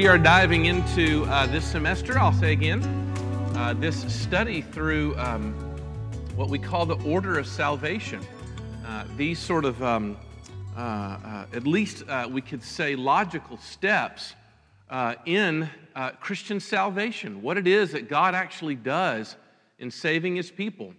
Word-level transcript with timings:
We 0.00 0.06
are 0.06 0.16
diving 0.16 0.64
into 0.64 1.24
uh, 1.26 1.44
this 1.48 1.62
semester, 1.62 2.18
I'll 2.18 2.32
say 2.32 2.52
again, 2.52 2.82
uh, 3.54 3.74
this 3.74 4.02
study 4.10 4.62
through 4.62 5.14
um, 5.18 5.52
what 6.36 6.48
we 6.48 6.58
call 6.58 6.86
the 6.86 6.96
order 7.02 7.38
of 7.38 7.46
salvation. 7.46 8.26
Uh, 8.86 9.04
these 9.18 9.38
sort 9.38 9.66
of, 9.66 9.82
um, 9.82 10.16
uh, 10.74 10.80
uh, 10.80 11.46
at 11.52 11.66
least 11.66 12.08
uh, 12.08 12.26
we 12.32 12.40
could 12.40 12.62
say, 12.62 12.96
logical 12.96 13.58
steps 13.58 14.32
in 15.26 15.68
Christian 16.18 16.60
salvation, 16.60 17.42
what 17.42 17.58
it 17.58 17.66
is 17.66 17.92
that 17.92 18.08
God 18.08 18.34
actually 18.34 18.76
does 18.76 19.36
in 19.80 19.90
saving 19.90 20.34
his 20.34 20.50
people. 20.50 20.94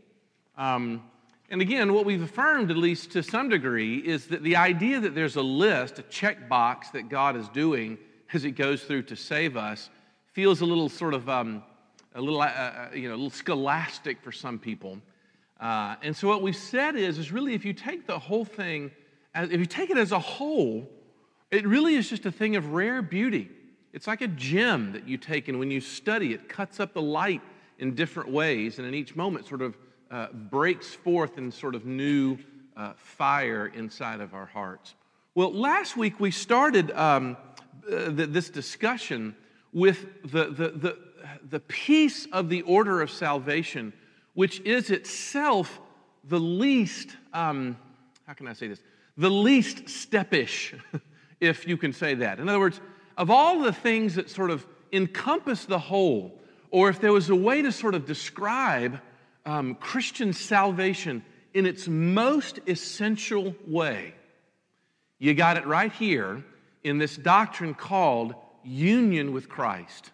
Um, 0.60 1.02
and 1.50 1.60
again, 1.60 1.92
what 1.94 2.06
we've 2.06 2.22
affirmed, 2.22 2.70
at 2.70 2.78
least 2.78 3.10
to 3.14 3.24
some 3.24 3.50
degree, 3.50 3.98
is 3.98 4.28
that 4.28 4.44
the 4.44 4.58
idea 4.58 5.00
that 5.00 5.16
there's 5.16 5.38
a 5.38 5.42
list, 5.42 5.98
a 5.98 6.04
checkbox 6.04 6.92
that 6.92 7.10
God 7.10 7.36
is 7.36 7.50
doing 7.50 7.98
as 8.34 8.46
it 8.46 8.52
goes 8.52 8.84
through 8.84 9.04
to 9.04 9.16
save 9.16 9.58
us, 9.58 9.90
feels 10.34 10.62
a 10.62 10.66
little 10.66 10.90
sort 10.90 11.14
of, 11.14 11.28
um, 11.30 11.64
a 12.16 12.22
little, 12.22 12.42
uh, 12.42 12.46
uh, 12.46 12.90
you 12.94 13.08
know, 13.08 13.16
a 13.16 13.18
little 13.18 13.30
scholastic 13.30 14.22
for 14.22 14.32
some 14.32 14.58
people. 14.58 14.98
Uh, 15.60 15.96
and 16.02 16.16
so 16.16 16.28
what 16.28 16.42
we've 16.42 16.56
said 16.56 16.96
is, 16.96 17.18
is 17.18 17.32
really 17.32 17.54
if 17.54 17.66
you 17.66 17.74
take 17.74 18.08
the 18.08 18.18
whole 18.18 18.46
thing, 18.46 18.92
if 19.36 19.60
you 19.60 19.66
take 19.66 19.90
it 19.90 19.98
as 19.98 20.12
a 20.12 20.20
whole, 20.20 20.90
it 21.52 21.68
really 21.68 21.96
is 21.96 22.10
just 22.10 22.26
a 22.26 22.32
thing 22.32 22.56
of 22.56 22.74
rare 22.74 23.02
beauty. 23.02 23.50
It's 23.94 24.08
like 24.08 24.22
a 24.22 24.28
gem 24.28 24.94
that 24.94 25.08
you 25.08 25.18
take, 25.18 25.50
and 25.50 25.60
when 25.60 25.70
you 25.70 25.82
study, 25.82 26.34
it 26.34 26.48
cuts 26.48 26.80
up 26.80 26.94
the 26.94 27.02
light 27.02 27.42
in 27.78 27.94
different 27.94 28.30
ways, 28.32 28.78
and 28.78 28.88
in 28.88 28.94
each 28.94 29.16
moment, 29.16 29.46
sort 29.46 29.62
of 29.62 29.78
uh, 30.10 30.28
breaks 30.32 30.94
forth 30.94 31.38
in 31.38 31.52
sort 31.52 31.76
of 31.76 31.86
new 31.86 32.38
uh, 32.78 32.94
fire 32.96 33.68
inside 33.76 34.22
of 34.22 34.34
our 34.34 34.46
hearts. 34.46 34.96
Well, 35.36 35.54
last 35.54 35.96
week 35.96 36.20
we 36.20 36.32
started 36.32 36.92
um, 36.92 37.38
uh, 37.90 38.10
this 38.10 38.50
discussion 38.50 39.36
with 39.74 40.06
the, 40.24 40.46
the, 40.46 40.70
the, 40.70 40.98
the 41.50 41.60
piece 41.60 42.28
of 42.32 42.50
the 42.50 42.62
order 42.64 43.02
of 43.02 43.12
salvation, 43.12 43.94
which 44.34 44.60
is 44.62 44.90
itself 44.90 45.80
the 46.24 46.40
least, 46.40 47.10
um, 47.34 47.78
how 48.28 48.34
can 48.34 48.48
I 48.48 48.54
say 48.54 48.68
this? 48.68 48.82
The 49.18 49.30
least 49.30 49.90
steppish, 49.90 50.74
if 51.40 51.68
you 51.68 51.78
can 51.78 51.94
say 51.94 52.16
that. 52.16 52.40
In 52.40 52.50
other 52.50 52.60
words, 52.60 52.80
of 53.18 53.30
all 53.30 53.62
the 53.62 53.74
things 53.74 54.16
that 54.16 54.30
sort 54.30 54.52
of 54.52 54.66
encompass 54.92 55.66
the 55.66 55.80
whole, 55.80 56.40
or 56.70 56.90
if 56.90 57.00
there 57.00 57.14
was 57.14 57.30
a 57.30 57.36
way 57.36 57.62
to 57.62 57.72
sort 57.72 57.96
of 57.96 58.06
describe 58.06 59.00
um, 59.46 59.76
Christian 59.76 60.34
salvation 60.34 61.24
in 61.54 61.66
its 61.66 61.88
most 61.88 62.60
essential 62.68 63.56
way. 63.68 64.14
You 65.20 65.34
got 65.34 65.58
it 65.58 65.66
right 65.66 65.92
here 65.92 66.44
in 66.84 66.98
this 66.98 67.16
doctrine 67.16 67.74
called 67.74 68.36
union 68.64 69.34
with 69.34 69.50
Christ. 69.50 70.12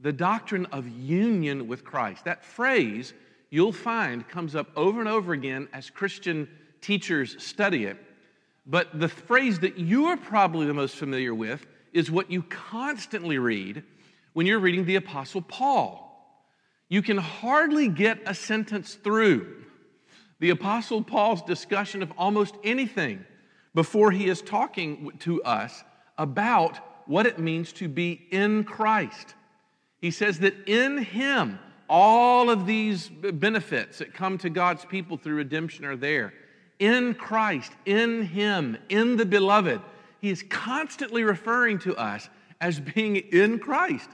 The 0.00 0.12
doctrine 0.12 0.66
of 0.66 0.88
union 0.88 1.68
with 1.68 1.84
Christ. 1.84 2.24
That 2.24 2.44
phrase 2.44 3.12
you'll 3.50 3.72
find 3.72 4.26
comes 4.28 4.54
up 4.54 4.68
over 4.76 5.00
and 5.00 5.08
over 5.08 5.32
again 5.32 5.68
as 5.72 5.90
Christian 5.90 6.48
teachers 6.80 7.42
study 7.44 7.84
it. 7.84 7.98
But 8.66 8.98
the 8.98 9.08
phrase 9.08 9.58
that 9.60 9.78
you're 9.78 10.16
probably 10.16 10.66
the 10.66 10.74
most 10.74 10.96
familiar 10.96 11.34
with 11.34 11.66
is 11.92 12.10
what 12.10 12.30
you 12.30 12.42
constantly 12.42 13.38
read 13.38 13.82
when 14.32 14.46
you're 14.46 14.60
reading 14.60 14.84
the 14.84 14.96
Apostle 14.96 15.42
Paul 15.42 16.10
you 16.90 17.02
can 17.02 17.16
hardly 17.16 17.88
get 17.88 18.18
a 18.26 18.34
sentence 18.34 18.94
through 18.94 19.64
the 20.40 20.50
Apostle 20.50 21.02
Paul's 21.02 21.40
discussion 21.42 22.02
of 22.02 22.12
almost 22.18 22.56
anything 22.64 23.24
before 23.74 24.10
he 24.10 24.26
is 24.28 24.42
talking 24.42 25.12
to 25.20 25.42
us 25.44 25.84
about 26.20 26.78
what 27.06 27.26
it 27.26 27.38
means 27.38 27.72
to 27.72 27.88
be 27.88 28.26
in 28.30 28.62
Christ. 28.62 29.34
He 30.00 30.10
says 30.10 30.38
that 30.40 30.68
in 30.68 30.98
him, 30.98 31.58
all 31.88 32.50
of 32.50 32.66
these 32.66 33.08
benefits 33.08 33.98
that 33.98 34.14
come 34.14 34.36
to 34.38 34.50
God's 34.50 34.84
people 34.84 35.16
through 35.16 35.36
redemption 35.36 35.86
are 35.86 35.96
there. 35.96 36.34
In 36.78 37.14
Christ, 37.14 37.72
in 37.86 38.22
him, 38.22 38.76
in 38.90 39.16
the 39.16 39.24
beloved. 39.24 39.80
He 40.20 40.28
is 40.28 40.44
constantly 40.48 41.24
referring 41.24 41.78
to 41.80 41.96
us 41.96 42.28
as 42.60 42.78
being 42.78 43.16
in 43.16 43.58
Christ. 43.58 44.10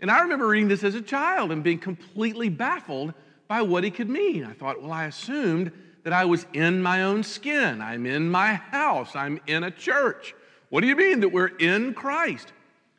And 0.00 0.10
I 0.10 0.20
remember 0.22 0.48
reading 0.48 0.68
this 0.68 0.82
as 0.82 0.96
a 0.96 1.00
child 1.00 1.52
and 1.52 1.62
being 1.62 1.78
completely 1.78 2.48
baffled 2.48 3.14
by 3.46 3.62
what 3.62 3.84
he 3.84 3.90
could 3.92 4.10
mean. 4.10 4.44
I 4.44 4.52
thought, 4.52 4.82
well, 4.82 4.92
I 4.92 5.04
assumed 5.04 5.70
that 6.02 6.12
I 6.12 6.24
was 6.24 6.46
in 6.52 6.82
my 6.82 7.04
own 7.04 7.22
skin. 7.22 7.80
I'm 7.80 8.06
in 8.06 8.28
my 8.28 8.54
house. 8.54 9.14
I'm 9.14 9.40
in 9.46 9.62
a 9.62 9.70
church. 9.70 10.34
What 10.68 10.80
do 10.80 10.86
you 10.86 10.96
mean 10.96 11.20
that 11.20 11.30
we're 11.30 11.46
in 11.46 11.94
Christ? 11.94 12.52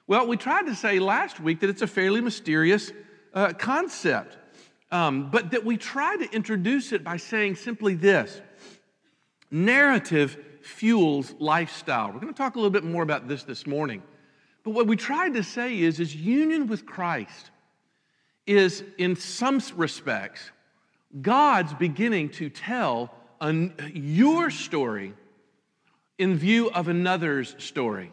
Well, 0.07 0.27
we 0.27 0.37
tried 0.37 0.67
to 0.67 0.75
say 0.75 0.99
last 0.99 1.39
week 1.39 1.61
that 1.61 1.69
it's 1.69 1.81
a 1.81 1.87
fairly 1.87 2.21
mysterious 2.21 2.91
uh, 3.33 3.53
concept, 3.53 4.37
um, 4.91 5.29
but 5.31 5.51
that 5.51 5.65
we 5.65 5.77
try 5.77 6.15
to 6.15 6.31
introduce 6.31 6.91
it 6.91 7.03
by 7.03 7.17
saying 7.17 7.55
simply 7.55 7.95
this 7.95 8.41
narrative 9.49 10.37
fuels 10.61 11.33
lifestyle. 11.39 12.07
We're 12.11 12.19
going 12.19 12.33
to 12.33 12.37
talk 12.37 12.55
a 12.55 12.59
little 12.59 12.71
bit 12.71 12.83
more 12.83 13.03
about 13.03 13.27
this 13.27 13.43
this 13.43 13.65
morning. 13.65 14.03
But 14.63 14.71
what 14.71 14.87
we 14.87 14.95
tried 14.95 15.33
to 15.35 15.43
say 15.43 15.79
is, 15.79 15.99
is 15.99 16.15
union 16.15 16.67
with 16.67 16.85
Christ 16.85 17.51
is, 18.47 18.83
in 18.97 19.15
some 19.15 19.61
respects, 19.75 20.51
God's 21.21 21.73
beginning 21.73 22.29
to 22.31 22.49
tell 22.49 23.13
an, 23.41 23.73
your 23.93 24.49
story 24.49 25.13
in 26.17 26.35
view 26.35 26.69
of 26.71 26.87
another's 26.87 27.55
story. 27.63 28.11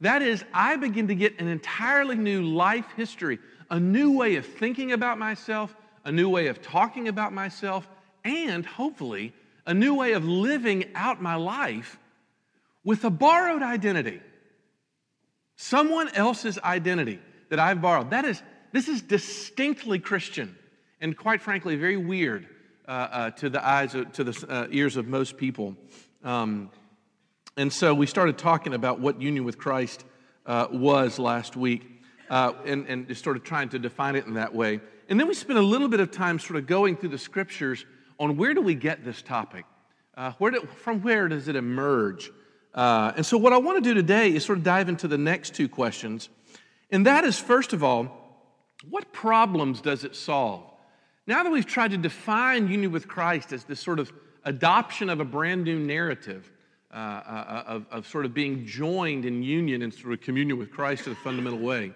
That 0.00 0.22
is, 0.22 0.44
I 0.52 0.76
begin 0.76 1.08
to 1.08 1.14
get 1.14 1.40
an 1.40 1.48
entirely 1.48 2.16
new 2.16 2.42
life 2.42 2.86
history, 2.96 3.38
a 3.70 3.80
new 3.80 4.12
way 4.12 4.36
of 4.36 4.46
thinking 4.46 4.92
about 4.92 5.18
myself, 5.18 5.74
a 6.04 6.12
new 6.12 6.28
way 6.28 6.48
of 6.48 6.62
talking 6.62 7.08
about 7.08 7.32
myself, 7.32 7.88
and 8.24 8.64
hopefully 8.64 9.32
a 9.66 9.74
new 9.74 9.94
way 9.94 10.12
of 10.12 10.24
living 10.24 10.84
out 10.94 11.20
my 11.20 11.34
life 11.34 11.98
with 12.84 13.04
a 13.04 13.10
borrowed 13.10 13.62
identity 13.62 14.20
someone 15.56 16.08
else's 16.10 16.58
identity 16.58 17.18
that 17.48 17.58
I've 17.58 17.80
borrowed. 17.80 18.10
That 18.10 18.26
is, 18.26 18.42
this 18.72 18.88
is 18.88 19.00
distinctly 19.00 19.98
Christian 19.98 20.54
and 21.00 21.16
quite 21.16 21.42
frankly, 21.42 21.76
very 21.76 21.96
weird 21.96 22.46
uh, 22.88 22.90
uh, 22.90 23.30
to 23.32 23.50
the 23.50 23.66
eyes, 23.66 23.94
of, 23.94 24.12
to 24.12 24.24
the 24.24 24.46
uh, 24.48 24.66
ears 24.70 24.96
of 24.96 25.06
most 25.06 25.36
people. 25.36 25.76
Um, 26.24 26.70
and 27.56 27.72
so 27.72 27.94
we 27.94 28.06
started 28.06 28.36
talking 28.36 28.74
about 28.74 29.00
what 29.00 29.20
union 29.20 29.44
with 29.44 29.56
Christ 29.56 30.04
uh, 30.44 30.66
was 30.70 31.18
last 31.18 31.56
week 31.56 31.86
uh, 32.28 32.52
and, 32.66 32.86
and 32.86 33.08
just 33.08 33.24
sort 33.24 33.36
of 33.36 33.44
trying 33.44 33.70
to 33.70 33.78
define 33.78 34.14
it 34.14 34.26
in 34.26 34.34
that 34.34 34.54
way. 34.54 34.80
And 35.08 35.18
then 35.18 35.26
we 35.26 35.34
spent 35.34 35.58
a 35.58 35.62
little 35.62 35.88
bit 35.88 36.00
of 36.00 36.10
time 36.10 36.38
sort 36.38 36.58
of 36.58 36.66
going 36.66 36.96
through 36.96 37.10
the 37.10 37.18
scriptures 37.18 37.86
on 38.18 38.36
where 38.36 38.52
do 38.52 38.60
we 38.60 38.74
get 38.74 39.04
this 39.04 39.22
topic? 39.22 39.64
Uh, 40.16 40.32
where 40.38 40.50
do, 40.50 40.68
from 40.82 41.00
where 41.00 41.28
does 41.28 41.48
it 41.48 41.56
emerge? 41.56 42.30
Uh, 42.74 43.12
and 43.16 43.24
so, 43.24 43.38
what 43.38 43.54
I 43.54 43.58
want 43.58 43.82
to 43.82 43.88
do 43.88 43.94
today 43.94 44.34
is 44.34 44.44
sort 44.44 44.58
of 44.58 44.64
dive 44.64 44.88
into 44.88 45.08
the 45.08 45.18
next 45.18 45.54
two 45.54 45.68
questions. 45.68 46.28
And 46.90 47.06
that 47.06 47.24
is, 47.24 47.38
first 47.38 47.72
of 47.72 47.82
all, 47.82 48.44
what 48.88 49.12
problems 49.12 49.80
does 49.80 50.04
it 50.04 50.14
solve? 50.14 50.62
Now 51.26 51.42
that 51.42 51.50
we've 51.50 51.66
tried 51.66 51.92
to 51.92 51.96
define 51.96 52.68
union 52.68 52.92
with 52.92 53.08
Christ 53.08 53.52
as 53.52 53.64
this 53.64 53.80
sort 53.80 53.98
of 53.98 54.12
adoption 54.44 55.08
of 55.08 55.20
a 55.20 55.24
brand 55.24 55.64
new 55.64 55.78
narrative, 55.78 56.50
uh, 56.96 56.98
uh, 56.98 57.64
of, 57.66 57.86
of 57.90 58.06
sort 58.06 58.24
of 58.24 58.32
being 58.32 58.64
joined 58.64 59.26
in 59.26 59.42
union 59.42 59.82
and 59.82 59.92
sort 59.92 60.14
of 60.14 60.20
communion 60.22 60.58
with 60.58 60.70
Christ 60.70 61.06
in 61.06 61.12
a 61.12 61.16
fundamental 61.16 61.58
way, 61.58 61.92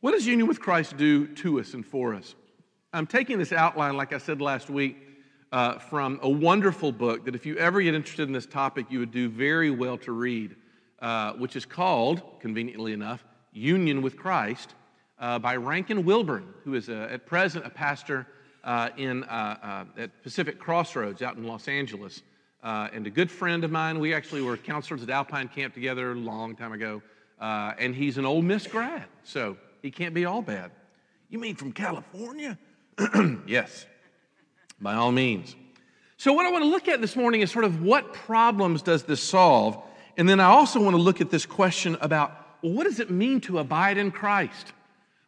what 0.00 0.12
does 0.12 0.26
union 0.26 0.48
with 0.48 0.58
Christ 0.58 0.96
do 0.96 1.26
to 1.26 1.60
us 1.60 1.74
and 1.74 1.84
for 1.84 2.14
us? 2.14 2.34
I'm 2.94 3.06
taking 3.06 3.38
this 3.38 3.52
outline, 3.52 3.96
like 3.96 4.14
I 4.14 4.18
said 4.18 4.40
last 4.40 4.70
week, 4.70 4.96
uh, 5.52 5.78
from 5.78 6.18
a 6.22 6.28
wonderful 6.28 6.92
book 6.92 7.26
that 7.26 7.34
if 7.34 7.44
you 7.44 7.58
ever 7.58 7.82
get 7.82 7.94
interested 7.94 8.26
in 8.26 8.32
this 8.32 8.46
topic, 8.46 8.86
you 8.88 9.00
would 9.00 9.12
do 9.12 9.28
very 9.28 9.70
well 9.70 9.98
to 9.98 10.12
read, 10.12 10.56
uh, 11.00 11.34
which 11.34 11.54
is 11.54 11.66
called, 11.66 12.22
conveniently 12.40 12.94
enough, 12.94 13.22
Union 13.52 14.00
with 14.00 14.16
Christ 14.16 14.74
uh, 15.18 15.38
by 15.38 15.56
Rankin 15.56 16.04
Wilbourne, 16.04 16.54
who 16.64 16.74
is 16.74 16.88
a, 16.88 17.12
at 17.12 17.26
present 17.26 17.66
a 17.66 17.70
pastor 17.70 18.26
uh, 18.64 18.88
in, 18.96 19.24
uh, 19.24 19.84
uh, 19.96 20.00
at 20.00 20.22
Pacific 20.22 20.58
Crossroads 20.58 21.20
out 21.20 21.36
in 21.36 21.44
Los 21.44 21.68
Angeles. 21.68 22.22
And 22.64 23.06
a 23.06 23.10
good 23.10 23.30
friend 23.30 23.62
of 23.62 23.70
mine. 23.70 24.00
We 24.00 24.14
actually 24.14 24.42
were 24.42 24.56
counselors 24.56 25.02
at 25.02 25.10
Alpine 25.10 25.48
Camp 25.48 25.74
together 25.74 26.12
a 26.12 26.16
long 26.16 26.56
time 26.56 26.72
ago. 26.72 27.02
and 27.40 27.94
he's 27.94 28.18
an 28.18 28.24
Ole 28.24 28.42
Miss 28.42 28.66
grad, 28.66 29.04
so 29.22 29.56
he 29.82 29.90
can't 29.90 30.14
be 30.14 30.24
all 30.24 30.42
bad. 30.42 30.72
You 31.28 31.38
mean 31.38 31.56
from 31.56 31.72
California? 31.72 32.58
yes 33.46 33.86
by 34.80 34.94
all 34.94 35.12
means. 35.12 35.56
So, 36.16 36.32
what 36.32 36.46
I 36.46 36.52
want 36.52 36.62
to 36.62 36.70
look 36.70 36.88
at 36.88 37.00
this 37.00 37.16
morning 37.16 37.40
is 37.40 37.50
sort 37.50 37.64
of 37.64 37.82
what 37.82 38.12
problems 38.12 38.82
does 38.82 39.02
this 39.02 39.20
solve? 39.20 39.82
And 40.16 40.28
then 40.28 40.38
I 40.38 40.44
also 40.44 40.80
want 40.80 40.94
to 40.94 41.02
look 41.02 41.20
at 41.20 41.30
this 41.30 41.44
question 41.44 41.96
about 42.00 42.32
well, 42.62 42.72
what 42.72 42.84
does 42.84 43.00
it 43.00 43.10
mean 43.10 43.40
to 43.42 43.58
abide 43.58 43.98
in 43.98 44.10
Christ? 44.10 44.72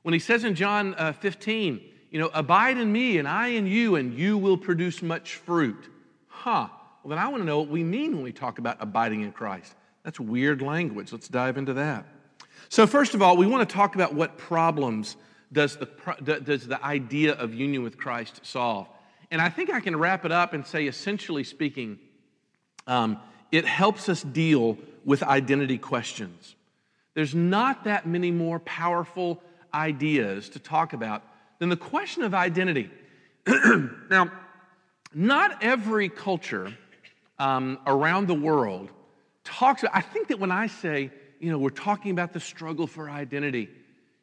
When 0.02 0.12
he 0.12 0.20
says 0.20 0.44
in 0.44 0.54
John 0.54 0.94
uh, 0.94 1.12
15, 1.12 1.80
you 2.10 2.20
know, 2.20 2.30
abide 2.32 2.78
in 2.78 2.92
me 2.92 3.18
and 3.18 3.26
I 3.26 3.48
in 3.48 3.66
you, 3.66 3.96
and 3.96 4.14
you 4.14 4.38
will 4.38 4.56
produce 4.56 5.02
much 5.02 5.34
fruit. 5.34 5.90
Huh. 6.28 6.68
Well, 7.06 7.16
then 7.16 7.24
I 7.24 7.28
want 7.28 7.42
to 7.42 7.46
know 7.46 7.60
what 7.60 7.68
we 7.68 7.84
mean 7.84 8.16
when 8.16 8.24
we 8.24 8.32
talk 8.32 8.58
about 8.58 8.78
abiding 8.80 9.20
in 9.20 9.30
Christ. 9.30 9.76
That's 10.02 10.18
weird 10.18 10.60
language. 10.60 11.12
Let's 11.12 11.28
dive 11.28 11.56
into 11.56 11.74
that. 11.74 12.04
So, 12.68 12.84
first 12.84 13.14
of 13.14 13.22
all, 13.22 13.36
we 13.36 13.46
want 13.46 13.68
to 13.68 13.72
talk 13.72 13.94
about 13.94 14.12
what 14.12 14.36
problems 14.38 15.14
does 15.52 15.76
the, 15.76 15.86
does 16.42 16.66
the 16.66 16.84
idea 16.84 17.34
of 17.34 17.54
union 17.54 17.84
with 17.84 17.96
Christ 17.96 18.40
solve. 18.44 18.88
And 19.30 19.40
I 19.40 19.50
think 19.50 19.70
I 19.70 19.78
can 19.78 19.94
wrap 19.94 20.24
it 20.24 20.32
up 20.32 20.52
and 20.52 20.66
say, 20.66 20.88
essentially 20.88 21.44
speaking, 21.44 22.00
um, 22.88 23.20
it 23.52 23.64
helps 23.64 24.08
us 24.08 24.24
deal 24.24 24.76
with 25.04 25.22
identity 25.22 25.78
questions. 25.78 26.56
There's 27.14 27.36
not 27.36 27.84
that 27.84 28.08
many 28.08 28.32
more 28.32 28.58
powerful 28.58 29.40
ideas 29.72 30.48
to 30.48 30.58
talk 30.58 30.92
about 30.92 31.22
than 31.60 31.68
the 31.68 31.76
question 31.76 32.24
of 32.24 32.34
identity. 32.34 32.90
now, 34.10 34.32
not 35.14 35.62
every 35.62 36.08
culture 36.08 36.74
um, 37.38 37.78
around 37.86 38.28
the 38.28 38.34
world 38.34 38.90
talks. 39.44 39.84
I 39.92 40.00
think 40.00 40.28
that 40.28 40.38
when 40.38 40.50
I 40.50 40.66
say, 40.66 41.10
you 41.38 41.50
know, 41.50 41.58
we're 41.58 41.70
talking 41.70 42.10
about 42.10 42.32
the 42.32 42.40
struggle 42.40 42.86
for 42.86 43.08
identity, 43.08 43.68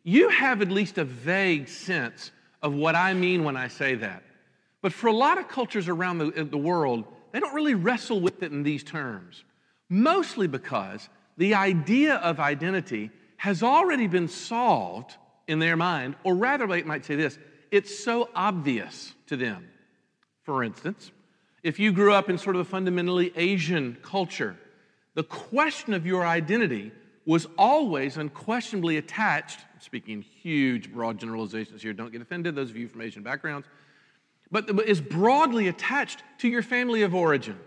you 0.04 0.30
have 0.30 0.62
at 0.62 0.70
least 0.70 0.98
a 0.98 1.06
vague 1.06 1.68
sense 1.68 2.32
of 2.62 2.74
what 2.74 2.96
I 2.96 3.14
mean 3.14 3.44
when 3.44 3.56
I 3.58 3.68
say 3.68 3.96
that. 3.96 4.24
But 4.82 4.94
for 4.94 5.08
a 5.08 5.14
lot 5.14 5.38
of 5.38 5.48
cultures 5.48 5.88
around 5.88 6.18
the, 6.18 6.44
the 6.44 6.58
world, 6.58 7.06
they 7.32 7.40
don't 7.40 7.54
really 7.54 7.76
wrestle 7.76 8.20
with 8.20 8.44
it 8.44 8.52
in 8.52 8.64
these 8.64 8.84
terms. 8.84 9.44
Mostly 9.90 10.48
because 10.48 11.08
the 11.38 11.56
idea 11.56 12.16
of 12.16 12.40
identity 12.40 13.12
has 13.38 13.64
already 13.64 14.08
been 14.08 14.28
solved 14.28 15.16
in 15.48 15.60
their 15.60 15.76
mind, 15.76 16.16
or 16.24 16.36
rather, 16.36 16.68
they 16.68 16.84
might 16.84 17.06
say 17.06 17.16
this 17.16 17.38
it's 17.72 18.04
so 18.04 18.30
obvious 18.36 19.14
to 19.28 19.36
them. 19.36 19.68
For 20.44 20.64
instance, 20.64 21.12
if 21.64 21.80
you 21.80 21.94
grew 21.94 22.14
up 22.14 22.30
in 22.30 22.38
sort 22.38 22.56
of 22.56 22.62
a 22.62 22.66
fundamentally 22.66 23.32
Asian 23.36 23.98
culture, 24.02 24.56
the 25.16 25.24
question 25.24 25.94
of 25.94 26.06
your 26.06 26.26
identity 26.26 26.92
was 27.26 27.48
always 27.58 28.18
unquestionably 28.18 28.98
attached, 28.98 29.60
speaking 29.80 30.22
huge, 30.22 30.92
broad 30.92 31.18
generalizations 31.18 31.82
here, 31.82 31.94
don't 31.94 32.12
get 32.12 32.22
offended, 32.22 32.54
those 32.54 32.70
of 32.70 32.76
you 32.76 32.88
from 32.90 33.02
Asian 33.02 33.24
backgrounds, 33.24 33.66
but 34.52 34.70
is 34.82 35.00
broadly 35.00 35.70
attached 35.70 36.22
to 36.40 36.50
your 36.50 36.62
family 36.62 37.02
of 37.04 37.16
origin. 37.16 37.58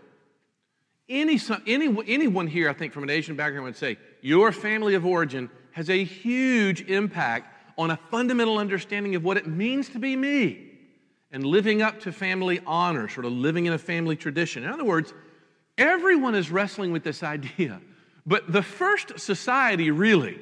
Any, 1.09 1.41
any, 1.67 1.97
anyone 2.07 2.47
here, 2.47 2.69
I 2.69 2.75
think, 2.75 2.93
from 2.93 3.05
an 3.05 3.11
Asian 3.11 3.35
background 3.35 3.65
would 3.65 3.77
say, 3.77 3.97
your 4.21 4.53
family 4.53 4.95
of 4.95 5.07
origin 5.07 5.51
has 5.73 5.89
a 5.89 6.05
huge 6.05 6.83
impact 6.83 7.55
on 7.79 7.91
a 7.91 7.97
fundamental 8.11 8.59
understanding 8.59 9.15
of 9.15 9.25
what 9.25 9.37
it 9.37 9.47
means 9.47 9.89
to 9.91 9.99
be 9.99 10.17
me 10.17 10.76
and 11.37 11.45
living 11.45 11.83
up 11.83 12.01
to 12.01 12.11
family 12.13 12.61
honor, 12.67 13.11
sort 13.11 13.27
of 13.27 13.33
living 13.33 13.67
in 13.67 13.75
a 13.75 13.79
family 13.79 14.17
tradition. 14.17 14.65
In 14.65 14.71
other 14.71 14.87
words, 14.87 15.13
everyone 15.77 16.35
is 16.35 16.51
wrestling 16.51 16.93
with 16.93 17.05
this 17.05 17.23
idea. 17.23 17.79
But 18.25 18.51
the 18.51 18.63
first 18.63 19.21
society, 19.21 19.91
really, 19.91 20.41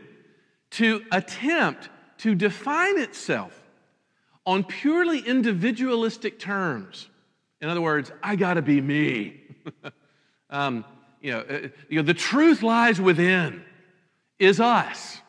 to 0.70 1.05
attempt 1.11 1.88
to 2.19 2.37
define 2.37 3.00
itself 3.00 3.61
on 4.46 4.62
purely 4.62 5.19
individualistic 5.19 6.38
terms. 6.38 7.08
In 7.61 7.69
other 7.69 7.81
words, 7.81 8.12
I 8.23 8.37
gotta 8.37 8.62
be 8.62 8.81
me. 8.81 9.43
um, 10.49 10.85
you, 11.20 11.32
know, 11.32 11.41
uh, 11.41 11.69
you 11.88 11.96
know, 11.96 12.02
the 12.02 12.14
truth 12.14 12.62
lies 12.62 13.00
within, 13.00 13.64
is 14.38 14.61
us. 14.61 15.20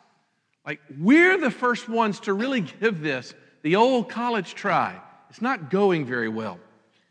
Like, 0.63 0.79
we're 0.99 1.39
the 1.39 1.49
first 1.49 1.89
ones 1.89 2.19
to 2.19 2.33
really 2.33 2.61
give 2.61 3.01
this 3.01 3.33
the 3.63 3.77
old 3.77 4.09
college 4.09 4.53
try. 4.53 5.01
It's 5.35 5.41
not 5.41 5.69
going 5.69 6.05
very 6.05 6.29
well. 6.29 6.57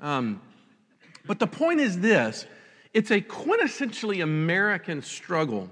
Um, 0.00 0.40
but 1.26 1.38
the 1.38 1.46
point 1.46 1.80
is 1.80 2.00
this 2.00 2.46
it's 2.94 3.10
a 3.10 3.20
quintessentially 3.20 4.22
American 4.22 5.02
struggle 5.02 5.68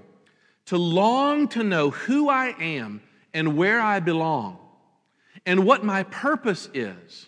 to 0.67 0.77
long 0.77 1.47
to 1.47 1.63
know 1.63 1.89
who 1.89 2.29
I 2.29 2.53
am 2.59 3.01
and 3.33 3.57
where 3.57 3.81
I 3.81 4.01
belong 4.01 4.59
and 5.47 5.65
what 5.65 5.83
my 5.83 6.03
purpose 6.03 6.69
is. 6.75 7.27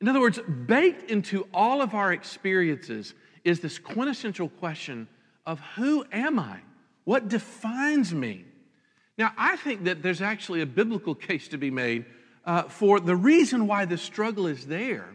In 0.00 0.08
other 0.08 0.18
words, 0.18 0.40
baked 0.66 1.08
into 1.08 1.46
all 1.54 1.80
of 1.80 1.94
our 1.94 2.12
experiences 2.12 3.14
is 3.44 3.60
this 3.60 3.78
quintessential 3.78 4.48
question 4.48 5.06
of 5.46 5.60
who 5.76 6.04
am 6.10 6.40
I? 6.40 6.58
What 7.04 7.28
defines 7.28 8.12
me? 8.12 8.44
Now, 9.16 9.30
I 9.38 9.54
think 9.54 9.84
that 9.84 10.02
there's 10.02 10.20
actually 10.20 10.62
a 10.62 10.66
biblical 10.66 11.14
case 11.28 11.46
to 11.46 11.58
be 11.58 11.70
made 11.70 12.06
uh, 12.44 12.64
for 12.64 13.00
the 13.00 13.16
reason 13.16 13.66
why 13.66 13.84
the 13.84 13.98
struggle 13.98 14.46
is 14.46 14.66
there 14.66 15.08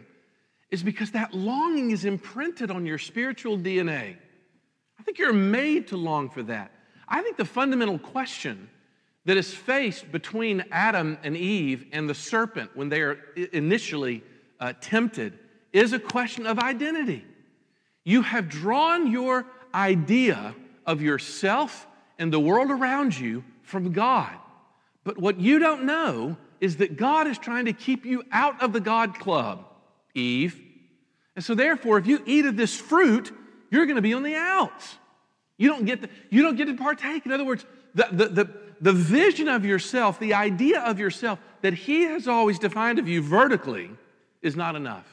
is 0.70 0.82
because 0.82 1.12
that 1.12 1.34
longing 1.34 1.90
is 1.90 2.04
imprinted 2.04 2.70
on 2.70 2.86
your 2.86 2.98
spiritual 2.98 3.58
DNA. 3.58 4.16
I 4.98 5.02
think 5.02 5.18
you're 5.18 5.32
made 5.32 5.88
to 5.88 5.96
long 5.96 6.30
for 6.30 6.42
that. 6.44 6.72
I 7.08 7.22
think 7.22 7.36
the 7.36 7.44
fundamental 7.44 7.98
question 7.98 8.68
that 9.24 9.36
is 9.36 9.52
faced 9.52 10.10
between 10.12 10.64
Adam 10.70 11.18
and 11.22 11.36
Eve 11.36 11.86
and 11.92 12.08
the 12.08 12.14
serpent 12.14 12.70
when 12.74 12.88
they 12.88 13.00
are 13.00 13.18
initially 13.52 14.22
uh, 14.60 14.72
tempted 14.80 15.38
is 15.72 15.92
a 15.92 15.98
question 15.98 16.46
of 16.46 16.58
identity. 16.58 17.24
You 18.04 18.22
have 18.22 18.48
drawn 18.48 19.10
your 19.10 19.46
idea 19.74 20.54
of 20.86 21.02
yourself 21.02 21.86
and 22.18 22.32
the 22.32 22.40
world 22.40 22.70
around 22.70 23.18
you 23.18 23.44
from 23.62 23.92
God. 23.92 24.34
But 25.04 25.18
what 25.18 25.38
you 25.38 25.58
don't 25.58 25.84
know 25.84 26.36
is 26.60 26.78
that 26.78 26.96
God 26.96 27.26
is 27.26 27.38
trying 27.38 27.66
to 27.66 27.72
keep 27.72 28.04
you 28.04 28.22
out 28.32 28.62
of 28.62 28.72
the 28.72 28.80
God 28.80 29.18
club, 29.18 29.64
Eve. 30.14 30.60
And 31.36 31.44
so, 31.44 31.54
therefore, 31.54 31.98
if 31.98 32.06
you 32.06 32.22
eat 32.26 32.46
of 32.46 32.56
this 32.56 32.76
fruit, 32.76 33.32
you're 33.70 33.86
going 33.86 33.96
to 33.96 34.02
be 34.02 34.14
on 34.14 34.22
the 34.22 34.34
outs. 34.34 34.96
You 35.56 35.68
don't 35.68 35.84
get, 35.84 36.02
the, 36.02 36.10
you 36.30 36.42
don't 36.42 36.56
get 36.56 36.66
to 36.66 36.74
partake. 36.74 37.26
In 37.26 37.32
other 37.32 37.44
words, 37.44 37.64
the, 37.94 38.08
the, 38.10 38.28
the, 38.28 38.50
the 38.80 38.92
vision 38.92 39.48
of 39.48 39.64
yourself, 39.64 40.18
the 40.18 40.34
idea 40.34 40.80
of 40.80 40.98
yourself 40.98 41.38
that 41.62 41.74
He 41.74 42.02
has 42.02 42.28
always 42.28 42.58
defined 42.58 42.98
of 42.98 43.08
you 43.08 43.22
vertically 43.22 43.90
is 44.42 44.56
not 44.56 44.76
enough. 44.76 45.06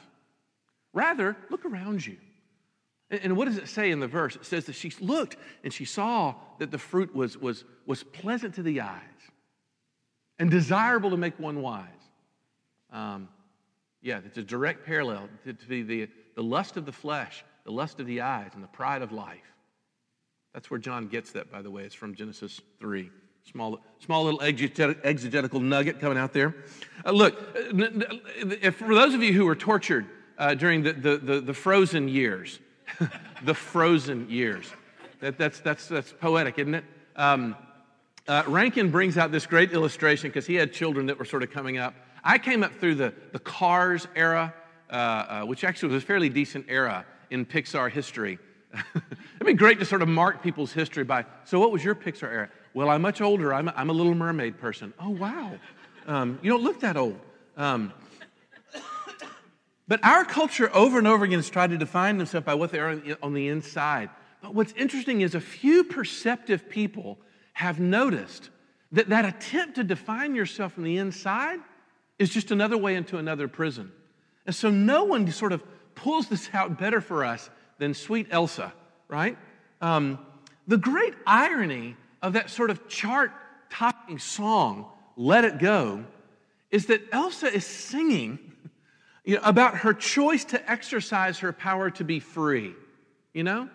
Rather, 0.92 1.36
look 1.50 1.64
around 1.64 2.06
you. 2.06 2.16
And 3.10 3.36
what 3.36 3.44
does 3.44 3.58
it 3.58 3.68
say 3.68 3.92
in 3.92 4.00
the 4.00 4.08
verse? 4.08 4.34
It 4.34 4.44
says 4.44 4.64
that 4.64 4.74
she 4.74 4.92
looked 5.00 5.36
and 5.62 5.72
she 5.72 5.84
saw 5.84 6.34
that 6.58 6.72
the 6.72 6.78
fruit 6.78 7.14
was, 7.14 7.36
was, 7.36 7.64
was 7.86 8.02
pleasant 8.02 8.56
to 8.56 8.62
the 8.62 8.80
eyes 8.80 9.00
and 10.38 10.50
desirable 10.50 11.10
to 11.10 11.16
make 11.16 11.38
one 11.38 11.62
wise. 11.62 11.88
Um, 12.92 13.28
yeah, 14.02 14.20
it's 14.24 14.38
a 14.38 14.42
direct 14.42 14.86
parallel 14.86 15.28
to, 15.44 15.52
to 15.52 15.66
the, 15.68 16.08
the, 16.36 16.42
lust 16.42 16.76
of 16.76 16.86
the 16.86 16.92
flesh, 16.92 17.44
the 17.64 17.72
lust 17.72 17.98
of 18.00 18.06
the 18.06 18.20
eyes, 18.20 18.50
and 18.54 18.62
the 18.62 18.68
pride 18.68 19.02
of 19.02 19.12
life. 19.12 19.52
That's 20.54 20.70
where 20.70 20.78
John 20.78 21.08
gets 21.08 21.32
that, 21.32 21.50
by 21.50 21.62
the 21.62 21.70
way. 21.70 21.82
It's 21.82 21.94
from 21.94 22.14
Genesis 22.14 22.60
3. 22.80 23.10
Small, 23.50 23.80
small 24.00 24.24
little 24.24 24.42
exegetical 24.42 25.60
nugget 25.60 26.00
coming 26.00 26.18
out 26.18 26.32
there. 26.32 26.54
Uh, 27.04 27.12
look, 27.12 27.36
if, 27.54 28.76
for 28.76 28.94
those 28.94 29.14
of 29.14 29.22
you 29.22 29.32
who 29.32 29.44
were 29.44 29.54
tortured 29.54 30.06
uh, 30.38 30.54
during 30.54 30.82
the, 30.82 30.92
the, 30.92 31.16
the, 31.18 31.40
the 31.40 31.54
frozen 31.54 32.08
years, 32.08 32.58
the 33.44 33.54
frozen 33.54 34.28
years. 34.28 34.72
That, 35.20 35.38
that's, 35.38 35.60
that's, 35.60 35.86
that's 35.88 36.12
poetic, 36.12 36.58
isn't 36.58 36.74
it? 36.74 36.84
Um, 37.14 37.56
uh, 38.28 38.42
Rankin 38.46 38.90
brings 38.90 39.16
out 39.16 39.30
this 39.30 39.46
great 39.46 39.72
illustration 39.72 40.30
because 40.30 40.46
he 40.46 40.54
had 40.54 40.72
children 40.72 41.06
that 41.06 41.18
were 41.18 41.24
sort 41.24 41.42
of 41.42 41.50
coming 41.50 41.78
up. 41.78 41.94
I 42.24 42.38
came 42.38 42.62
up 42.64 42.74
through 42.74 42.96
the, 42.96 43.14
the 43.32 43.38
Cars 43.38 44.08
era, 44.16 44.52
uh, 44.90 44.92
uh, 44.92 45.42
which 45.44 45.62
actually 45.62 45.94
was 45.94 46.02
a 46.02 46.06
fairly 46.06 46.28
decent 46.28 46.66
era 46.68 47.06
in 47.30 47.46
Pixar 47.46 47.90
history. 47.90 48.38
It'd 48.94 49.46
be 49.46 49.54
great 49.54 49.78
to 49.78 49.84
sort 49.84 50.02
of 50.02 50.08
mark 50.08 50.42
people's 50.42 50.72
history 50.72 51.04
by, 51.04 51.24
so 51.44 51.60
what 51.60 51.70
was 51.70 51.84
your 51.84 51.94
Pixar 51.94 52.24
era? 52.24 52.48
Well, 52.74 52.90
I'm 52.90 53.00
much 53.00 53.20
older. 53.20 53.54
I'm 53.54 53.68
a, 53.68 53.74
I'm 53.76 53.90
a 53.90 53.92
Little 53.92 54.14
Mermaid 54.14 54.58
person. 54.58 54.92
Oh, 54.98 55.10
wow. 55.10 55.52
Um, 56.06 56.38
you 56.42 56.50
don't 56.50 56.62
look 56.62 56.80
that 56.80 56.96
old. 56.96 57.18
Um, 57.56 57.92
but 59.88 60.04
our 60.04 60.24
culture 60.24 60.68
over 60.74 60.98
and 60.98 61.06
over 61.06 61.24
again 61.24 61.38
has 61.38 61.48
tried 61.48 61.70
to 61.70 61.78
define 61.78 62.18
themselves 62.18 62.44
by 62.44 62.54
what 62.54 62.72
they 62.72 62.80
are 62.80 63.00
on 63.22 63.34
the 63.34 63.48
inside. 63.48 64.10
But 64.42 64.52
what's 64.54 64.72
interesting 64.72 65.20
is 65.20 65.34
a 65.34 65.40
few 65.40 65.84
perceptive 65.84 66.68
people 66.68 67.18
have 67.56 67.80
noticed 67.80 68.50
that 68.92 69.08
that 69.08 69.24
attempt 69.24 69.76
to 69.76 69.82
define 69.82 70.34
yourself 70.34 70.74
from 70.74 70.82
the 70.82 70.98
inside 70.98 71.58
is 72.18 72.28
just 72.28 72.50
another 72.50 72.76
way 72.76 72.94
into 72.94 73.16
another 73.16 73.48
prison. 73.48 73.90
And 74.44 74.54
so 74.54 74.68
no 74.68 75.04
one 75.04 75.30
sort 75.30 75.52
of 75.52 75.62
pulls 75.94 76.28
this 76.28 76.50
out 76.52 76.78
better 76.78 77.00
for 77.00 77.24
us 77.24 77.48
than 77.78 77.94
sweet 77.94 78.26
Elsa, 78.30 78.74
right? 79.08 79.38
Um, 79.80 80.18
the 80.66 80.76
great 80.76 81.14
irony 81.26 81.96
of 82.20 82.34
that 82.34 82.50
sort 82.50 82.68
of 82.68 82.88
chart 82.88 83.32
topping 83.70 84.18
song, 84.18 84.90
Let 85.16 85.46
It 85.46 85.58
Go, 85.58 86.04
is 86.70 86.84
that 86.86 87.08
Elsa 87.10 87.46
is 87.46 87.64
singing 87.64 88.38
you 89.24 89.36
know, 89.36 89.40
about 89.42 89.78
her 89.78 89.94
choice 89.94 90.44
to 90.44 90.70
exercise 90.70 91.38
her 91.38 91.54
power 91.54 91.88
to 91.92 92.04
be 92.04 92.20
free. 92.20 92.74
You 93.32 93.44
know? 93.44 93.70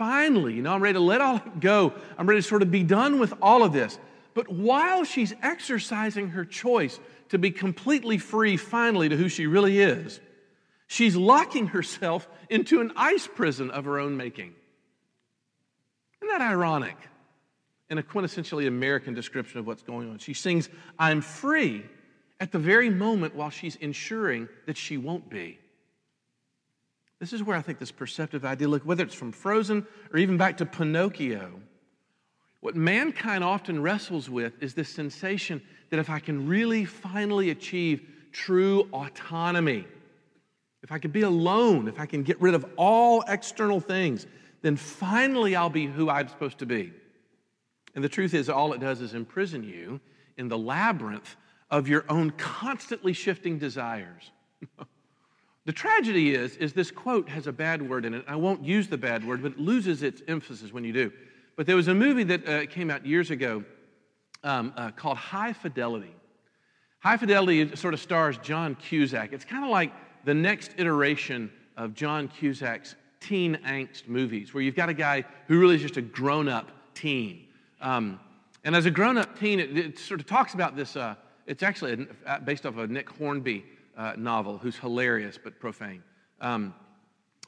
Finally, 0.00 0.54
you 0.54 0.62
know, 0.62 0.72
I'm 0.72 0.82
ready 0.82 0.94
to 0.94 1.00
let 1.00 1.20
all 1.20 1.42
go. 1.60 1.92
I'm 2.16 2.26
ready 2.26 2.40
to 2.40 2.48
sort 2.48 2.62
of 2.62 2.70
be 2.70 2.82
done 2.82 3.20
with 3.20 3.34
all 3.42 3.62
of 3.62 3.74
this. 3.74 3.98
But 4.32 4.48
while 4.48 5.04
she's 5.04 5.34
exercising 5.42 6.30
her 6.30 6.46
choice 6.46 6.98
to 7.28 7.36
be 7.36 7.50
completely 7.50 8.16
free, 8.16 8.56
finally, 8.56 9.10
to 9.10 9.16
who 9.18 9.28
she 9.28 9.46
really 9.46 9.78
is, 9.78 10.18
she's 10.86 11.16
locking 11.16 11.66
herself 11.66 12.26
into 12.48 12.80
an 12.80 12.92
ice 12.96 13.26
prison 13.26 13.70
of 13.70 13.84
her 13.84 13.98
own 14.00 14.16
making. 14.16 14.54
Isn't 16.22 16.38
that 16.38 16.40
ironic? 16.40 16.96
in 17.90 17.98
a 17.98 18.02
quintessentially 18.02 18.66
American 18.68 19.12
description 19.12 19.58
of 19.58 19.66
what's 19.66 19.82
going 19.82 20.08
on. 20.08 20.18
She 20.18 20.32
sings, 20.32 20.70
I'm 20.98 21.20
free, 21.20 21.84
at 22.38 22.52
the 22.52 22.58
very 22.58 22.88
moment 22.88 23.34
while 23.34 23.50
she's 23.50 23.76
ensuring 23.76 24.48
that 24.66 24.78
she 24.78 24.96
won't 24.96 25.28
be. 25.28 25.58
This 27.20 27.34
is 27.34 27.44
where 27.44 27.56
I 27.56 27.60
think 27.60 27.78
this 27.78 27.92
perceptive 27.92 28.44
idea, 28.46 28.66
look, 28.66 28.82
whether 28.82 29.04
it's 29.04 29.14
from 29.14 29.30
Frozen 29.30 29.86
or 30.12 30.18
even 30.18 30.38
back 30.38 30.56
to 30.56 30.66
Pinocchio, 30.66 31.60
what 32.60 32.74
mankind 32.74 33.44
often 33.44 33.80
wrestles 33.80 34.28
with 34.28 34.62
is 34.62 34.74
this 34.74 34.88
sensation 34.88 35.62
that 35.90 36.00
if 36.00 36.08
I 36.08 36.18
can 36.18 36.48
really 36.48 36.84
finally 36.84 37.50
achieve 37.50 38.02
true 38.32 38.88
autonomy, 38.92 39.86
if 40.82 40.90
I 40.92 40.98
can 40.98 41.10
be 41.10 41.22
alone, 41.22 41.88
if 41.88 42.00
I 42.00 42.06
can 42.06 42.22
get 42.22 42.40
rid 42.40 42.54
of 42.54 42.64
all 42.76 43.22
external 43.28 43.80
things, 43.80 44.26
then 44.62 44.76
finally 44.76 45.54
I'll 45.54 45.70
be 45.70 45.86
who 45.86 46.08
I'm 46.08 46.28
supposed 46.28 46.58
to 46.58 46.66
be. 46.66 46.92
And 47.94 48.02
the 48.02 48.08
truth 48.08 48.32
is, 48.32 48.48
all 48.48 48.72
it 48.72 48.80
does 48.80 49.00
is 49.00 49.14
imprison 49.14 49.62
you 49.62 50.00
in 50.38 50.48
the 50.48 50.58
labyrinth 50.58 51.36
of 51.70 51.86
your 51.86 52.04
own 52.08 52.30
constantly 52.30 53.12
shifting 53.12 53.58
desires. 53.58 54.30
the 55.70 55.74
tragedy 55.74 56.34
is, 56.34 56.56
is 56.56 56.72
this 56.72 56.90
quote 56.90 57.28
has 57.28 57.46
a 57.46 57.52
bad 57.52 57.80
word 57.80 58.04
in 58.04 58.12
it. 58.12 58.24
I 58.26 58.34
won't 58.34 58.64
use 58.64 58.88
the 58.88 58.98
bad 58.98 59.24
word, 59.24 59.40
but 59.40 59.52
it 59.52 59.60
loses 59.60 60.02
its 60.02 60.20
emphasis 60.26 60.72
when 60.72 60.82
you 60.82 60.92
do. 60.92 61.12
But 61.54 61.68
there 61.68 61.76
was 61.76 61.86
a 61.86 61.94
movie 61.94 62.24
that 62.24 62.48
uh, 62.48 62.66
came 62.66 62.90
out 62.90 63.06
years 63.06 63.30
ago 63.30 63.62
um, 64.42 64.72
uh, 64.76 64.90
called 64.90 65.16
High 65.16 65.52
Fidelity. 65.52 66.12
High 66.98 67.16
Fidelity 67.16 67.76
sort 67.76 67.94
of 67.94 68.00
stars 68.00 68.36
John 68.38 68.74
Cusack. 68.74 69.32
It's 69.32 69.44
kind 69.44 69.62
of 69.62 69.70
like 69.70 69.92
the 70.24 70.34
next 70.34 70.72
iteration 70.76 71.52
of 71.76 71.94
John 71.94 72.26
Cusack's 72.26 72.96
teen 73.20 73.56
angst 73.64 74.08
movies, 74.08 74.52
where 74.52 74.64
you've 74.64 74.74
got 74.74 74.88
a 74.88 74.94
guy 74.94 75.24
who 75.46 75.60
really 75.60 75.76
is 75.76 75.82
just 75.82 75.98
a 75.98 76.02
grown 76.02 76.48
up 76.48 76.72
teen. 76.94 77.46
Um, 77.80 78.18
and 78.64 78.74
as 78.74 78.86
a 78.86 78.90
grown 78.90 79.18
up 79.18 79.38
teen, 79.38 79.60
it, 79.60 79.78
it, 79.78 79.98
sort 80.00 80.18
of 80.18 80.26
talks 80.26 80.52
about 80.52 80.74
this. 80.74 80.96
Uh, 80.96 81.14
it's 81.46 81.62
actually 81.62 82.08
based 82.44 82.66
off 82.66 82.76
a 82.76 82.88
Nick 82.88 83.08
Hornby 83.08 83.64
uh, 84.00 84.14
novel, 84.16 84.56
who's 84.56 84.76
hilarious 84.76 85.38
but 85.42 85.60
profane. 85.60 86.02
Um, 86.40 86.74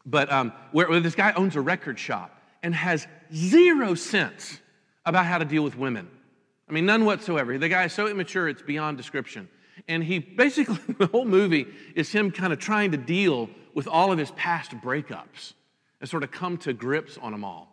but 0.05 0.31
um, 0.31 0.53
where, 0.73 0.89
where 0.89 1.01
this 1.01 1.15
guy 1.15 1.33
owns 1.33 1.57
a 1.57 1.61
record 1.63 1.99
shop 1.99 2.39
and 2.63 2.75
has 2.75 3.07
zero 3.35 3.95
sense 3.95 4.61
about 5.07 5.25
how 5.25 5.39
to 5.39 5.47
deal 5.47 5.65
with 5.65 5.79
women. 5.79 6.09
I 6.69 6.73
mean, 6.73 6.85
none 6.85 7.07
whatsoever. 7.07 7.57
The 7.57 7.71
guy 7.71 7.85
is 7.85 7.95
so 7.95 8.07
immature, 8.07 8.49
it's 8.49 8.61
beyond 8.61 8.99
description. 8.99 9.49
And 9.89 10.05
he 10.05 10.19
basically, 10.37 10.79
the 10.99 11.07
whole 11.07 11.25
movie 11.25 11.67
is 11.95 12.13
him 12.13 12.31
kind 12.31 12.53
of 12.53 12.59
trying 12.59 12.91
to 12.91 12.99
deal 12.99 13.49
with 13.75 13.89
all 13.89 14.13
of 14.13 14.19
his 14.19 14.31
past 14.33 14.73
breakups 14.73 15.55
and 16.01 16.11
sort 16.11 16.23
of 16.23 16.31
come 16.31 16.59
to 16.59 16.75
grips 16.75 17.17
on 17.17 17.33
them 17.33 17.45
all. 17.45 17.69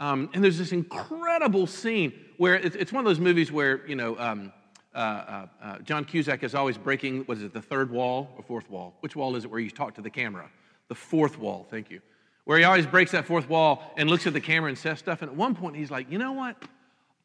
Um, 0.00 0.30
and 0.34 0.42
there's 0.42 0.58
this 0.58 0.72
incredible 0.72 1.68
scene 1.68 2.12
where 2.38 2.56
it's, 2.56 2.74
it's, 2.74 2.92
one 2.92 3.04
of 3.04 3.08
those 3.08 3.20
movies 3.20 3.52
where, 3.52 3.86
you 3.86 3.94
know, 3.94 4.18
um, 4.18 4.52
uh, 4.94 4.98
uh, 4.98 5.46
uh, 5.62 5.78
John 5.78 6.04
Cusack 6.04 6.42
is 6.42 6.54
always 6.54 6.76
breaking, 6.76 7.20
what 7.22 7.38
is 7.38 7.44
it, 7.44 7.52
the 7.52 7.62
third 7.62 7.90
wall 7.90 8.32
or 8.36 8.42
fourth 8.42 8.68
wall? 8.68 8.94
Which 9.00 9.14
wall 9.14 9.36
is 9.36 9.44
it 9.44 9.50
where 9.50 9.60
you 9.60 9.70
talk 9.70 9.94
to 9.94 10.02
the 10.02 10.10
camera? 10.10 10.50
The 10.88 10.94
fourth 10.94 11.38
wall, 11.38 11.66
thank 11.70 11.90
you. 11.90 12.00
Where 12.44 12.58
he 12.58 12.64
always 12.64 12.86
breaks 12.86 13.12
that 13.12 13.26
fourth 13.26 13.48
wall 13.48 13.92
and 13.96 14.10
looks 14.10 14.26
at 14.26 14.32
the 14.32 14.40
camera 14.40 14.68
and 14.68 14.76
says 14.76 14.98
stuff. 14.98 15.22
And 15.22 15.30
at 15.30 15.36
one 15.36 15.54
point, 15.54 15.76
he's 15.76 15.90
like, 15.90 16.10
you 16.10 16.18
know 16.18 16.32
what? 16.32 16.56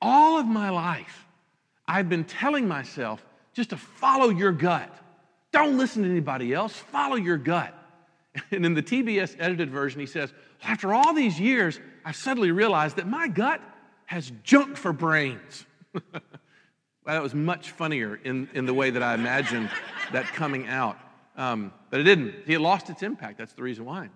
All 0.01 0.38
of 0.38 0.45
my 0.45 0.69
life, 0.69 1.25
I've 1.88 2.10
been 2.10 2.24
telling 2.24 2.67
myself 2.67 3.25
just 3.53 3.72
to 3.72 3.77
follow 3.77 4.29
your 4.29 4.51
gut. 4.51 4.91
Don't 5.51 5.77
listen 5.77 6.03
to 6.03 6.10
anybody 6.10 6.53
else, 6.53 6.74
follow 6.74 7.15
your 7.15 7.38
gut. 7.38 7.74
And 8.51 8.65
in 8.65 8.74
the 8.74 8.84
TBS 8.84 9.38
edited 9.39 9.72
version, 9.72 10.01
he 10.01 10.05
says, 10.05 10.34
After 10.62 10.93
all 10.93 11.13
these 11.13 11.39
years, 11.39 11.79
I 12.03 12.12
suddenly 12.12 12.51
realized 12.51 12.98
that 12.98 13.07
my 13.07 13.29
gut 13.29 13.62
has 14.07 14.31
junk 14.43 14.75
for 14.75 14.91
brains. 14.91 15.65
well, 17.05 17.15
that 17.15 17.24
was 17.24 17.35
much 17.35 17.71
funnier 17.71 18.19
in, 18.24 18.50
in 18.53 18.65
the 18.65 18.74
way 18.74 18.89
that 18.89 19.03
I 19.03 19.13
imagined 19.13 19.69
that 20.12 20.25
coming 20.25 20.67
out. 20.67 20.97
Um, 21.38 21.71
but 21.89 22.00
it 22.00 22.03
didn't. 22.03 22.33
He 22.47 22.57
lost 22.57 22.89
its 22.89 23.03
impact. 23.03 23.38
That's 23.38 23.53
the 23.53 23.62
reason 23.62 23.85
why. 23.85 24.09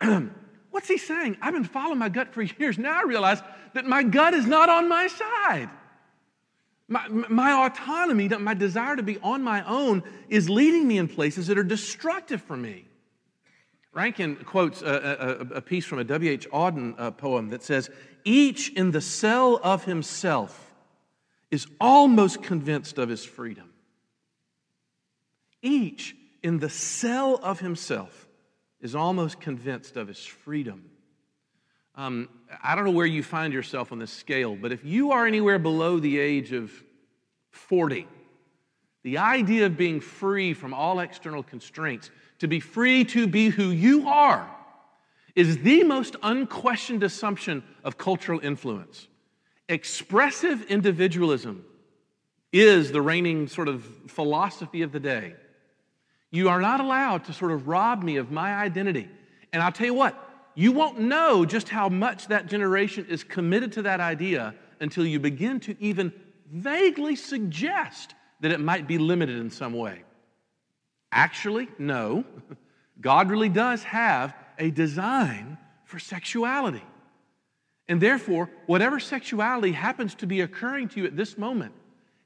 What's 0.70 0.88
he 0.88 0.98
saying? 0.98 1.38
I've 1.40 1.54
been 1.54 1.64
following 1.64 1.98
my 1.98 2.08
gut 2.08 2.32
for 2.32 2.42
years. 2.58 2.78
Now 2.78 3.00
I 3.00 3.02
realize 3.02 3.42
that 3.74 3.86
my 3.86 4.02
gut 4.02 4.34
is 4.34 4.46
not 4.46 4.68
on 4.68 4.88
my 4.88 5.08
side. 5.08 5.70
My, 6.88 7.08
my 7.08 7.66
autonomy, 7.66 8.28
my 8.28 8.54
desire 8.54 8.94
to 8.94 9.02
be 9.02 9.18
on 9.18 9.42
my 9.42 9.66
own, 9.66 10.04
is 10.28 10.48
leading 10.48 10.86
me 10.86 10.98
in 10.98 11.08
places 11.08 11.48
that 11.48 11.58
are 11.58 11.64
destructive 11.64 12.40
for 12.40 12.56
me. 12.56 12.86
Rankin 13.92 14.36
quotes 14.36 14.82
a, 14.82 15.38
a, 15.50 15.56
a 15.56 15.60
piece 15.60 15.84
from 15.84 15.98
a 15.98 16.04
W.H. 16.04 16.48
Auden 16.50 16.94
uh, 16.98 17.10
poem 17.10 17.48
that 17.48 17.64
says, 17.64 17.90
Each 18.24 18.68
in 18.74 18.92
the 18.92 19.00
cell 19.00 19.58
of 19.64 19.84
himself 19.84 20.65
is 21.50 21.66
almost 21.80 22.42
convinced 22.42 22.98
of 22.98 23.08
his 23.08 23.24
freedom. 23.24 23.70
Each 25.62 26.14
in 26.42 26.58
the 26.58 26.70
cell 26.70 27.40
of 27.42 27.60
himself 27.60 28.28
is 28.80 28.94
almost 28.94 29.40
convinced 29.40 29.96
of 29.96 30.08
his 30.08 30.24
freedom. 30.24 30.90
Um, 31.94 32.28
I 32.62 32.74
don't 32.74 32.84
know 32.84 32.90
where 32.90 33.06
you 33.06 33.22
find 33.22 33.52
yourself 33.52 33.90
on 33.90 33.98
this 33.98 34.12
scale, 34.12 34.54
but 34.54 34.70
if 34.70 34.84
you 34.84 35.12
are 35.12 35.26
anywhere 35.26 35.58
below 35.58 35.98
the 35.98 36.18
age 36.18 36.52
of 36.52 36.70
40, 37.50 38.06
the 39.02 39.18
idea 39.18 39.66
of 39.66 39.76
being 39.76 40.00
free 40.00 40.52
from 40.52 40.74
all 40.74 41.00
external 41.00 41.42
constraints, 41.42 42.10
to 42.40 42.48
be 42.48 42.60
free 42.60 43.04
to 43.04 43.26
be 43.26 43.48
who 43.48 43.70
you 43.70 44.08
are, 44.08 44.50
is 45.34 45.58
the 45.58 45.84
most 45.84 46.16
unquestioned 46.22 47.02
assumption 47.02 47.62
of 47.82 47.96
cultural 47.96 48.40
influence. 48.40 49.08
Expressive 49.68 50.62
individualism 50.64 51.64
is 52.52 52.92
the 52.92 53.02
reigning 53.02 53.48
sort 53.48 53.68
of 53.68 53.84
philosophy 54.08 54.82
of 54.82 54.92
the 54.92 55.00
day. 55.00 55.34
You 56.30 56.48
are 56.48 56.60
not 56.60 56.80
allowed 56.80 57.24
to 57.24 57.32
sort 57.32 57.52
of 57.52 57.68
rob 57.68 58.02
me 58.02 58.16
of 58.16 58.30
my 58.30 58.54
identity. 58.54 59.08
And 59.52 59.62
I'll 59.62 59.72
tell 59.72 59.86
you 59.86 59.94
what, 59.94 60.22
you 60.54 60.72
won't 60.72 60.98
know 60.98 61.44
just 61.44 61.68
how 61.68 61.88
much 61.88 62.28
that 62.28 62.46
generation 62.46 63.06
is 63.08 63.24
committed 63.24 63.72
to 63.72 63.82
that 63.82 64.00
idea 64.00 64.54
until 64.80 65.04
you 65.04 65.18
begin 65.18 65.60
to 65.60 65.76
even 65.80 66.12
vaguely 66.52 67.16
suggest 67.16 68.14
that 68.40 68.52
it 68.52 68.60
might 68.60 68.86
be 68.86 68.98
limited 68.98 69.38
in 69.38 69.50
some 69.50 69.72
way. 69.72 70.02
Actually, 71.12 71.68
no. 71.78 72.24
God 73.00 73.30
really 73.30 73.48
does 73.48 73.82
have 73.84 74.34
a 74.58 74.70
design 74.70 75.58
for 75.84 75.98
sexuality. 75.98 76.82
And 77.88 78.00
therefore, 78.00 78.50
whatever 78.66 78.98
sexuality 78.98 79.72
happens 79.72 80.14
to 80.16 80.26
be 80.26 80.40
occurring 80.40 80.88
to 80.90 81.00
you 81.00 81.06
at 81.06 81.16
this 81.16 81.38
moment 81.38 81.72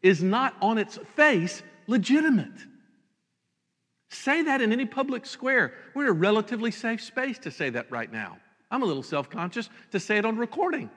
is 0.02 0.23
not 0.23 0.57
on 0.62 0.79
its 0.79 0.99
face 1.14 1.62
legitimate. 1.87 2.67
Say 4.09 4.43
that 4.43 4.61
in 4.61 4.73
any 4.73 4.87
public 4.87 5.26
square. 5.26 5.75
We're 5.95 6.05
in 6.05 6.09
a 6.09 6.12
relatively 6.12 6.71
safe 6.71 7.02
space 7.02 7.38
to 7.40 7.50
say 7.50 7.71
that 7.71 7.90
right 7.90 8.11
now. 8.11 8.38
I'm 8.71 8.83
a 8.83 8.87
little 8.87 9.02
self 9.02 9.29
conscious 9.29 9.69
to 9.93 10.00
say 10.00 10.17
it 10.17 10.25
on 10.25 10.37
recording 10.37 10.90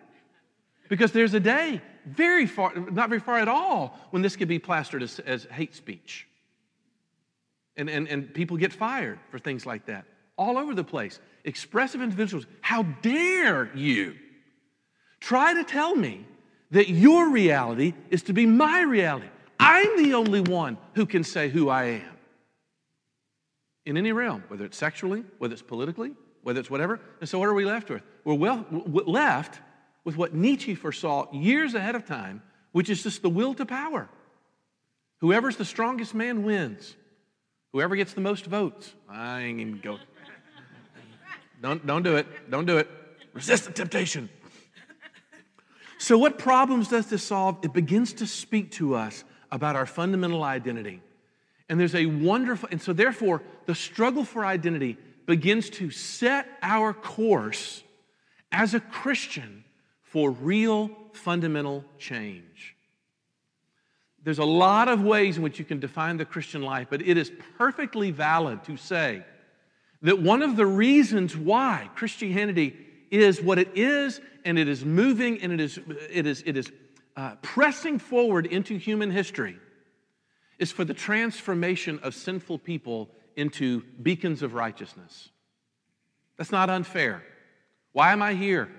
because 0.89 1.12
there's 1.12 1.34
a 1.34 1.39
day, 1.39 1.82
very 2.05 2.46
far, 2.46 2.74
not 2.75 3.10
very 3.10 3.20
far 3.20 3.39
at 3.39 3.48
all, 3.48 4.00
when 4.12 4.22
this 4.22 4.36
could 4.36 4.48
be 4.48 4.60
plastered 4.60 5.03
as, 5.03 5.20
as 5.20 5.46
hate 5.46 5.75
speech. 5.75 6.27
And, 7.75 7.89
and, 7.89 8.08
and 8.08 8.34
people 8.34 8.58
get 8.58 8.72
fired 8.72 9.20
for 9.29 9.39
things 9.39 9.65
like 9.65 9.88
that 9.88 10.05
all 10.38 10.58
over 10.58 10.74
the 10.74 10.84
place. 10.84 11.20
Expressive 11.43 12.01
individuals, 12.01 12.46
how 12.62 12.84
dare 12.84 13.72
you 13.75 14.15
try 15.23 15.53
to 15.53 15.63
tell 15.63 15.95
me 15.95 16.25
that 16.71 16.89
your 16.89 17.29
reality 17.29 17.93
is 18.09 18.23
to 18.23 18.33
be 18.33 18.45
my 18.45 18.81
reality? 18.81 19.27
I'm 19.59 20.03
the 20.03 20.13
only 20.15 20.41
one 20.41 20.77
who 20.95 21.05
can 21.05 21.23
say 21.23 21.49
who 21.49 21.69
I 21.69 21.83
am 21.85 22.17
in 23.85 23.97
any 23.97 24.11
realm, 24.11 24.43
whether 24.47 24.65
it's 24.65 24.77
sexually, 24.77 25.23
whether 25.37 25.53
it's 25.53 25.61
politically, 25.61 26.11
whether 26.41 26.59
it's 26.59 26.69
whatever. 26.69 26.99
And 27.19 27.29
so, 27.29 27.39
what 27.39 27.49
are 27.49 27.53
we 27.53 27.65
left 27.65 27.89
with? 27.89 28.03
We're 28.23 28.33
well, 28.33 28.65
left 28.69 29.59
with 30.03 30.17
what 30.17 30.33
Nietzsche 30.33 30.75
foresaw 30.75 31.31
years 31.31 31.73
ahead 31.73 31.95
of 31.95 32.05
time, 32.05 32.41
which 32.71 32.89
is 32.89 33.03
just 33.03 33.21
the 33.21 33.29
will 33.29 33.53
to 33.55 33.65
power. 33.65 34.09
Whoever's 35.19 35.55
the 35.55 35.65
strongest 35.65 36.13
man 36.13 36.43
wins. 36.43 36.95
Whoever 37.71 37.95
gets 37.95 38.13
the 38.13 38.21
most 38.21 38.45
votes. 38.45 38.93
I 39.09 39.41
ain't 39.43 39.59
even 39.59 39.79
go. 39.79 39.97
Don't, 41.61 41.85
don't 41.87 42.03
do 42.03 42.17
it. 42.17 42.27
Don't 42.51 42.65
do 42.65 42.77
it. 42.77 42.89
Resist 43.31 43.63
the 43.63 43.71
temptation. 43.71 44.29
So, 46.03 46.17
what 46.17 46.38
problems 46.38 46.89
does 46.89 47.07
this 47.07 47.24
solve? 47.24 47.60
It 47.63 47.72
begins 47.72 48.12
to 48.15 48.27
speak 48.27 48.72
to 48.72 48.93
us 48.93 49.24
about 49.50 49.77
our 49.77 49.86
fundamental 49.86 50.43
identity. 50.43 51.01
And 51.69 51.79
there's 51.79 51.95
a 51.95 52.07
wonderful, 52.07 52.67
and 52.74 52.81
so 52.81 52.91
therefore, 52.91 53.41
the 53.67 53.74
struggle 53.74 54.25
for 54.25 54.45
identity 54.45 54.98
begins 55.27 55.69
to 55.69 55.91
set 55.91 56.45
our 56.62 56.93
course 56.93 57.83
as 58.51 58.74
a 58.74 58.81
Christian 58.81 59.63
for 60.01 60.31
real 60.31 60.91
fundamental 61.13 61.86
change. 61.98 62.75
There's 64.25 64.39
a 64.39 64.43
lot 64.43 64.89
of 64.89 65.01
ways 65.01 65.38
in 65.38 65.43
which 65.43 65.57
you 65.57 65.63
can 65.63 65.79
define 65.79 66.17
the 66.17 66.25
Christian 66.25 66.63
life, 66.63 66.88
but 66.89 67.01
it 67.01 67.15
is 67.15 67.31
perfectly 67.57 68.12
valid 68.12 68.62
to 68.65 68.75
say 68.75 69.24
that 70.01 70.22
one 70.22 70.41
of 70.41 70.57
the 70.57 70.65
reasons 70.65 71.38
why 71.38 71.89
Christianity 71.95 72.75
is 73.22 73.41
what 73.41 73.60
it 73.60 73.70
is, 73.75 74.22
and 74.46 74.58
it 74.58 74.67
is 74.67 74.84
moving, 74.84 75.41
and 75.41 75.51
it 75.51 75.60
is, 75.60 75.79
it 76.10 76.25
is, 76.25 76.43
it 76.46 76.58
is 76.58 76.72
uh, 77.15 77.36
pressing 77.41 78.00
forward 78.00 78.46
into 78.46 78.77
human 78.77 79.12
history, 79.12 79.58
is 80.58 80.72
for 80.72 80.84
the 80.84 80.93
transformation 80.93 82.00
of 82.03 82.15
sinful 82.15 82.60
people 82.60 83.10
into 83.36 83.84
beacons 84.01 84.41
of 84.41 84.53
righteousness. 84.53 85.29
That's 86.38 86.51
not 86.51 86.70
unfair. 86.70 87.24
Why 87.91 88.12
am 88.12 88.22
I 88.22 88.34
here? 88.34 88.70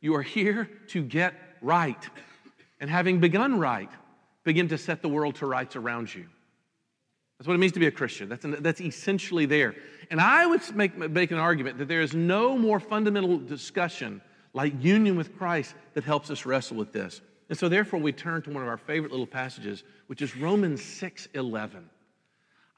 You 0.00 0.14
are 0.16 0.22
here 0.22 0.68
to 0.88 1.02
get 1.02 1.34
right. 1.62 2.08
And 2.80 2.88
having 2.90 3.20
begun 3.20 3.58
right, 3.58 3.90
begin 4.44 4.68
to 4.68 4.78
set 4.78 5.02
the 5.02 5.08
world 5.08 5.36
to 5.36 5.46
rights 5.46 5.76
around 5.76 6.14
you. 6.14 6.26
That's 7.38 7.48
what 7.48 7.54
it 7.54 7.58
means 7.58 7.72
to 7.72 7.80
be 7.80 7.86
a 7.86 7.90
Christian. 7.90 8.28
That's, 8.28 8.44
an, 8.44 8.62
that's 8.62 8.82
essentially 8.82 9.46
there. 9.46 9.74
And 10.10 10.20
I 10.20 10.44
would 10.44 10.60
make, 10.74 10.96
make 10.96 11.30
an 11.30 11.38
argument 11.38 11.78
that 11.78 11.86
there 11.88 12.02
is 12.02 12.14
no 12.14 12.58
more 12.58 12.80
fundamental 12.80 13.38
discussion 13.38 14.20
like 14.52 14.72
union 14.82 15.16
with 15.16 15.38
Christ 15.38 15.74
that 15.94 16.02
helps 16.02 16.30
us 16.30 16.44
wrestle 16.44 16.76
with 16.76 16.92
this. 16.92 17.20
And 17.48 17.56
so 17.56 17.68
therefore 17.68 18.00
we 18.00 18.12
turn 18.12 18.42
to 18.42 18.50
one 18.50 18.62
of 18.62 18.68
our 18.68 18.76
favorite 18.76 19.12
little 19.12 19.26
passages, 19.26 19.84
which 20.08 20.22
is 20.22 20.36
Romans 20.36 20.82
6 20.82 21.28
11. 21.34 21.88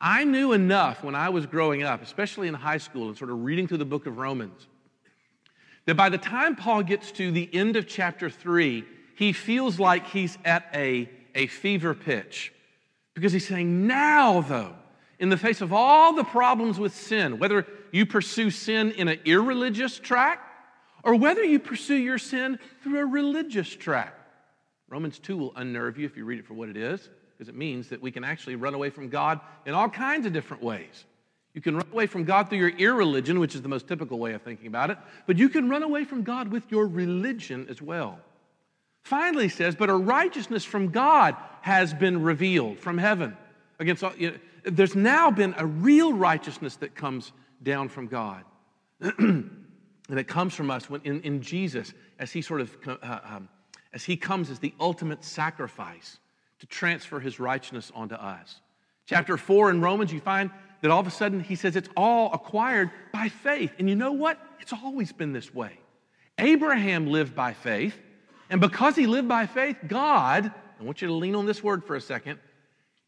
I 0.01 0.25
knew 0.25 0.53
enough 0.53 1.05
when 1.05 1.15
I 1.15 1.29
was 1.29 1.47
growing 1.47 1.85
up, 1.85 2.03
especially 2.03 2.49
in 2.49 2.55
high 2.55 2.79
school 2.79 3.09
and 3.09 3.17
sort 3.17 3.31
of 3.31 3.45
reading 3.45 3.69
through 3.69 3.79
the 3.79 3.85
book 3.85 4.07
of 4.07 4.19
Romans, 4.19 4.67
that 5.87 5.95
by 5.95 6.09
the 6.09 6.19
time 6.19 6.57
Paul 6.57 6.83
gets 6.83 7.12
to 7.12 7.31
the 7.31 7.49
end 7.53 7.77
of 7.77 7.87
chapter 7.87 8.29
3, 8.29 8.85
he 9.15 9.33
feels 9.33 9.79
like 9.79 10.07
he's 10.09 10.37
at 10.45 10.67
a, 10.75 11.09
a 11.35 11.47
fever 11.47 11.95
pitch. 11.95 12.53
Because 13.15 13.33
he's 13.33 13.47
saying, 13.47 13.87
now 13.87 14.41
though, 14.41 14.75
in 15.23 15.29
the 15.29 15.37
face 15.37 15.61
of 15.61 15.73
all 15.73 16.12
the 16.14 16.25
problems 16.25 16.81
with 16.81 16.93
sin, 16.93 17.38
whether 17.38 17.64
you 17.93 18.05
pursue 18.05 18.50
sin 18.50 18.91
in 18.91 19.07
an 19.07 19.21
irreligious 19.25 20.00
track 20.00 20.41
or 21.05 21.14
whether 21.14 21.45
you 21.45 21.61
pursue 21.61 21.95
your 21.95 22.19
sin 22.19 22.59
through 22.83 22.99
a 22.99 23.07
religious 23.07 23.69
track. 23.69 24.19
Romans 24.88 25.21
2 25.21 25.37
will 25.37 25.52
unnerve 25.55 25.97
you 25.97 26.07
if 26.07 26.17
you 26.17 26.25
read 26.25 26.41
it 26.41 26.45
for 26.45 26.55
what 26.55 26.69
it 26.69 26.76
is, 26.76 27.09
because 27.38 27.49
it 27.49 27.55
means 27.55 27.88
that 27.88 28.02
we 28.02 28.11
can 28.11 28.25
actually 28.25 28.57
run 28.57 28.75
away 28.75 28.91
from 28.91 29.09
God 29.09 29.38
in 29.64 29.75
all 29.75 29.88
kinds 29.88 30.26
of 30.26 30.33
different 30.33 30.61
ways. 30.61 31.05
You 31.55 31.61
can 31.61 31.76
run 31.76 31.87
away 31.93 32.09
from 32.09 32.25
God 32.25 32.49
through 32.49 32.59
your 32.59 32.76
irreligion, 32.76 33.38
which 33.38 33.55
is 33.55 33.62
the 33.62 33.69
most 33.69 33.87
typical 33.87 34.19
way 34.19 34.33
of 34.33 34.43
thinking 34.43 34.67
about 34.67 34.91
it, 34.91 34.99
but 35.29 35.38
you 35.38 35.49
can 35.49 35.69
run 35.69 35.85
away 35.85 36.05
from 36.05 36.25
God 36.25 36.49
with 36.49 36.69
your 36.69 36.88
religion 36.88 37.69
as 37.71 37.81
well. 37.81 38.19
Finally, 39.05 39.50
says, 39.50 39.76
but 39.76 39.88
a 39.88 39.95
righteousness 39.95 40.64
from 40.64 40.88
God 40.88 41.37
has 41.61 41.95
been 41.95 42.25
revealed 42.25 42.81
from 42.81 42.99
heaven 42.99 43.37
against 43.79 44.02
all. 44.02 44.12
You 44.17 44.33
know, 44.33 44.37
there's 44.64 44.95
now 44.95 45.31
been 45.31 45.54
a 45.59 45.66
real 45.66 46.12
righteousness 46.12 46.76
that 46.76 46.95
comes 46.95 47.33
down 47.62 47.88
from 47.88 48.07
God. 48.07 48.45
and 49.00 50.19
it 50.19 50.28
comes 50.28 50.54
from 50.54 50.71
us 50.71 50.88
when 50.88 51.00
in, 51.02 51.21
in 51.23 51.42
Jesus 51.42 51.92
as 52.19 52.33
he 52.33 52.42
sort 52.42 52.61
of 52.61 52.76
uh, 52.87 53.19
um, 53.25 53.49
as 53.92 54.04
he 54.04 54.16
comes 54.16 54.50
as 54.50 54.59
the 54.59 54.73
ultimate 54.81 55.25
sacrifice 55.25 56.19
to 56.61 56.66
transfer 56.66 57.21
his 57.21 57.40
righteousness 57.40 57.90
onto 57.95 58.14
us. 58.14 58.61
Chapter 59.07 59.37
4 59.37 59.71
in 59.71 59.81
Romans, 59.81 60.12
you 60.12 60.21
find 60.21 60.50
that 60.81 60.90
all 60.90 61.00
of 61.00 61.07
a 61.07 61.11
sudden 61.11 61.40
he 61.40 61.57
says 61.57 61.76
it's 61.76 61.88
all 61.97 62.33
acquired 62.33 62.90
by 63.12 63.28
faith. 63.28 63.73
And 63.78 63.88
you 63.88 63.97
know 63.97 64.12
what? 64.12 64.38
It's 64.61 64.73
always 64.73 65.12
been 65.12 65.33
this 65.33 65.52
way. 65.52 65.78
Abraham 66.38 67.09
lived 67.09 67.35
by 67.35 67.52
faith, 67.52 67.99
and 68.49 68.61
because 68.61 68.97
he 68.97 69.07
lived 69.07 69.28
by 69.28 69.47
faith, 69.47 69.76
God, 69.87 70.50
I 70.81 70.85
want 70.85 71.02
you 71.02 71.09
to 71.09 71.14
lean 71.14 71.35
on 71.35 71.46
this 71.46 71.62
word 71.62 71.85
for 71.85 71.94
a 71.94 72.01
second, 72.01 72.38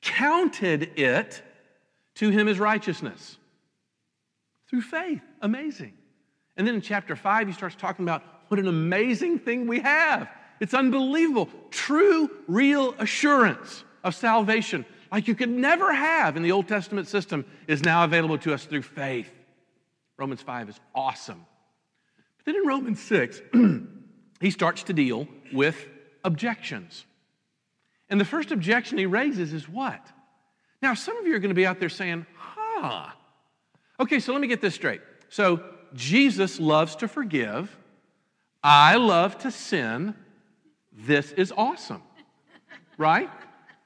counted 0.04 0.98
it 0.98 1.42
to 2.16 2.30
him 2.30 2.46
as 2.46 2.60
righteousness 2.60 3.38
through 4.68 4.82
faith. 4.82 5.22
Amazing. 5.40 5.94
And 6.56 6.66
then 6.66 6.76
in 6.76 6.80
chapter 6.80 7.16
5, 7.16 7.48
he 7.48 7.52
starts 7.52 7.74
talking 7.74 8.04
about 8.04 8.22
what 8.48 8.60
an 8.60 8.68
amazing 8.68 9.40
thing 9.40 9.66
we 9.66 9.80
have. 9.80 10.28
It's 10.60 10.74
unbelievable. 10.74 11.48
True, 11.70 12.30
real 12.46 12.94
assurance 12.98 13.82
of 14.04 14.14
salvation, 14.14 14.84
like 15.10 15.26
you 15.26 15.34
could 15.34 15.50
never 15.50 15.92
have 15.92 16.36
in 16.36 16.42
the 16.42 16.52
Old 16.52 16.68
Testament 16.68 17.08
system, 17.08 17.44
is 17.66 17.82
now 17.82 18.04
available 18.04 18.38
to 18.38 18.54
us 18.54 18.64
through 18.66 18.82
faith. 18.82 19.30
Romans 20.16 20.42
5 20.42 20.68
is 20.68 20.78
awesome. 20.94 21.44
But 22.38 22.46
then 22.46 22.56
in 22.56 22.68
Romans 22.68 23.00
6, 23.02 23.40
he 24.40 24.50
starts 24.50 24.84
to 24.84 24.92
deal 24.92 25.26
with 25.52 25.88
objections. 26.22 27.06
And 28.14 28.20
the 28.20 28.24
first 28.24 28.52
objection 28.52 28.96
he 28.96 29.06
raises 29.06 29.52
is 29.52 29.68
what? 29.68 30.00
Now, 30.80 30.94
some 30.94 31.16
of 31.16 31.26
you 31.26 31.34
are 31.34 31.40
going 31.40 31.48
to 31.48 31.52
be 31.52 31.66
out 31.66 31.80
there 31.80 31.88
saying, 31.88 32.26
huh. 32.36 33.08
Okay, 33.98 34.20
so 34.20 34.30
let 34.30 34.40
me 34.40 34.46
get 34.46 34.60
this 34.60 34.72
straight. 34.72 35.00
So, 35.30 35.64
Jesus 35.94 36.60
loves 36.60 36.94
to 36.94 37.08
forgive. 37.08 37.76
I 38.62 38.94
love 38.94 39.36
to 39.38 39.50
sin. 39.50 40.14
This 40.92 41.32
is 41.32 41.52
awesome, 41.56 42.04
right? 42.98 43.28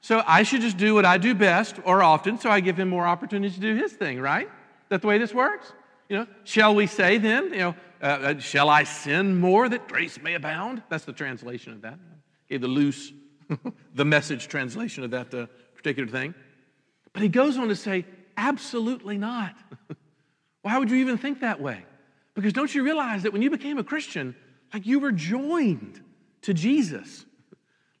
So, 0.01 0.21
I 0.27 0.43
should 0.43 0.61
just 0.61 0.77
do 0.77 0.93
what 0.93 1.05
I 1.05 1.17
do 1.17 1.33
best 1.33 1.77
or 1.83 2.03
often 2.03 2.37
so 2.37 2.51
I 2.51 2.59
give 2.59 2.79
him 2.79 2.87
more 2.87 3.07
opportunities 3.07 3.55
to 3.55 3.61
do 3.61 3.75
his 3.77 3.93
thing, 3.93 4.21
right? 4.21 4.45
Is 4.45 4.89
that 4.89 5.01
the 5.01 5.07
way 5.07 5.17
this 5.17 5.33
works? 5.33 5.73
You 6.07 6.17
know, 6.17 6.27
shall 6.43 6.75
we 6.75 6.85
say 6.85 7.17
then, 7.17 7.45
you 7.45 7.59
know, 7.61 7.75
uh, 7.99 8.05
uh, 8.05 8.37
shall 8.37 8.69
I 8.69 8.83
sin 8.83 9.39
more 9.39 9.67
that 9.69 9.87
grace 9.87 10.21
may 10.21 10.35
abound? 10.35 10.83
That's 10.87 11.05
the 11.05 11.13
translation 11.13 11.73
of 11.73 11.81
that. 11.81 11.97
Gave 12.47 12.61
the 12.61 12.67
loose, 12.67 13.11
the 13.95 14.05
message 14.05 14.47
translation 14.47 15.03
of 15.03 15.11
that 15.11 15.33
uh, 15.33 15.47
particular 15.75 16.07
thing. 16.07 16.33
But 17.13 17.23
he 17.23 17.29
goes 17.29 17.57
on 17.57 17.67
to 17.69 17.75
say, 17.75 18.05
absolutely 18.37 19.17
not. 19.17 19.55
Why 20.61 20.77
would 20.77 20.89
you 20.89 20.97
even 20.97 21.17
think 21.17 21.41
that 21.41 21.61
way? 21.61 21.83
Because 22.35 22.53
don't 22.53 22.73
you 22.73 22.83
realize 22.83 23.23
that 23.23 23.33
when 23.33 23.41
you 23.41 23.49
became 23.49 23.77
a 23.77 23.83
Christian, 23.83 24.35
like 24.73 24.85
you 24.85 24.99
were 24.99 25.11
joined 25.11 26.01
to 26.43 26.53
Jesus? 26.53 27.25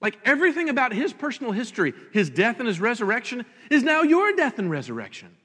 Like 0.01 0.17
everything 0.23 0.69
about 0.69 0.93
his 0.93 1.11
personal 1.11 1.51
history, 1.51 1.93
his 2.13 2.29
death 2.29 2.59
and 2.59 2.67
his 2.67 2.79
resurrection, 2.79 3.45
is 3.69 3.83
now 3.83 4.03
your 4.03 4.33
death 4.33 4.59
and 4.59 4.69
resurrection. 4.69 5.35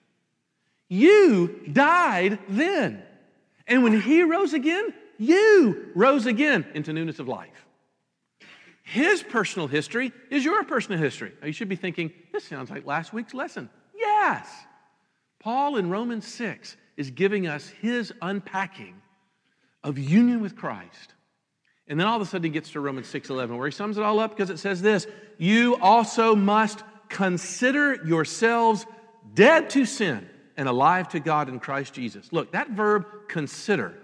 You 0.88 1.60
died 1.72 2.38
then. 2.48 3.02
And 3.66 3.82
when 3.82 4.00
he 4.00 4.22
rose 4.22 4.52
again, 4.52 4.92
you 5.18 5.90
rose 5.94 6.26
again 6.26 6.66
into 6.74 6.92
newness 6.92 7.18
of 7.18 7.28
life. 7.28 7.63
His 8.84 9.22
personal 9.22 9.66
history 9.66 10.12
is 10.30 10.44
your 10.44 10.62
personal 10.64 11.00
history. 11.00 11.32
Now, 11.40 11.46
you 11.46 11.52
should 11.54 11.70
be 11.70 11.76
thinking, 11.76 12.12
this 12.32 12.44
sounds 12.44 12.70
like 12.70 12.86
last 12.86 13.12
week's 13.12 13.32
lesson. 13.32 13.70
Yes. 13.96 14.46
Paul 15.40 15.76
in 15.76 15.90
Romans 15.90 16.26
6 16.26 16.76
is 16.96 17.10
giving 17.10 17.46
us 17.46 17.66
his 17.80 18.12
unpacking 18.20 18.94
of 19.82 19.98
union 19.98 20.40
with 20.40 20.54
Christ. 20.54 21.14
And 21.88 21.98
then 21.98 22.06
all 22.06 22.16
of 22.16 22.22
a 22.22 22.26
sudden 22.26 22.44
he 22.44 22.50
gets 22.50 22.70
to 22.72 22.80
Romans 22.80 23.06
6:11 23.08 23.56
where 23.56 23.66
he 23.66 23.72
sums 23.72 23.98
it 23.98 24.02
all 24.02 24.20
up 24.20 24.30
because 24.30 24.50
it 24.50 24.58
says 24.58 24.80
this, 24.80 25.06
you 25.38 25.76
also 25.76 26.34
must 26.36 26.82
consider 27.08 27.94
yourselves 28.06 28.86
dead 29.34 29.70
to 29.70 29.84
sin 29.84 30.28
and 30.56 30.68
alive 30.68 31.08
to 31.10 31.20
God 31.20 31.48
in 31.48 31.58
Christ 31.58 31.94
Jesus. 31.94 32.32
Look, 32.32 32.52
that 32.52 32.70
verb 32.70 33.06
consider 33.28 33.94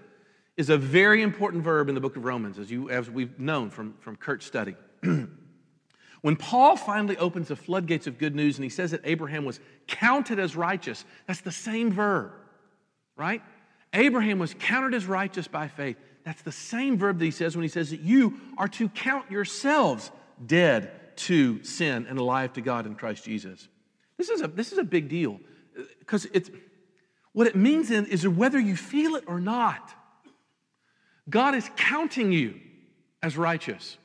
is 0.61 0.69
a 0.69 0.77
very 0.77 1.23
important 1.23 1.65
verb 1.65 1.89
in 1.89 1.95
the 1.95 2.03
book 2.03 2.17
of 2.17 2.25
Romans, 2.25 2.59
as, 2.59 2.71
you, 2.71 2.91
as 2.91 3.09
we've 3.09 3.41
known 3.41 3.71
from, 3.71 3.95
from 4.01 4.15
Kurt's 4.15 4.45
study. 4.45 4.77
when 6.21 6.37
Paul 6.37 6.77
finally 6.77 7.17
opens 7.17 7.49
the 7.49 7.57
floodgates 7.57 8.07
of 8.07 8.19
good 8.19 8.35
news 8.35 8.59
and 8.59 8.65
he 8.65 8.69
says 8.69 8.91
that 8.91 9.01
Abraham 9.05 9.47
was 9.47 9.59
counted 9.87 10.39
as 10.39 10.55
righteous, 10.55 11.07
that's 11.27 11.41
the 11.41 11.51
same 11.51 11.91
verb, 11.91 12.33
right? 13.17 13.43
Abraham 13.95 14.39
was 14.39 14.53
counted 14.53 14.93
as 14.93 15.07
righteous 15.07 15.49
by 15.49 15.67
faith. 15.67 15.97
That's 16.25 16.43
the 16.43 16.53
same 16.53 16.99
verb 16.99 17.19
that 17.21 17.25
he 17.25 17.31
says 17.31 17.57
when 17.57 17.63
he 17.63 17.71
says 17.71 17.89
that 17.89 18.01
you 18.01 18.39
are 18.59 18.69
to 18.69 18.91
count 18.91 19.31
yourselves 19.31 20.11
dead 20.45 21.17
to 21.17 21.65
sin 21.65 22.05
and 22.07 22.19
alive 22.19 22.53
to 22.53 22.61
God 22.61 22.85
in 22.85 22.97
Christ 22.97 23.25
Jesus. 23.25 23.67
This 24.19 24.29
is 24.29 24.43
a, 24.43 24.49
this 24.49 24.73
is 24.73 24.79
a 24.79 24.85
big 24.85 25.09
deal 25.09 25.41
because 26.01 26.27
it's 26.35 26.51
what 27.33 27.47
it 27.47 27.57
means 27.57 27.89
then 27.89 28.05
is 28.05 28.29
whether 28.29 28.61
you 28.61 28.77
feel 28.77 29.15
it 29.15 29.25
or 29.27 29.41
not, 29.41 29.95
God 31.31 31.55
is 31.55 31.71
counting 31.77 32.33
you 32.33 32.61
as 33.23 33.37
righteous. 33.37 33.97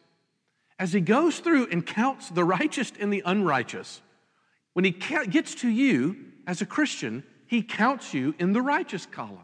As 0.77 0.93
He 0.93 1.01
goes 1.01 1.39
through 1.39 1.67
and 1.71 1.85
counts 1.85 2.29
the 2.29 2.43
righteous 2.43 2.93
and 2.99 3.11
the 3.11 3.23
unrighteous, 3.25 4.01
when 4.73 4.85
He 4.85 4.91
gets 4.91 5.55
to 5.55 5.69
you 5.69 6.17
as 6.45 6.61
a 6.61 6.65
Christian, 6.65 7.23
He 7.47 7.63
counts 7.63 8.13
you 8.13 8.35
in 8.39 8.53
the 8.53 8.61
righteous 8.61 9.05
column. 9.05 9.39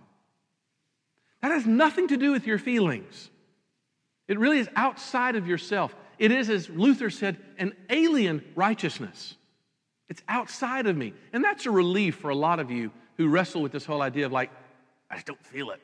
That 1.41 1.51
has 1.51 1.65
nothing 1.65 2.09
to 2.09 2.17
do 2.17 2.31
with 2.31 2.45
your 2.45 2.59
feelings. 2.59 3.29
It 4.27 4.37
really 4.37 4.59
is 4.59 4.69
outside 4.75 5.35
of 5.35 5.47
yourself. 5.47 5.95
It 6.19 6.31
is, 6.31 6.49
as 6.49 6.69
Luther 6.69 7.09
said, 7.09 7.37
an 7.57 7.73
alien 7.89 8.43
righteousness. 8.55 9.35
It's 10.07 10.21
outside 10.27 10.85
of 10.85 10.95
me. 10.95 11.13
And 11.33 11.43
that's 11.43 11.65
a 11.65 11.71
relief 11.71 12.17
for 12.17 12.29
a 12.29 12.35
lot 12.35 12.59
of 12.59 12.69
you 12.69 12.91
who 13.17 13.27
wrestle 13.27 13.61
with 13.61 13.71
this 13.71 13.85
whole 13.85 14.01
idea 14.01 14.25
of 14.25 14.31
like, 14.31 14.51
I 15.09 15.15
just 15.15 15.25
don't 15.25 15.43
feel 15.45 15.71
it. 15.71 15.81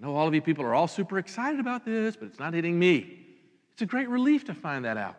I 0.00 0.06
know 0.06 0.16
all 0.16 0.26
of 0.26 0.34
you 0.34 0.40
people 0.40 0.64
are 0.64 0.74
all 0.74 0.88
super 0.88 1.18
excited 1.18 1.60
about 1.60 1.84
this, 1.84 2.16
but 2.16 2.26
it's 2.26 2.38
not 2.38 2.54
hitting 2.54 2.78
me. 2.78 3.18
It's 3.72 3.82
a 3.82 3.86
great 3.86 4.08
relief 4.08 4.46
to 4.46 4.54
find 4.54 4.84
that 4.86 4.96
out. 4.96 5.16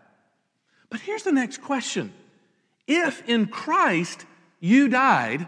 But 0.90 1.02
here's 1.02 1.24
the 1.24 1.32
next 1.32 1.62
question 1.62 2.12
If 2.88 3.28
in 3.30 3.48
Christ 3.48 4.26
you 4.60 4.90
died 4.90 5.48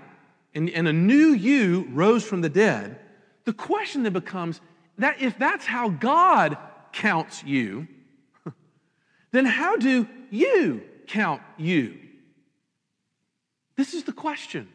and, 0.54 0.70
and 0.70 0.88
a 0.88 0.94
new 0.94 1.34
you 1.34 1.88
rose 1.92 2.24
from 2.24 2.42
the 2.42 2.50
dead, 2.50 3.00
the 3.46 3.54
question 3.54 4.04
then 4.04 4.14
becomes 4.14 4.62
that 5.00 5.20
if 5.20 5.38
that's 5.40 5.66
how 5.66 5.90
God 5.90 6.58
counts 6.92 7.44
you, 7.44 7.88
then 9.32 9.46
how 9.46 9.78
do 9.78 10.08
you 10.30 10.84
count 11.08 11.42
you? 11.58 11.98
This 13.76 13.96
is 13.96 14.04
the 14.04 14.14
question. 14.14 14.70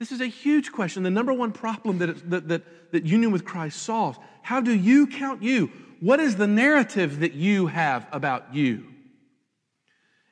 This 0.00 0.12
is 0.12 0.22
a 0.22 0.26
huge 0.26 0.72
question, 0.72 1.02
the 1.02 1.10
number 1.10 1.32
one 1.32 1.52
problem 1.52 1.98
that, 1.98 2.30
that, 2.30 2.48
that, 2.48 2.92
that 2.92 3.04
union 3.04 3.32
with 3.32 3.44
Christ 3.44 3.82
solves. 3.82 4.18
How 4.40 4.62
do 4.62 4.74
you 4.74 5.06
count 5.06 5.42
you? 5.42 5.70
What 6.00 6.20
is 6.20 6.36
the 6.36 6.46
narrative 6.46 7.20
that 7.20 7.34
you 7.34 7.66
have 7.66 8.08
about 8.10 8.54
you? 8.54 8.86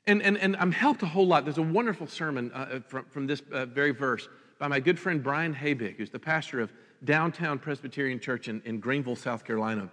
And, 0.07 0.23
and, 0.23 0.39
and 0.39 0.57
I'm 0.57 0.73
helped 0.73 1.03
a 1.03 1.07
whole 1.07 1.27
lot. 1.27 1.45
There's 1.45 1.59
a 1.59 1.63
wonderful 1.63 2.07
sermon 2.07 2.51
uh, 2.55 2.81
from, 2.89 3.05
from 3.11 3.27
this 3.27 3.43
uh, 3.53 3.67
very 3.67 3.91
verse 3.91 4.27
by 4.59 4.69
my 4.69 4.81
good 4.81 4.99
friend 4.99 5.23
Brian 5.23 5.55
Habig, 5.55 5.97
who's 5.97 6.09
the 6.09 6.19
pastor 6.19 6.61
of 6.61 6.73
Downtown 7.05 7.59
Presbyterian 7.59 8.19
Church 8.19 8.49
in, 8.49 8.63
in 8.65 8.81
Greenville, 8.81 9.17
South 9.17 9.45
Carolina. 9.45 9.91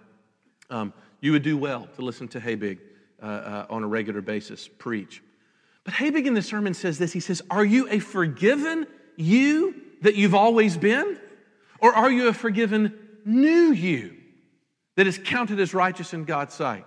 Um, 0.70 0.94
you 1.20 1.32
would 1.32 1.42
do 1.42 1.58
well 1.58 1.86
to 1.96 2.02
listen 2.02 2.28
to 2.28 2.40
Habig 2.40 2.78
uh, 3.22 3.26
uh, 3.26 3.66
on 3.68 3.82
a 3.82 3.86
regular 3.86 4.22
basis 4.22 4.68
preach. 4.68 5.22
But 5.84 5.92
Habig 5.92 6.24
in 6.24 6.32
the 6.32 6.40
sermon 6.40 6.72
says 6.72 6.96
this 6.96 7.12
He 7.12 7.20
says, 7.20 7.42
Are 7.50 7.64
you 7.64 7.86
a 7.90 7.98
forgiven 7.98 8.86
you 9.16 9.74
that 10.02 10.14
you've 10.14 10.34
always 10.34 10.76
been? 10.76 11.18
Or 11.78 11.94
are 11.94 12.10
you 12.10 12.28
a 12.28 12.32
forgiven 12.32 12.98
new 13.24 13.72
you 13.72 14.16
that 14.96 15.06
is 15.06 15.18
counted 15.22 15.60
as 15.60 15.74
righteous 15.74 16.14
in 16.14 16.24
God's 16.24 16.54
sight? 16.54 16.86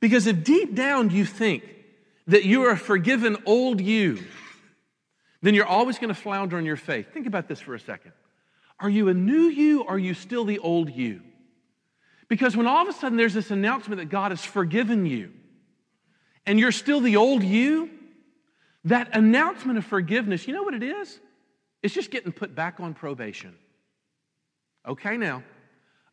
Because 0.00 0.26
if 0.26 0.44
deep 0.44 0.74
down 0.74 1.10
you 1.10 1.24
think 1.24 1.64
that 2.28 2.44
you 2.44 2.64
are 2.64 2.70
a 2.70 2.76
forgiven 2.76 3.36
old 3.46 3.80
you, 3.80 4.22
then 5.42 5.54
you're 5.54 5.66
always 5.66 5.98
going 5.98 6.08
to 6.08 6.20
flounder 6.20 6.58
in 6.58 6.64
your 6.64 6.76
faith. 6.76 7.12
Think 7.12 7.26
about 7.26 7.48
this 7.48 7.60
for 7.60 7.74
a 7.74 7.80
second. 7.80 8.12
Are 8.80 8.90
you 8.90 9.08
a 9.08 9.14
new 9.14 9.44
you 9.44 9.82
or 9.82 9.94
are 9.94 9.98
you 9.98 10.14
still 10.14 10.44
the 10.44 10.58
old 10.58 10.90
you? 10.90 11.22
Because 12.28 12.56
when 12.56 12.66
all 12.66 12.82
of 12.82 12.88
a 12.88 12.92
sudden 12.92 13.16
there's 13.16 13.34
this 13.34 13.50
announcement 13.50 13.98
that 14.00 14.10
God 14.10 14.30
has 14.30 14.44
forgiven 14.44 15.06
you 15.06 15.32
and 16.46 16.58
you're 16.60 16.72
still 16.72 17.00
the 17.00 17.16
old 17.16 17.42
you, 17.42 17.90
that 18.84 19.16
announcement 19.16 19.78
of 19.78 19.84
forgiveness, 19.84 20.46
you 20.46 20.54
know 20.54 20.62
what 20.62 20.74
it 20.74 20.82
is? 20.82 21.18
It's 21.82 21.94
just 21.94 22.10
getting 22.10 22.32
put 22.32 22.54
back 22.54 22.80
on 22.80 22.94
probation. 22.94 23.54
Okay, 24.86 25.16
now, 25.16 25.42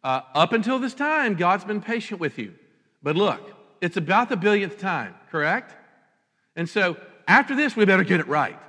uh, 0.03 0.21
up 0.33 0.53
until 0.53 0.79
this 0.79 0.93
time, 0.93 1.35
God's 1.35 1.63
been 1.63 1.81
patient 1.81 2.19
with 2.19 2.37
you. 2.37 2.53
But 3.01 3.15
look, 3.15 3.41
it's 3.81 3.97
about 3.97 4.29
the 4.29 4.37
billionth 4.37 4.77
time, 4.77 5.15
correct? 5.31 5.75
And 6.55 6.69
so 6.69 6.97
after 7.27 7.55
this, 7.55 7.75
we 7.75 7.85
better 7.85 8.03
get 8.03 8.19
it 8.19 8.27
right. 8.27 8.59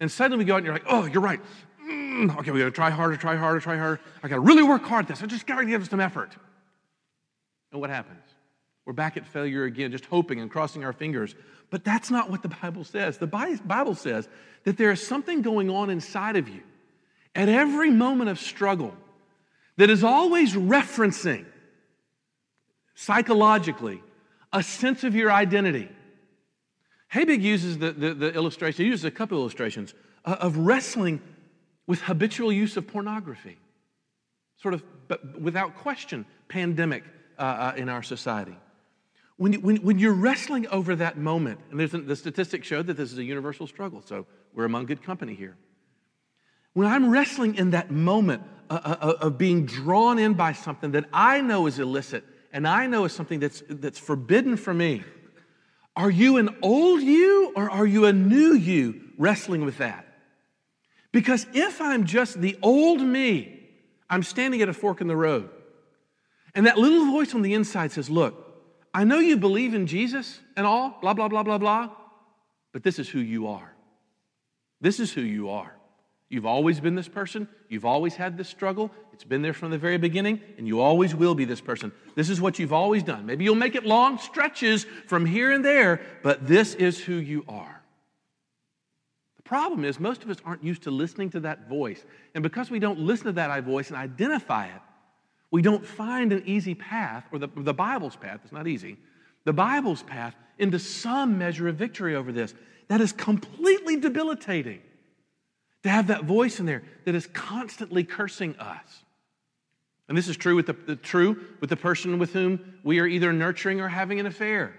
And 0.00 0.10
suddenly 0.10 0.44
we 0.44 0.46
go 0.46 0.54
out 0.54 0.58
and 0.58 0.66
you're 0.66 0.74
like, 0.74 0.86
oh, 0.88 1.06
you're 1.06 1.22
right. 1.22 1.40
Mm, 1.84 2.36
okay, 2.38 2.50
we 2.50 2.58
gotta 2.58 2.70
try 2.70 2.90
harder, 2.90 3.16
try 3.16 3.36
harder, 3.36 3.60
try 3.60 3.76
harder. 3.76 4.00
I 4.22 4.28
gotta 4.28 4.40
really 4.40 4.62
work 4.62 4.82
hard 4.82 5.04
at 5.04 5.08
this. 5.08 5.22
I 5.22 5.26
just 5.26 5.46
gotta 5.46 5.64
give 5.64 5.82
us 5.82 5.90
some 5.90 6.00
effort. 6.00 6.36
And 7.72 7.80
what 7.80 7.90
happens? 7.90 8.22
We're 8.86 8.92
back 8.92 9.16
at 9.16 9.26
failure 9.26 9.64
again, 9.64 9.90
just 9.90 10.06
hoping 10.06 10.40
and 10.40 10.48
crossing 10.48 10.84
our 10.84 10.92
fingers. 10.92 11.34
But 11.70 11.84
that's 11.84 12.10
not 12.10 12.30
what 12.30 12.42
the 12.42 12.48
Bible 12.48 12.84
says. 12.84 13.18
The 13.18 13.26
Bible 13.26 13.96
says 13.96 14.28
that 14.62 14.78
there 14.78 14.92
is 14.92 15.04
something 15.04 15.42
going 15.42 15.68
on 15.68 15.90
inside 15.90 16.36
of 16.36 16.48
you 16.48 16.62
at 17.34 17.48
every 17.48 17.90
moment 17.90 18.30
of 18.30 18.38
struggle 18.38 18.96
that 19.76 19.90
is 19.90 20.04
always 20.04 20.54
referencing 20.54 21.44
psychologically 22.94 24.02
a 24.52 24.62
sense 24.62 25.02
of 25.02 25.16
your 25.16 25.32
identity. 25.32 25.88
Habig 27.12 27.42
uses 27.42 27.78
the, 27.78 27.90
the, 27.92 28.14
the 28.14 28.34
illustration, 28.34 28.84
he 28.84 28.90
uses 28.90 29.04
a 29.04 29.10
couple 29.10 29.36
illustrations 29.38 29.94
uh, 30.24 30.36
of 30.40 30.56
wrestling 30.56 31.20
with 31.88 32.00
habitual 32.02 32.52
use 32.52 32.76
of 32.76 32.86
pornography. 32.86 33.58
Sort 34.62 34.74
of, 34.74 34.82
without 35.38 35.76
question, 35.76 36.24
pandemic 36.48 37.04
uh, 37.38 37.42
uh, 37.42 37.72
in 37.76 37.88
our 37.88 38.02
society. 38.02 38.56
When, 39.38 39.54
when, 39.54 39.76
when 39.76 39.98
you're 39.98 40.14
wrestling 40.14 40.66
over 40.68 40.96
that 40.96 41.18
moment, 41.18 41.60
and 41.70 41.78
there's, 41.78 41.92
the 41.92 42.16
statistics 42.16 42.66
show 42.66 42.82
that 42.82 42.96
this 42.96 43.12
is 43.12 43.18
a 43.18 43.24
universal 43.24 43.66
struggle, 43.66 44.02
so 44.02 44.26
we're 44.54 44.64
among 44.64 44.86
good 44.86 45.02
company 45.02 45.34
here. 45.34 45.56
When 46.72 46.86
I'm 46.86 47.10
wrestling 47.10 47.56
in 47.56 47.70
that 47.70 47.90
moment 47.90 48.42
uh, 48.70 48.80
uh, 48.82 48.96
uh, 49.00 49.12
of 49.20 49.38
being 49.38 49.66
drawn 49.66 50.18
in 50.18 50.34
by 50.34 50.52
something 50.52 50.92
that 50.92 51.04
I 51.12 51.40
know 51.40 51.66
is 51.66 51.78
illicit 51.78 52.24
and 52.52 52.66
I 52.66 52.86
know 52.86 53.04
is 53.04 53.12
something 53.12 53.40
that's, 53.40 53.62
that's 53.68 53.98
forbidden 53.98 54.56
for 54.56 54.72
me, 54.72 55.02
are 55.94 56.10
you 56.10 56.36
an 56.36 56.50
old 56.62 57.02
you 57.02 57.52
or 57.56 57.70
are 57.70 57.86
you 57.86 58.06
a 58.06 58.12
new 58.12 58.54
you 58.54 59.00
wrestling 59.18 59.64
with 59.64 59.78
that? 59.78 60.06
Because 61.12 61.46
if 61.54 61.80
I'm 61.80 62.04
just 62.04 62.40
the 62.40 62.58
old 62.60 63.00
me, 63.00 63.68
I'm 64.08 64.22
standing 64.22 64.60
at 64.62 64.68
a 64.68 64.74
fork 64.74 65.00
in 65.00 65.06
the 65.06 65.16
road. 65.16 65.48
And 66.54 66.66
that 66.66 66.78
little 66.78 67.06
voice 67.06 67.34
on 67.34 67.42
the 67.42 67.54
inside 67.54 67.92
says, 67.92 68.10
Look, 68.10 68.45
I 68.96 69.04
know 69.04 69.18
you 69.18 69.36
believe 69.36 69.74
in 69.74 69.86
Jesus 69.86 70.40
and 70.56 70.66
all, 70.66 70.96
blah, 71.02 71.12
blah, 71.12 71.28
blah, 71.28 71.42
blah, 71.42 71.58
blah, 71.58 71.90
but 72.72 72.82
this 72.82 72.98
is 72.98 73.06
who 73.06 73.18
you 73.18 73.48
are. 73.48 73.70
This 74.80 75.00
is 75.00 75.12
who 75.12 75.20
you 75.20 75.50
are. 75.50 75.76
You've 76.30 76.46
always 76.46 76.80
been 76.80 76.94
this 76.94 77.06
person. 77.06 77.46
You've 77.68 77.84
always 77.84 78.14
had 78.16 78.38
this 78.38 78.48
struggle. 78.48 78.90
It's 79.12 79.22
been 79.22 79.42
there 79.42 79.52
from 79.52 79.70
the 79.70 79.76
very 79.76 79.98
beginning, 79.98 80.40
and 80.56 80.66
you 80.66 80.80
always 80.80 81.14
will 81.14 81.34
be 81.34 81.44
this 81.44 81.60
person. 81.60 81.92
This 82.14 82.30
is 82.30 82.40
what 82.40 82.58
you've 82.58 82.72
always 82.72 83.02
done. 83.02 83.26
Maybe 83.26 83.44
you'll 83.44 83.54
make 83.54 83.74
it 83.74 83.84
long 83.84 84.16
stretches 84.16 84.86
from 85.06 85.26
here 85.26 85.52
and 85.52 85.62
there, 85.62 86.00
but 86.22 86.46
this 86.46 86.72
is 86.72 86.98
who 86.98 87.16
you 87.16 87.44
are. 87.50 87.82
The 89.36 89.42
problem 89.42 89.84
is, 89.84 90.00
most 90.00 90.24
of 90.24 90.30
us 90.30 90.38
aren't 90.42 90.64
used 90.64 90.84
to 90.84 90.90
listening 90.90 91.28
to 91.32 91.40
that 91.40 91.68
voice. 91.68 92.02
And 92.34 92.42
because 92.42 92.70
we 92.70 92.78
don't 92.78 93.00
listen 93.00 93.26
to 93.26 93.32
that 93.32 93.62
voice 93.62 93.88
and 93.88 93.98
identify 93.98 94.68
it, 94.68 94.80
we 95.56 95.62
don't 95.62 95.86
find 95.86 96.34
an 96.34 96.42
easy 96.44 96.74
path, 96.74 97.24
or 97.32 97.38
the, 97.38 97.48
the 97.56 97.72
Bible's 97.72 98.14
path, 98.14 98.40
it's 98.44 98.52
not 98.52 98.66
easy, 98.66 98.98
the 99.44 99.54
Bible's 99.54 100.02
path 100.02 100.34
into 100.58 100.78
some 100.78 101.38
measure 101.38 101.66
of 101.66 101.76
victory 101.76 102.14
over 102.14 102.30
this. 102.30 102.52
That 102.88 103.00
is 103.00 103.10
completely 103.10 103.96
debilitating 103.96 104.82
to 105.82 105.88
have 105.88 106.08
that 106.08 106.24
voice 106.24 106.60
in 106.60 106.66
there 106.66 106.82
that 107.06 107.14
is 107.14 107.26
constantly 107.28 108.04
cursing 108.04 108.54
us. 108.56 109.04
And 110.10 110.18
this 110.18 110.28
is 110.28 110.36
true 110.36 110.56
with 110.56 110.66
the, 110.66 110.74
the, 110.74 110.94
true 110.94 111.42
with 111.62 111.70
the 111.70 111.76
person 111.76 112.18
with 112.18 112.34
whom 112.34 112.74
we 112.84 112.98
are 112.98 113.06
either 113.06 113.32
nurturing 113.32 113.80
or 113.80 113.88
having 113.88 114.20
an 114.20 114.26
affair. 114.26 114.74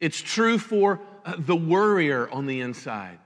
It's 0.00 0.22
true 0.22 0.56
for 0.56 0.98
uh, 1.26 1.34
the 1.36 1.56
worrier 1.56 2.26
on 2.30 2.46
the 2.46 2.62
inside. 2.62 3.18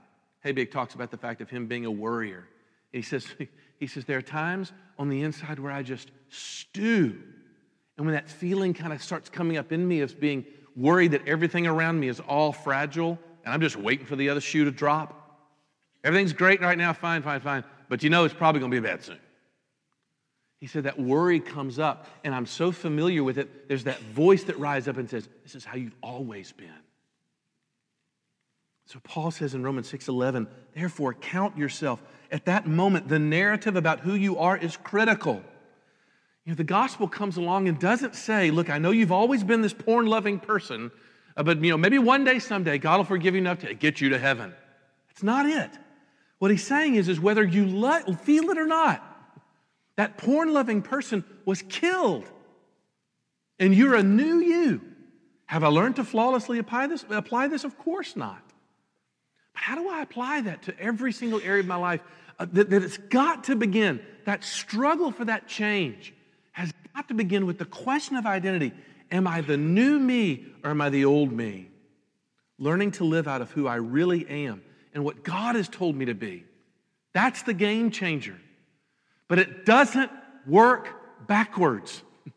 Habig 0.45 0.71
talks 0.71 0.93
about 0.93 1.09
the 1.09 1.17
fact 1.17 1.39
of 1.39 1.49
him 1.49 1.67
being 1.67 1.85
a 1.85 1.91
worrier. 1.91 2.49
He 2.91 3.01
says, 3.01 3.25
he 3.79 3.87
says, 3.87 4.03
there 4.03 4.17
are 4.17 4.21
times 4.21 4.73
on 4.97 5.07
the 5.07 5.21
inside 5.21 5.57
where 5.57 5.71
I 5.71 5.83
just 5.83 6.11
stew. 6.29 7.17
And 7.97 8.05
when 8.05 8.15
that 8.15 8.29
feeling 8.29 8.73
kind 8.73 8.93
of 8.93 9.03
starts 9.03 9.29
coming 9.29 9.57
up 9.57 9.71
in 9.71 9.87
me 9.87 10.01
of 10.01 10.19
being 10.19 10.45
worried 10.75 11.11
that 11.11 11.27
everything 11.27 11.67
around 11.67 11.99
me 11.99 12.07
is 12.07 12.19
all 12.19 12.53
fragile, 12.53 13.19
and 13.43 13.53
I'm 13.53 13.61
just 13.61 13.75
waiting 13.75 14.05
for 14.05 14.15
the 14.15 14.29
other 14.29 14.41
shoe 14.41 14.65
to 14.65 14.71
drop. 14.71 15.15
Everything's 16.03 16.33
great 16.33 16.61
right 16.61 16.77
now, 16.77 16.93
fine, 16.93 17.21
fine, 17.21 17.41
fine. 17.41 17.63
But 17.89 18.03
you 18.03 18.09
know 18.09 18.23
it's 18.23 18.33
probably 18.33 18.59
going 18.59 18.71
to 18.71 18.81
be 18.81 18.87
bad 18.87 19.03
soon. 19.03 19.19
He 20.59 20.67
said 20.67 20.83
that 20.83 20.99
worry 20.99 21.39
comes 21.39 21.79
up, 21.79 22.07
and 22.23 22.35
I'm 22.35 22.45
so 22.45 22.71
familiar 22.71 23.23
with 23.23 23.37
it. 23.37 23.67
There's 23.67 23.85
that 23.85 23.99
voice 24.01 24.43
that 24.43 24.59
rises 24.59 24.89
up 24.89 24.97
and 24.97 25.09
says, 25.09 25.27
This 25.43 25.55
is 25.55 25.65
how 25.65 25.77
you've 25.77 25.95
always 26.01 26.51
been. 26.51 26.69
So 28.85 28.99
Paul 29.03 29.29
says 29.29 29.53
in 29.53 29.61
Romans 29.61 29.91
6:11, 29.91 30.47
therefore 30.73 31.13
count 31.13 31.55
yourself. 31.55 32.01
At 32.31 32.45
that 32.45 32.65
moment, 32.65 33.07
the 33.07 33.19
narrative 33.19 33.75
about 33.75 33.99
who 33.99 34.15
you 34.15 34.39
are 34.39 34.57
is 34.57 34.77
critical. 34.77 35.43
Know, 36.49 36.55
the 36.55 36.63
gospel 36.63 37.07
comes 37.07 37.37
along 37.37 37.67
and 37.67 37.79
doesn't 37.79 38.15
say, 38.15 38.49
look, 38.49 38.71
I 38.71 38.79
know 38.79 38.89
you've 38.89 39.11
always 39.11 39.43
been 39.43 39.61
this 39.61 39.73
porn-loving 39.73 40.39
person, 40.39 40.89
uh, 41.37 41.43
but 41.43 41.63
you 41.63 41.69
know, 41.69 41.77
maybe 41.77 41.99
one 41.99 42.23
day, 42.23 42.39
someday, 42.39 42.79
God 42.79 42.97
will 42.97 43.03
forgive 43.03 43.35
you 43.35 43.41
enough 43.41 43.59
to 43.59 43.75
get 43.75 44.01
you 44.01 44.09
to 44.09 44.17
heaven. 44.17 44.51
That's 45.09 45.21
not 45.21 45.45
it. 45.45 45.69
What 46.39 46.49
he's 46.49 46.65
saying 46.65 46.95
is, 46.95 47.07
is 47.07 47.19
whether 47.19 47.43
you 47.43 47.67
lo- 47.67 48.01
feel 48.23 48.49
it 48.49 48.57
or 48.57 48.65
not, 48.65 49.05
that 49.95 50.17
porn-loving 50.17 50.81
person 50.81 51.23
was 51.45 51.61
killed. 51.61 52.25
And 53.59 53.75
you're 53.75 53.93
a 53.93 54.01
new 54.01 54.39
you. 54.39 54.81
Have 55.45 55.63
I 55.63 55.67
learned 55.67 55.97
to 55.97 56.03
flawlessly 56.03 56.57
apply 56.57 56.87
this? 56.87 57.05
Apply 57.11 57.47
this? 57.47 57.63
Of 57.63 57.77
course 57.77 58.15
not. 58.15 58.41
But 59.53 59.61
how 59.61 59.75
do 59.75 59.87
I 59.87 60.01
apply 60.01 60.41
that 60.41 60.63
to 60.63 60.79
every 60.79 61.11
single 61.11 61.41
area 61.41 61.59
of 61.59 61.67
my 61.67 61.75
life? 61.75 62.01
Uh, 62.39 62.47
that, 62.53 62.71
that 62.71 62.81
it's 62.81 62.97
got 62.97 63.43
to 63.43 63.55
begin, 63.55 63.99
that 64.25 64.43
struggle 64.43 65.11
for 65.11 65.25
that 65.25 65.47
change 65.47 66.13
got 66.99 67.07
to 67.07 67.13
begin 67.13 67.45
with 67.45 67.57
the 67.57 67.65
question 67.65 68.17
of 68.17 68.25
identity. 68.25 68.73
Am 69.09 69.25
I 69.25 69.39
the 69.39 69.55
new 69.55 69.97
me 69.97 70.45
or 70.65 70.71
am 70.71 70.81
I 70.81 70.89
the 70.89 71.05
old 71.05 71.31
me? 71.31 71.69
Learning 72.57 72.91
to 72.91 73.05
live 73.05 73.25
out 73.25 73.41
of 73.41 73.49
who 73.51 73.67
I 73.67 73.75
really 73.75 74.27
am 74.27 74.61
and 74.93 75.05
what 75.05 75.23
God 75.23 75.55
has 75.55 75.69
told 75.69 75.95
me 75.95 76.03
to 76.05 76.13
be. 76.13 76.43
That's 77.13 77.43
the 77.43 77.53
game 77.53 77.89
changer. 77.89 78.35
But 79.29 79.39
it 79.39 79.65
doesn't 79.65 80.11
work 80.45 81.27
backwards. 81.27 82.03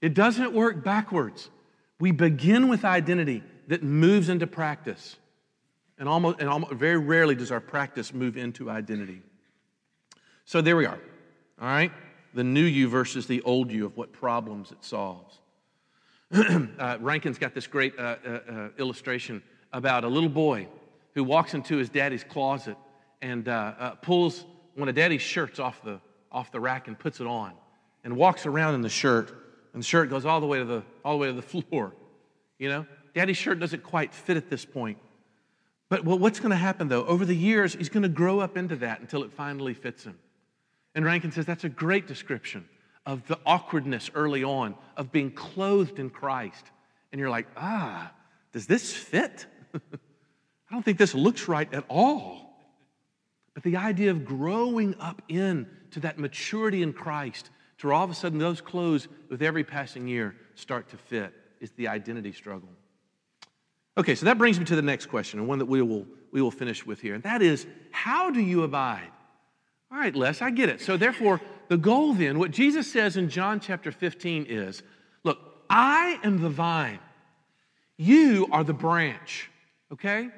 It 0.00 0.14
doesn't 0.14 0.52
work 0.52 0.84
backwards. 0.84 1.50
We 1.98 2.12
begin 2.12 2.68
with 2.68 2.84
identity 2.84 3.42
that 3.66 3.82
moves 3.82 4.28
into 4.28 4.46
practice. 4.46 5.16
And 5.98 6.08
almost, 6.08 6.38
and 6.38 6.48
almost 6.48 6.74
very 6.74 6.98
rarely 6.98 7.34
does 7.34 7.50
our 7.50 7.58
practice 7.60 8.14
move 8.14 8.36
into 8.36 8.70
identity. 8.70 9.22
So 10.44 10.60
there 10.60 10.76
we 10.76 10.86
are. 10.86 11.00
All 11.60 11.66
right? 11.66 11.90
The 12.38 12.44
new 12.44 12.62
you 12.62 12.88
versus 12.88 13.26
the 13.26 13.42
old 13.42 13.72
you 13.72 13.84
of 13.84 13.96
what 13.96 14.12
problems 14.12 14.70
it 14.70 14.84
solves. 14.84 15.40
uh, 16.32 16.96
Rankin's 17.00 17.36
got 17.36 17.52
this 17.52 17.66
great 17.66 17.98
uh, 17.98 18.14
uh, 18.24 18.28
uh, 18.28 18.68
illustration 18.78 19.42
about 19.72 20.04
a 20.04 20.08
little 20.08 20.28
boy 20.28 20.68
who 21.16 21.24
walks 21.24 21.54
into 21.54 21.78
his 21.78 21.88
daddy's 21.88 22.22
closet 22.22 22.76
and 23.22 23.48
uh, 23.48 23.74
uh, 23.76 23.90
pulls 23.96 24.46
one 24.76 24.88
of 24.88 24.94
daddy's 24.94 25.20
shirts 25.20 25.58
off 25.58 25.82
the, 25.82 25.98
off 26.30 26.52
the 26.52 26.60
rack 26.60 26.86
and 26.86 26.96
puts 26.96 27.18
it 27.18 27.26
on 27.26 27.54
and 28.04 28.16
walks 28.16 28.46
around 28.46 28.76
in 28.76 28.82
the 28.82 28.88
shirt. 28.88 29.30
And 29.72 29.82
the 29.82 29.86
shirt 29.86 30.08
goes 30.08 30.24
all 30.24 30.40
the 30.40 30.46
way 30.46 30.58
to 30.58 30.64
the, 30.64 30.84
all 31.04 31.14
the, 31.14 31.22
way 31.22 31.26
to 31.26 31.32
the 31.32 31.42
floor. 31.64 31.92
You 32.56 32.68
know, 32.68 32.86
daddy's 33.16 33.36
shirt 33.36 33.58
doesn't 33.58 33.82
quite 33.82 34.14
fit 34.14 34.36
at 34.36 34.48
this 34.48 34.64
point. 34.64 34.98
But 35.88 36.04
well, 36.04 36.20
what's 36.20 36.38
going 36.38 36.50
to 36.50 36.56
happen 36.56 36.86
though? 36.86 37.04
Over 37.04 37.24
the 37.24 37.34
years, 37.34 37.74
he's 37.74 37.88
going 37.88 38.04
to 38.04 38.08
grow 38.08 38.38
up 38.38 38.56
into 38.56 38.76
that 38.76 39.00
until 39.00 39.24
it 39.24 39.32
finally 39.32 39.74
fits 39.74 40.04
him. 40.04 40.16
And 40.98 41.04
Rankin 41.04 41.30
says 41.30 41.46
that's 41.46 41.62
a 41.62 41.68
great 41.68 42.08
description 42.08 42.68
of 43.06 43.24
the 43.28 43.38
awkwardness 43.46 44.10
early 44.16 44.42
on 44.42 44.74
of 44.96 45.12
being 45.12 45.30
clothed 45.30 46.00
in 46.00 46.10
Christ. 46.10 46.72
And 47.12 47.20
you're 47.20 47.30
like, 47.30 47.46
ah, 47.56 48.10
does 48.50 48.66
this 48.66 48.92
fit? 48.92 49.46
I 49.76 49.78
don't 50.72 50.84
think 50.84 50.98
this 50.98 51.14
looks 51.14 51.46
right 51.46 51.72
at 51.72 51.84
all. 51.88 52.58
But 53.54 53.62
the 53.62 53.76
idea 53.76 54.10
of 54.10 54.24
growing 54.24 54.96
up 54.98 55.22
in 55.28 55.68
to 55.92 56.00
that 56.00 56.18
maturity 56.18 56.82
in 56.82 56.92
Christ, 56.92 57.48
to 57.78 57.86
where 57.86 57.94
all 57.94 58.02
of 58.02 58.10
a 58.10 58.14
sudden 58.14 58.40
those 58.40 58.60
clothes 58.60 59.06
with 59.30 59.40
every 59.40 59.62
passing 59.62 60.08
year 60.08 60.34
start 60.56 60.88
to 60.88 60.96
fit, 60.96 61.32
is 61.60 61.70
the 61.76 61.86
identity 61.86 62.32
struggle. 62.32 62.70
Okay, 63.96 64.16
so 64.16 64.26
that 64.26 64.36
brings 64.36 64.58
me 64.58 64.64
to 64.64 64.74
the 64.74 64.82
next 64.82 65.06
question, 65.06 65.38
and 65.38 65.48
one 65.48 65.60
that 65.60 65.66
we 65.66 65.80
will, 65.80 66.08
we 66.32 66.42
will 66.42 66.50
finish 66.50 66.84
with 66.84 67.00
here. 67.00 67.14
And 67.14 67.22
that 67.22 67.40
is, 67.40 67.68
how 67.92 68.32
do 68.32 68.40
you 68.40 68.64
abide? 68.64 69.12
All 69.90 69.98
right, 69.98 70.14
Les, 70.14 70.42
I 70.42 70.50
get 70.50 70.68
it. 70.68 70.80
So, 70.80 70.96
therefore, 70.96 71.40
the 71.68 71.76
goal 71.76 72.12
then, 72.14 72.38
what 72.38 72.50
Jesus 72.50 72.90
says 72.90 73.16
in 73.16 73.28
John 73.28 73.60
chapter 73.60 73.90
15 73.90 74.46
is 74.48 74.82
look, 75.24 75.38
I 75.70 76.18
am 76.22 76.40
the 76.40 76.50
vine, 76.50 76.98
you 77.96 78.48
are 78.50 78.64
the 78.64 78.74
branch, 78.74 79.50
okay? 79.92 80.28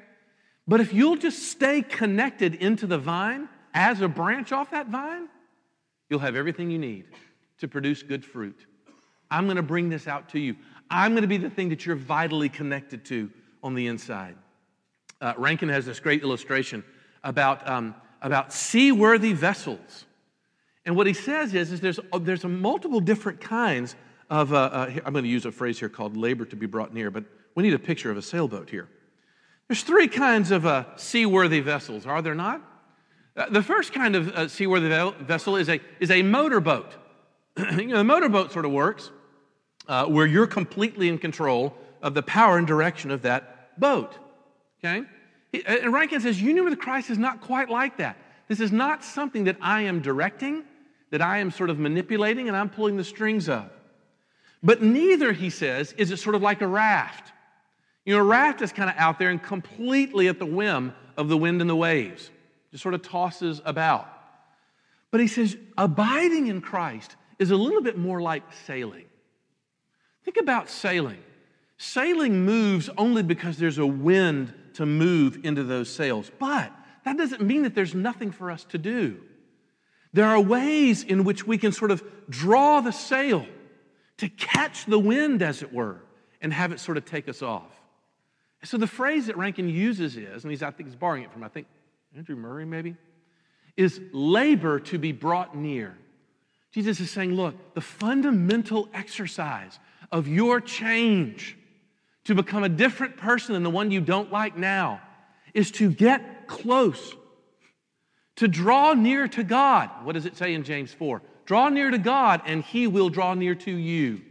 But 0.67 0.79
if 0.79 0.93
you'll 0.93 1.17
just 1.17 1.49
stay 1.51 1.81
connected 1.81 2.55
into 2.55 2.87
the 2.87 2.97
vine 2.97 3.49
as 3.73 4.01
a 4.01 4.07
branch 4.07 4.51
off 4.51 4.71
that 4.71 4.87
vine, 4.87 5.27
you'll 6.09 6.19
have 6.19 6.35
everything 6.35 6.69
you 6.71 6.79
need 6.79 7.05
to 7.59 7.67
produce 7.67 8.03
good 8.03 8.23
fruit. 8.23 8.65
I'm 9.29 9.47
to 9.55 9.63
bring 9.63 9.89
this 9.89 10.07
out 10.07 10.29
to 10.29 10.39
you. 10.39 10.55
I'm 10.89 11.15
to 11.15 11.27
be 11.27 11.37
the 11.37 11.49
thing 11.49 11.69
that 11.69 11.85
you're 11.85 11.95
vitally 11.95 12.49
connected 12.49 13.05
to 13.05 13.29
on 13.63 13.75
the 13.75 13.87
inside. 13.87 14.35
Uh, 15.21 15.33
Rankin 15.37 15.69
has 15.69 15.85
this 15.85 15.99
great 15.99 16.23
illustration 16.23 16.83
about, 17.23 17.67
um, 17.67 17.95
about 18.21 18.53
seaworthy 18.53 19.33
vessels. 19.33 20.05
And 20.85 20.95
what 20.95 21.07
he 21.07 21.13
says 21.13 21.53
is, 21.53 21.71
is 21.71 21.81
there's, 21.81 21.99
uh, 22.11 22.19
there's 22.19 22.43
multiple 22.43 22.99
different 22.99 23.41
kinds 23.41 23.95
of, 24.29 24.53
uh, 24.53 24.57
uh, 24.57 24.91
I'm 25.05 25.13
going 25.13 25.23
to 25.23 25.29
use 25.29 25.45
a 25.45 25.51
phrase 25.51 25.79
here 25.79 25.89
called 25.89 26.17
labor 26.17 26.45
to 26.45 26.55
be 26.55 26.65
brought 26.65 26.93
near, 26.93 27.11
but 27.11 27.25
we 27.55 27.63
need 27.63 27.73
a 27.73 27.79
picture 27.79 28.09
of 28.09 28.17
a 28.17 28.21
sailboat 28.21 28.69
here. 28.69 28.87
There's 29.67 29.83
three 29.83 30.07
kinds 30.07 30.51
of 30.51 30.65
uh, 30.65 30.85
seaworthy 30.95 31.59
vessels, 31.59 32.05
are 32.05 32.21
there 32.21 32.35
not? 32.35 32.61
Uh, 33.35 33.49
the 33.49 33.63
first 33.63 33.93
kind 33.93 34.15
of 34.15 34.29
uh, 34.29 34.47
seaworthy 34.47 34.89
vessel 35.23 35.55
is 35.55 35.69
a, 35.69 35.79
is 35.99 36.11
a 36.11 36.23
motorboat. 36.23 36.93
you 37.57 37.87
know, 37.87 37.97
the 37.97 38.03
motorboat 38.03 38.51
sort 38.51 38.65
of 38.65 38.71
works 38.71 39.11
where 40.07 40.25
you're 40.25 40.47
completely 40.47 41.09
in 41.09 41.17
control 41.17 41.75
of 42.01 42.13
the 42.13 42.23
power 42.23 42.57
and 42.57 42.65
direction 42.65 43.11
of 43.11 43.21
that 43.21 43.77
boat. 43.79 44.17
Okay? 44.79 45.05
And 45.53 45.91
Rankin 45.93 46.21
says, 46.21 46.41
Union 46.41 46.65
with 46.65 46.79
Christ 46.79 47.09
is 47.09 47.17
not 47.17 47.41
quite 47.41 47.69
like 47.69 47.97
that. 47.97 48.17
This 48.47 48.59
is 48.59 48.71
not 48.71 49.03
something 49.03 49.45
that 49.45 49.57
I 49.61 49.83
am 49.83 50.01
directing, 50.01 50.63
that 51.09 51.21
I 51.21 51.39
am 51.39 51.51
sort 51.51 51.69
of 51.69 51.77
manipulating 51.79 52.47
and 52.47 52.55
I'm 52.55 52.69
pulling 52.69 52.97
the 52.97 53.03
strings 53.03 53.49
of. 53.49 53.69
But 54.63 54.81
neither, 54.81 55.33
he 55.33 55.49
says, 55.49 55.93
is 55.97 56.11
it 56.11 56.17
sort 56.17 56.35
of 56.35 56.41
like 56.41 56.61
a 56.61 56.67
raft. 56.67 57.31
You 58.05 58.15
know, 58.15 58.21
a 58.21 58.25
raft 58.25 58.61
is 58.61 58.71
kind 58.71 58.89
of 58.89 58.95
out 58.97 59.19
there 59.19 59.29
and 59.29 59.41
completely 59.41 60.27
at 60.27 60.39
the 60.39 60.45
whim 60.45 60.93
of 61.17 61.27
the 61.29 61.37
wind 61.37 61.61
and 61.61 61.69
the 61.69 61.75
waves, 61.75 62.29
just 62.71 62.81
sort 62.81 62.93
of 62.93 63.01
tosses 63.01 63.61
about. 63.65 64.07
But 65.11 65.19
he 65.19 65.27
says, 65.27 65.57
abiding 65.77 66.47
in 66.47 66.61
Christ 66.61 67.15
is 67.37 67.51
a 67.51 67.57
little 67.57 67.81
bit 67.81 67.97
more 67.97 68.21
like 68.21 68.43
sailing. 68.65 69.05
Think 70.23 70.37
about 70.37 70.69
sailing. 70.69 71.19
Sailing 71.77 72.45
moves 72.45 72.89
only 72.97 73.23
because 73.23 73.57
there's 73.57 73.79
a 73.79 73.85
wind 73.85 74.53
to 74.75 74.85
move 74.85 75.39
into 75.43 75.63
those 75.63 75.89
sails. 75.89 76.31
But 76.39 76.71
that 77.05 77.17
doesn't 77.17 77.41
mean 77.41 77.63
that 77.63 77.75
there's 77.75 77.95
nothing 77.95 78.31
for 78.31 78.51
us 78.51 78.63
to 78.65 78.77
do. 78.77 79.21
There 80.13 80.27
are 80.27 80.39
ways 80.39 81.03
in 81.03 81.23
which 81.23 81.47
we 81.47 81.57
can 81.57 81.71
sort 81.71 81.91
of 81.91 82.03
draw 82.29 82.81
the 82.81 82.91
sail 82.91 83.45
to 84.17 84.29
catch 84.29 84.85
the 84.85 84.99
wind, 84.99 85.41
as 85.41 85.63
it 85.63 85.73
were, 85.73 86.01
and 86.41 86.53
have 86.53 86.71
it 86.71 86.79
sort 86.79 86.97
of 86.97 87.05
take 87.05 87.29
us 87.29 87.41
off. 87.41 87.71
So 88.63 88.77
the 88.77 88.87
phrase 88.87 89.27
that 89.27 89.37
Rankin 89.37 89.69
uses 89.69 90.17
is, 90.17 90.43
and 90.43 90.51
he's, 90.51 90.61
I 90.61 90.69
think 90.71 90.89
he's 90.89 90.95
borrowing 90.95 91.23
it 91.23 91.31
from, 91.31 91.43
I 91.43 91.47
think, 91.47 91.67
Andrew 92.15 92.35
Murray 92.35 92.65
maybe, 92.65 92.95
is 93.77 93.99
labor 94.11 94.79
to 94.79 94.99
be 94.99 95.11
brought 95.11 95.55
near. 95.55 95.97
Jesus 96.71 96.99
is 96.99 97.09
saying, 97.09 97.33
look, 97.33 97.73
the 97.73 97.81
fundamental 97.81 98.89
exercise 98.93 99.79
of 100.11 100.27
your 100.27 100.61
change 100.61 101.57
to 102.25 102.35
become 102.35 102.63
a 102.63 102.69
different 102.69 103.17
person 103.17 103.53
than 103.53 103.63
the 103.63 103.69
one 103.69 103.91
you 103.91 104.01
don't 104.01 104.31
like 104.31 104.57
now 104.57 105.01
is 105.53 105.71
to 105.71 105.91
get 105.91 106.47
close, 106.47 107.13
to 108.37 108.47
draw 108.47 108.93
near 108.93 109.27
to 109.27 109.43
God. 109.43 109.89
What 110.03 110.13
does 110.13 110.25
it 110.25 110.37
say 110.37 110.53
in 110.53 110.63
James 110.63 110.93
4? 110.93 111.21
Draw 111.45 111.69
near 111.69 111.91
to 111.91 111.97
God 111.97 112.41
and 112.45 112.63
he 112.63 112.87
will 112.87 113.09
draw 113.09 113.33
near 113.33 113.55
to 113.55 113.71
you. 113.71 114.21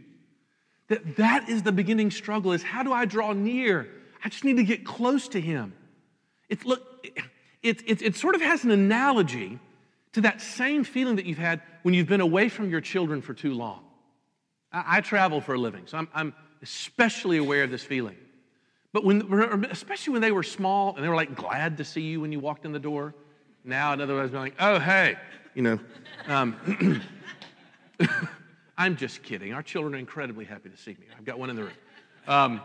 That 0.87 1.17
that 1.17 1.49
is 1.49 1.63
the 1.63 1.71
beginning 1.71 2.11
struggle 2.11 2.51
is 2.51 2.63
how 2.63 2.83
do 2.83 2.91
I 2.91 3.05
draw 3.05 3.33
near? 3.33 3.87
I 4.23 4.29
just 4.29 4.43
need 4.43 4.57
to 4.57 4.63
get 4.63 4.85
close 4.85 5.27
to 5.29 5.41
him. 5.41 5.73
It 6.49 6.65
look 6.65 7.07
it, 7.63 7.83
it, 7.87 8.01
it 8.01 8.15
sort 8.15 8.35
of 8.35 8.41
has 8.41 8.63
an 8.63 8.71
analogy 8.71 9.59
to 10.13 10.21
that 10.21 10.41
same 10.41 10.83
feeling 10.83 11.15
that 11.17 11.25
you've 11.25 11.37
had 11.37 11.61
when 11.83 11.93
you've 11.93 12.07
been 12.07 12.21
away 12.21 12.49
from 12.49 12.69
your 12.69 12.81
children 12.81 13.21
for 13.21 13.33
too 13.33 13.53
long. 13.53 13.83
I, 14.71 14.97
I 14.97 15.01
travel 15.01 15.41
for 15.41 15.53
a 15.53 15.57
living, 15.57 15.83
so 15.87 15.97
I'm, 15.97 16.07
I'm 16.13 16.33
especially 16.61 17.37
aware 17.37 17.63
of 17.63 17.71
this 17.71 17.83
feeling. 17.83 18.17
But 18.93 19.05
when, 19.05 19.21
especially 19.71 20.13
when 20.13 20.21
they 20.21 20.31
were 20.31 20.43
small 20.43 20.95
and 20.95 21.03
they 21.03 21.09
were 21.09 21.15
like 21.15 21.35
glad 21.35 21.77
to 21.77 21.85
see 21.85 22.01
you 22.01 22.21
when 22.21 22.31
you 22.31 22.39
walked 22.39 22.65
in 22.65 22.71
the 22.71 22.79
door. 22.79 23.13
Now, 23.63 23.93
in 23.93 24.01
other 24.01 24.15
words, 24.15 24.33
like, 24.33 24.55
oh, 24.59 24.79
hey, 24.79 25.17
you 25.53 25.61
know. 25.61 25.79
Um, 26.27 27.01
I'm 28.77 28.97
just 28.97 29.21
kidding. 29.23 29.53
Our 29.53 29.63
children 29.63 29.95
are 29.95 29.97
incredibly 29.97 30.45
happy 30.45 30.69
to 30.69 30.77
see 30.77 30.91
me. 30.91 31.05
I've 31.17 31.25
got 31.25 31.37
one 31.37 31.49
in 31.49 31.55
the 31.55 31.63
room. 31.63 31.73
Um, 32.27 32.61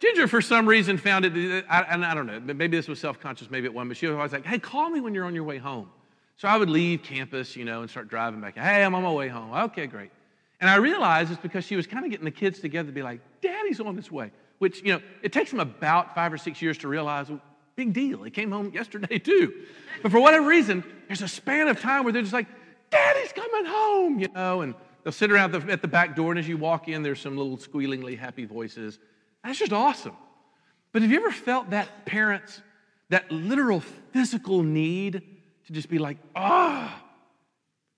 Ginger, 0.00 0.28
for 0.28 0.40
some 0.40 0.68
reason, 0.68 0.96
found 0.96 1.24
it, 1.24 1.32
and 1.34 2.04
I 2.04 2.14
don't 2.14 2.26
know, 2.26 2.40
maybe 2.40 2.76
this 2.76 2.86
was 2.86 3.00
self 3.00 3.18
conscious, 3.18 3.50
maybe 3.50 3.66
it 3.66 3.74
wasn't, 3.74 3.90
but 3.90 3.96
she 3.96 4.06
was 4.06 4.14
always 4.14 4.32
like, 4.32 4.46
hey, 4.46 4.58
call 4.58 4.90
me 4.90 5.00
when 5.00 5.12
you're 5.14 5.24
on 5.24 5.34
your 5.34 5.44
way 5.44 5.58
home. 5.58 5.90
So 6.36 6.46
I 6.46 6.56
would 6.56 6.70
leave 6.70 7.02
campus, 7.02 7.56
you 7.56 7.64
know, 7.64 7.80
and 7.80 7.90
start 7.90 8.08
driving 8.08 8.40
back. 8.40 8.56
Hey, 8.56 8.84
I'm 8.84 8.94
on 8.94 9.02
my 9.02 9.12
way 9.12 9.26
home. 9.26 9.52
Okay, 9.52 9.88
great. 9.88 10.10
And 10.60 10.68
I 10.68 10.76
realized 10.76 11.30
it's 11.30 11.40
because 11.40 11.64
she 11.64 11.76
was 11.76 11.86
kind 11.86 12.04
of 12.04 12.10
getting 12.10 12.24
the 12.24 12.30
kids 12.30 12.58
together 12.60 12.88
to 12.88 12.92
be 12.92 13.02
like, 13.02 13.20
Daddy's 13.40 13.80
on 13.80 13.96
his 13.96 14.10
way. 14.10 14.32
Which, 14.58 14.82
you 14.82 14.92
know, 14.92 15.00
it 15.22 15.32
takes 15.32 15.50
them 15.50 15.60
about 15.60 16.14
five 16.14 16.32
or 16.32 16.38
six 16.38 16.60
years 16.60 16.78
to 16.78 16.88
realize, 16.88 17.28
well, 17.28 17.40
big 17.76 17.92
deal. 17.92 18.24
He 18.24 18.30
came 18.30 18.50
home 18.50 18.72
yesterday 18.72 19.18
too. 19.20 19.52
But 20.02 20.10
for 20.10 20.20
whatever 20.20 20.46
reason, 20.46 20.82
there's 21.06 21.22
a 21.22 21.28
span 21.28 21.68
of 21.68 21.80
time 21.80 22.04
where 22.04 22.12
they're 22.12 22.22
just 22.22 22.34
like, 22.34 22.48
Daddy's 22.90 23.32
coming 23.32 23.66
home, 23.66 24.18
you 24.18 24.28
know, 24.34 24.62
and 24.62 24.74
they'll 25.04 25.12
sit 25.12 25.30
around 25.30 25.52
the, 25.52 25.60
at 25.70 25.82
the 25.82 25.88
back 25.88 26.16
door, 26.16 26.32
and 26.32 26.38
as 26.38 26.48
you 26.48 26.56
walk 26.56 26.88
in, 26.88 27.02
there's 27.02 27.20
some 27.20 27.36
little 27.36 27.56
squealingly 27.56 28.18
happy 28.18 28.46
voices. 28.46 28.98
That's 29.44 29.58
just 29.58 29.72
awesome. 29.72 30.16
But 30.92 31.02
have 31.02 31.10
you 31.10 31.18
ever 31.18 31.30
felt 31.30 31.70
that 31.70 32.06
parents, 32.06 32.62
that 33.10 33.30
literal 33.30 33.80
physical 34.12 34.62
need 34.62 35.22
to 35.66 35.72
just 35.72 35.88
be 35.88 35.98
like, 35.98 36.16
ah, 36.34 37.02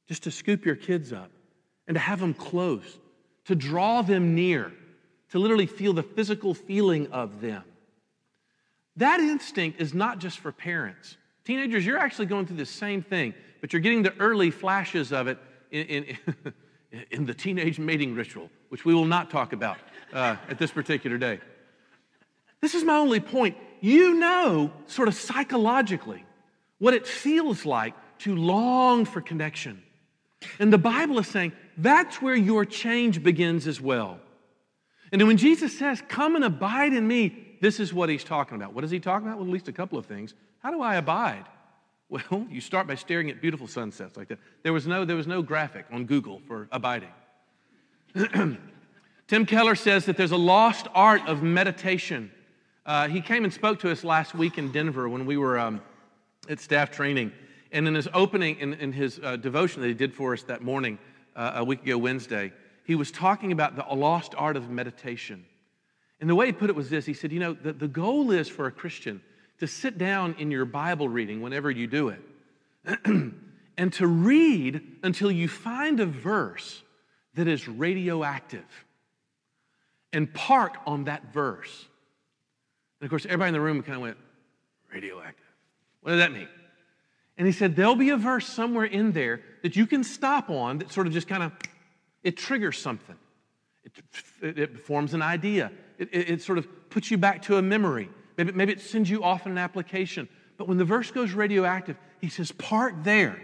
just 0.08 0.24
to 0.24 0.30
scoop 0.30 0.66
your 0.66 0.76
kids 0.76 1.12
up? 1.12 1.30
And 1.90 1.96
to 1.96 2.00
have 2.00 2.20
them 2.20 2.32
close, 2.32 2.98
to 3.46 3.56
draw 3.56 4.00
them 4.00 4.36
near, 4.36 4.72
to 5.30 5.40
literally 5.40 5.66
feel 5.66 5.92
the 5.92 6.04
physical 6.04 6.54
feeling 6.54 7.10
of 7.10 7.40
them. 7.40 7.64
That 8.94 9.18
instinct 9.18 9.80
is 9.80 9.92
not 9.92 10.20
just 10.20 10.38
for 10.38 10.52
parents. 10.52 11.16
Teenagers, 11.44 11.84
you're 11.84 11.98
actually 11.98 12.26
going 12.26 12.46
through 12.46 12.58
the 12.58 12.64
same 12.64 13.02
thing, 13.02 13.34
but 13.60 13.72
you're 13.72 13.82
getting 13.82 14.04
the 14.04 14.16
early 14.20 14.52
flashes 14.52 15.12
of 15.12 15.26
it 15.26 15.38
in, 15.72 15.84
in, 15.84 16.16
in 17.10 17.26
the 17.26 17.34
teenage 17.34 17.80
mating 17.80 18.14
ritual, 18.14 18.50
which 18.68 18.84
we 18.84 18.94
will 18.94 19.04
not 19.04 19.28
talk 19.28 19.52
about 19.52 19.78
uh, 20.12 20.36
at 20.48 20.60
this 20.60 20.70
particular 20.70 21.18
day. 21.18 21.40
This 22.60 22.76
is 22.76 22.84
my 22.84 22.98
only 22.98 23.18
point. 23.18 23.56
You 23.80 24.14
know, 24.14 24.70
sort 24.86 25.08
of 25.08 25.16
psychologically, 25.16 26.24
what 26.78 26.94
it 26.94 27.04
feels 27.04 27.66
like 27.66 27.94
to 28.20 28.36
long 28.36 29.04
for 29.06 29.20
connection. 29.20 29.82
And 30.58 30.72
the 30.72 30.78
Bible 30.78 31.18
is 31.18 31.28
saying 31.28 31.52
that's 31.76 32.20
where 32.22 32.34
your 32.34 32.64
change 32.64 33.22
begins 33.22 33.66
as 33.66 33.80
well. 33.80 34.18
And 35.12 35.26
when 35.26 35.36
Jesus 35.36 35.76
says, 35.78 36.02
Come 36.08 36.36
and 36.36 36.44
abide 36.44 36.92
in 36.92 37.06
me, 37.06 37.56
this 37.60 37.80
is 37.80 37.92
what 37.92 38.08
he's 38.08 38.24
talking 38.24 38.56
about. 38.56 38.72
What 38.72 38.84
is 38.84 38.90
he 38.90 39.00
talking 39.00 39.26
about? 39.26 39.38
Well, 39.38 39.46
at 39.46 39.52
least 39.52 39.68
a 39.68 39.72
couple 39.72 39.98
of 39.98 40.06
things. 40.06 40.34
How 40.60 40.70
do 40.70 40.80
I 40.82 40.96
abide? 40.96 41.44
Well, 42.10 42.44
you 42.50 42.60
start 42.60 42.88
by 42.88 42.96
staring 42.96 43.30
at 43.30 43.40
beautiful 43.40 43.68
sunsets 43.68 44.16
like 44.16 44.26
that. 44.30 44.40
There 44.64 44.72
was 44.72 44.84
no, 44.84 45.04
there 45.04 45.14
was 45.14 45.28
no 45.28 45.42
graphic 45.42 45.86
on 45.92 46.06
Google 46.06 46.42
for 46.48 46.66
abiding. 46.72 47.12
Tim 49.28 49.46
Keller 49.46 49.76
says 49.76 50.06
that 50.06 50.16
there's 50.16 50.32
a 50.32 50.36
lost 50.36 50.88
art 50.92 51.22
of 51.28 51.44
meditation. 51.44 52.32
Uh, 52.84 53.06
he 53.06 53.20
came 53.20 53.44
and 53.44 53.52
spoke 53.52 53.78
to 53.78 53.92
us 53.92 54.02
last 54.02 54.34
week 54.34 54.58
in 54.58 54.72
Denver 54.72 55.08
when 55.08 55.24
we 55.24 55.36
were 55.36 55.56
um, 55.56 55.80
at 56.48 56.58
staff 56.58 56.90
training. 56.90 57.30
And 57.72 57.86
in 57.86 57.94
his 57.94 58.08
opening, 58.12 58.58
in, 58.58 58.74
in 58.74 58.92
his 58.92 59.20
uh, 59.22 59.36
devotion 59.36 59.80
that 59.82 59.88
he 59.88 59.94
did 59.94 60.14
for 60.14 60.32
us 60.32 60.42
that 60.44 60.62
morning, 60.62 60.98
uh, 61.36 61.52
a 61.56 61.64
week 61.64 61.82
ago 61.82 61.96
Wednesday, 61.96 62.52
he 62.84 62.94
was 62.94 63.10
talking 63.10 63.52
about 63.52 63.76
the 63.76 63.94
lost 63.94 64.34
art 64.36 64.56
of 64.56 64.68
meditation. 64.70 65.44
And 66.20 66.28
the 66.28 66.34
way 66.34 66.46
he 66.46 66.52
put 66.52 66.70
it 66.70 66.76
was 66.76 66.90
this 66.90 67.06
he 67.06 67.14
said, 67.14 67.32
You 67.32 67.40
know, 67.40 67.52
the, 67.54 67.72
the 67.72 67.88
goal 67.88 68.30
is 68.30 68.48
for 68.48 68.66
a 68.66 68.72
Christian 68.72 69.22
to 69.58 69.66
sit 69.66 69.98
down 69.98 70.34
in 70.38 70.50
your 70.50 70.64
Bible 70.64 71.08
reading 71.08 71.40
whenever 71.40 71.70
you 71.70 71.86
do 71.86 72.08
it 72.08 72.22
and 73.76 73.92
to 73.92 74.06
read 74.06 74.82
until 75.02 75.30
you 75.30 75.48
find 75.48 76.00
a 76.00 76.06
verse 76.06 76.82
that 77.34 77.46
is 77.46 77.68
radioactive 77.68 78.64
and 80.12 80.32
park 80.34 80.76
on 80.86 81.04
that 81.04 81.32
verse. 81.32 81.86
And 83.00 83.06
of 83.06 83.10
course, 83.10 83.24
everybody 83.24 83.48
in 83.48 83.54
the 83.54 83.60
room 83.60 83.82
kind 83.82 83.96
of 83.96 84.02
went, 84.02 84.16
radioactive. 84.92 85.46
What 86.00 86.12
does 86.12 86.20
that 86.20 86.32
mean? 86.32 86.48
And 87.40 87.46
he 87.46 87.54
said, 87.54 87.74
there'll 87.74 87.96
be 87.96 88.10
a 88.10 88.18
verse 88.18 88.46
somewhere 88.46 88.84
in 88.84 89.12
there 89.12 89.40
that 89.62 89.74
you 89.74 89.86
can 89.86 90.04
stop 90.04 90.50
on 90.50 90.76
that 90.76 90.92
sort 90.92 91.06
of 91.06 91.14
just 91.14 91.26
kind 91.26 91.42
of, 91.42 91.52
it 92.22 92.36
triggers 92.36 92.78
something. 92.78 93.16
It, 94.42 94.58
it 94.58 94.80
forms 94.80 95.14
an 95.14 95.22
idea. 95.22 95.72
It, 95.96 96.10
it, 96.12 96.30
it, 96.32 96.42
sort 96.42 96.58
of 96.58 96.90
puts 96.90 97.10
you 97.10 97.16
back 97.16 97.40
to 97.44 97.56
a 97.56 97.62
memory. 97.62 98.10
Maybe, 98.36 98.52
maybe 98.52 98.72
it 98.72 98.82
sends 98.82 99.08
you 99.08 99.24
off 99.24 99.46
in 99.46 99.52
an 99.52 99.56
application. 99.56 100.28
But 100.58 100.68
when 100.68 100.76
the 100.76 100.84
verse 100.84 101.10
goes 101.10 101.32
radioactive, 101.32 101.96
he 102.20 102.28
says, 102.28 102.52
park 102.52 102.92
there 103.04 103.40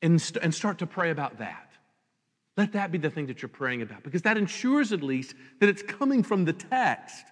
and, 0.00 0.22
st- 0.22 0.44
and 0.44 0.54
start 0.54 0.78
to 0.78 0.86
pray 0.86 1.10
about 1.10 1.38
that. 1.38 1.68
Let 2.56 2.74
that 2.74 2.92
be 2.92 2.98
the 2.98 3.10
thing 3.10 3.26
that 3.26 3.42
you're 3.42 3.48
praying 3.48 3.82
about 3.82 4.04
because 4.04 4.22
that 4.22 4.36
ensures 4.36 4.92
at 4.92 5.02
least 5.02 5.34
that 5.58 5.68
it's 5.68 5.82
coming 5.82 6.22
from 6.22 6.44
the 6.44 6.52
text. 6.52 7.24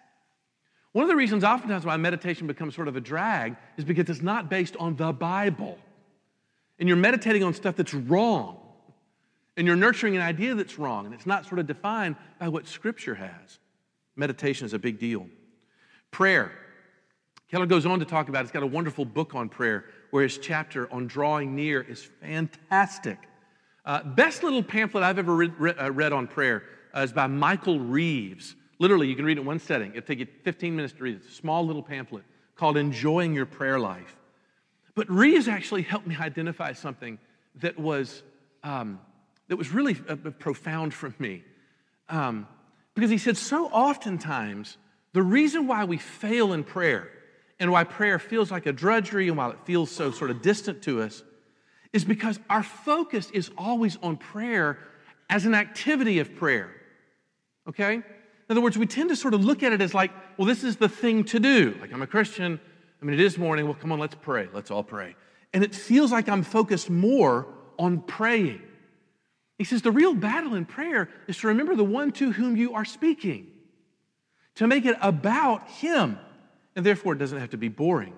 One 0.93 1.05
of 1.05 1.09
the 1.09 1.17
reasons, 1.17 1.43
oftentimes, 1.43 1.87
why 1.87 1.97
meditation 1.97 2.47
becomes 2.47 2.75
sort 2.75 2.89
of 2.89 2.97
a 2.97 3.01
drag 3.01 3.57
is 3.79 3.85
because 3.85 4.09
it's 4.11 4.23
not 4.23 4.51
based 4.51 4.77
on 4.77 4.95
the 4.97 5.13
Bible. 5.13 5.79
And 6.79 6.89
you're 6.89 6.99
meditating 6.99 7.43
on 7.43 7.55
stuff 7.55 7.77
that's 7.77 7.95
wrong. 7.95 8.59
And 9.57 9.67
you're 9.67 9.77
nurturing 9.77 10.17
an 10.17 10.23
idea 10.23 10.55
that's 10.55 10.79
wrong. 10.79 11.07
And 11.07 11.15
it's 11.15 11.27
not 11.27 11.47
sort 11.47 11.59
of 11.59 11.67
defined 11.67 12.17
by 12.39 12.49
what 12.49 12.67
Scripture 12.67 13.15
has. 13.15 13.59
Meditation 14.17 14.67
is 14.67 14.75
a 14.75 14.79
big 14.79 14.99
deal. 14.99 15.27
Prayer. 16.11 16.53
Keller 17.51 17.67
goes 17.67 17.87
on 17.87 17.99
to 17.99 18.05
talk 18.05 18.29
about, 18.29 18.41
it. 18.41 18.45
he's 18.45 18.53
got 18.53 18.63
a 18.63 18.67
wonderful 18.67 19.05
book 19.05 19.35
on 19.35 19.49
prayer 19.49 19.87
where 20.11 20.23
his 20.23 20.39
chapter 20.39 20.93
on 20.93 21.07
drawing 21.07 21.55
near 21.55 21.81
is 21.81 22.03
fantastic. 22.03 23.19
Uh, 23.85 24.03
best 24.03 24.43
little 24.43 24.63
pamphlet 24.63 25.03
I've 25.03 25.19
ever 25.19 25.35
read, 25.35 25.53
uh, 25.81 25.91
read 25.91 26.13
on 26.13 26.27
prayer 26.27 26.65
uh, 26.95 27.01
is 27.01 27.13
by 27.13 27.27
Michael 27.27 27.81
Reeves. 27.81 28.55
Literally, 28.79 29.09
you 29.09 29.17
can 29.17 29.25
read 29.25 29.39
it 29.39 29.41
in 29.41 29.47
one 29.47 29.59
setting. 29.59 29.91
It'll 29.91 30.07
take 30.07 30.19
you 30.19 30.27
15 30.43 30.75
minutes 30.75 30.95
to 30.95 31.05
read 31.05 31.15
it. 31.15 31.23
It's 31.25 31.29
a 31.29 31.37
small 31.37 31.67
little 31.67 31.83
pamphlet 31.83 32.25
called 32.57 32.77
Enjoying 32.77 33.35
Your 33.35 33.47
Prayer 33.47 33.79
Life. 33.79 34.17
But 34.95 35.09
Reeves 35.09 35.49
actually 35.49 35.83
helped 35.83 36.07
me 36.07 36.17
identify 36.17 36.73
something 36.73 37.19
that 37.57 37.79
was, 37.79 38.23
um, 38.63 39.01
that 39.49 39.57
was 39.57 39.71
really 39.73 39.97
uh, 40.09 40.17
profound 40.17 40.93
for 40.93 41.15
me. 41.19 41.45
Um, 42.09 42.47
because 42.95 43.11
he 43.11 43.19
said, 43.19 43.37
so 43.37 43.67
oftentimes, 43.67 44.77
the 45.13 45.23
reason 45.23 45.67
why 45.67 45.85
we 45.85 45.97
fail 45.97 46.53
in 46.53 46.65
prayer 46.65 47.09
and 47.59 47.71
why 47.71 47.85
prayer 47.85 48.19
feels 48.19 48.51
like 48.51 48.67
a 48.67 48.73
drudgery 48.73 49.29
and 49.29 49.37
why 49.37 49.51
it 49.51 49.59
feels 49.65 49.91
so 49.91 50.11
sort 50.11 50.31
of 50.31 50.43
distant 50.43 50.83
to 50.83 51.01
us 51.01 51.23
is 51.93 52.05
because 52.05 52.39
our 52.51 52.63
focus 52.63 53.31
is 53.31 53.51
always 53.57 53.97
on 54.03 54.17
prayer 54.17 54.79
as 55.29 55.47
an 55.47 55.55
activity 55.55 56.19
of 56.19 56.35
prayer. 56.35 56.71
Okay? 57.69 58.03
In 58.49 58.55
other 58.55 58.61
words, 58.61 58.77
we 58.77 58.87
tend 58.87 59.09
to 59.11 59.17
sort 59.17 59.35
of 59.35 59.45
look 59.45 59.63
at 59.63 59.73
it 59.73 59.81
as 59.81 59.95
like, 59.95 60.11
well, 60.37 60.47
this 60.47 60.65
is 60.65 60.77
the 60.77 60.89
thing 60.89 61.25
to 61.25 61.41
do. 61.41 61.77
Like, 61.81 61.93
I'm 61.93 62.03
a 62.03 62.07
Christian. 62.07 62.61
I 63.01 63.05
mean, 63.05 63.15
it 63.15 63.21
is 63.21 63.39
morning. 63.39 63.65
Well, 63.67 63.75
come 63.75 63.93
on, 63.93 63.99
let's 63.99 64.15
pray. 64.15 64.49
Let's 64.53 64.71
all 64.71 64.83
pray. 64.83 65.17
And 65.53 65.63
it 65.65 65.75
feels 65.75 66.13
like 66.13 66.29
I'm 66.29 66.43
focused 66.43 66.91
more 66.91 67.47
on 67.79 68.01
praying. 68.01 68.63
He 69.59 69.65
says 69.65 69.83
the 69.83 69.93
real 69.93 70.15
battle 70.15 70.55
in 70.55 70.65
prayer 70.65 71.09
is 71.29 71.37
to 71.39 71.49
remember 71.49 71.77
the 71.77 71.85
one 71.85 72.11
to 72.13 72.33
whom 72.33 72.57
you 72.57 72.75
are 72.75 72.85
speaking, 72.85 73.47
to 74.57 74.67
make 74.67 74.85
it 74.85 74.97
about 75.01 75.69
Him. 75.69 76.19
And 76.75 76.85
therefore, 76.85 77.13
it 77.13 77.19
doesn't 77.19 77.39
have 77.39 77.51
to 77.51 77.59
be 77.59 77.69
boring. 77.69 78.15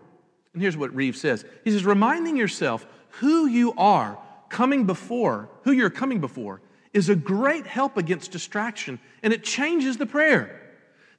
And 0.53 0.63
here's 0.63 0.77
what 0.77 0.95
Reeves 0.95 1.21
says 1.21 1.45
He 1.65 1.71
says, 1.71 1.85
reminding 1.85 2.37
yourself 2.37 2.87
who 3.21 3.47
you 3.47 3.75
are 3.77 4.19
coming 4.49 4.87
before, 4.87 5.51
who 5.65 5.73
you're 5.73 5.91
coming 5.91 6.21
before, 6.21 6.61
is 6.95 7.09
a 7.09 7.17
great 7.17 7.67
help 7.67 7.97
against 7.97 8.31
distraction, 8.31 8.99
and 9.23 9.33
it 9.33 9.45
changes 9.45 9.99
the 9.99 10.07
prayer. 10.07 10.61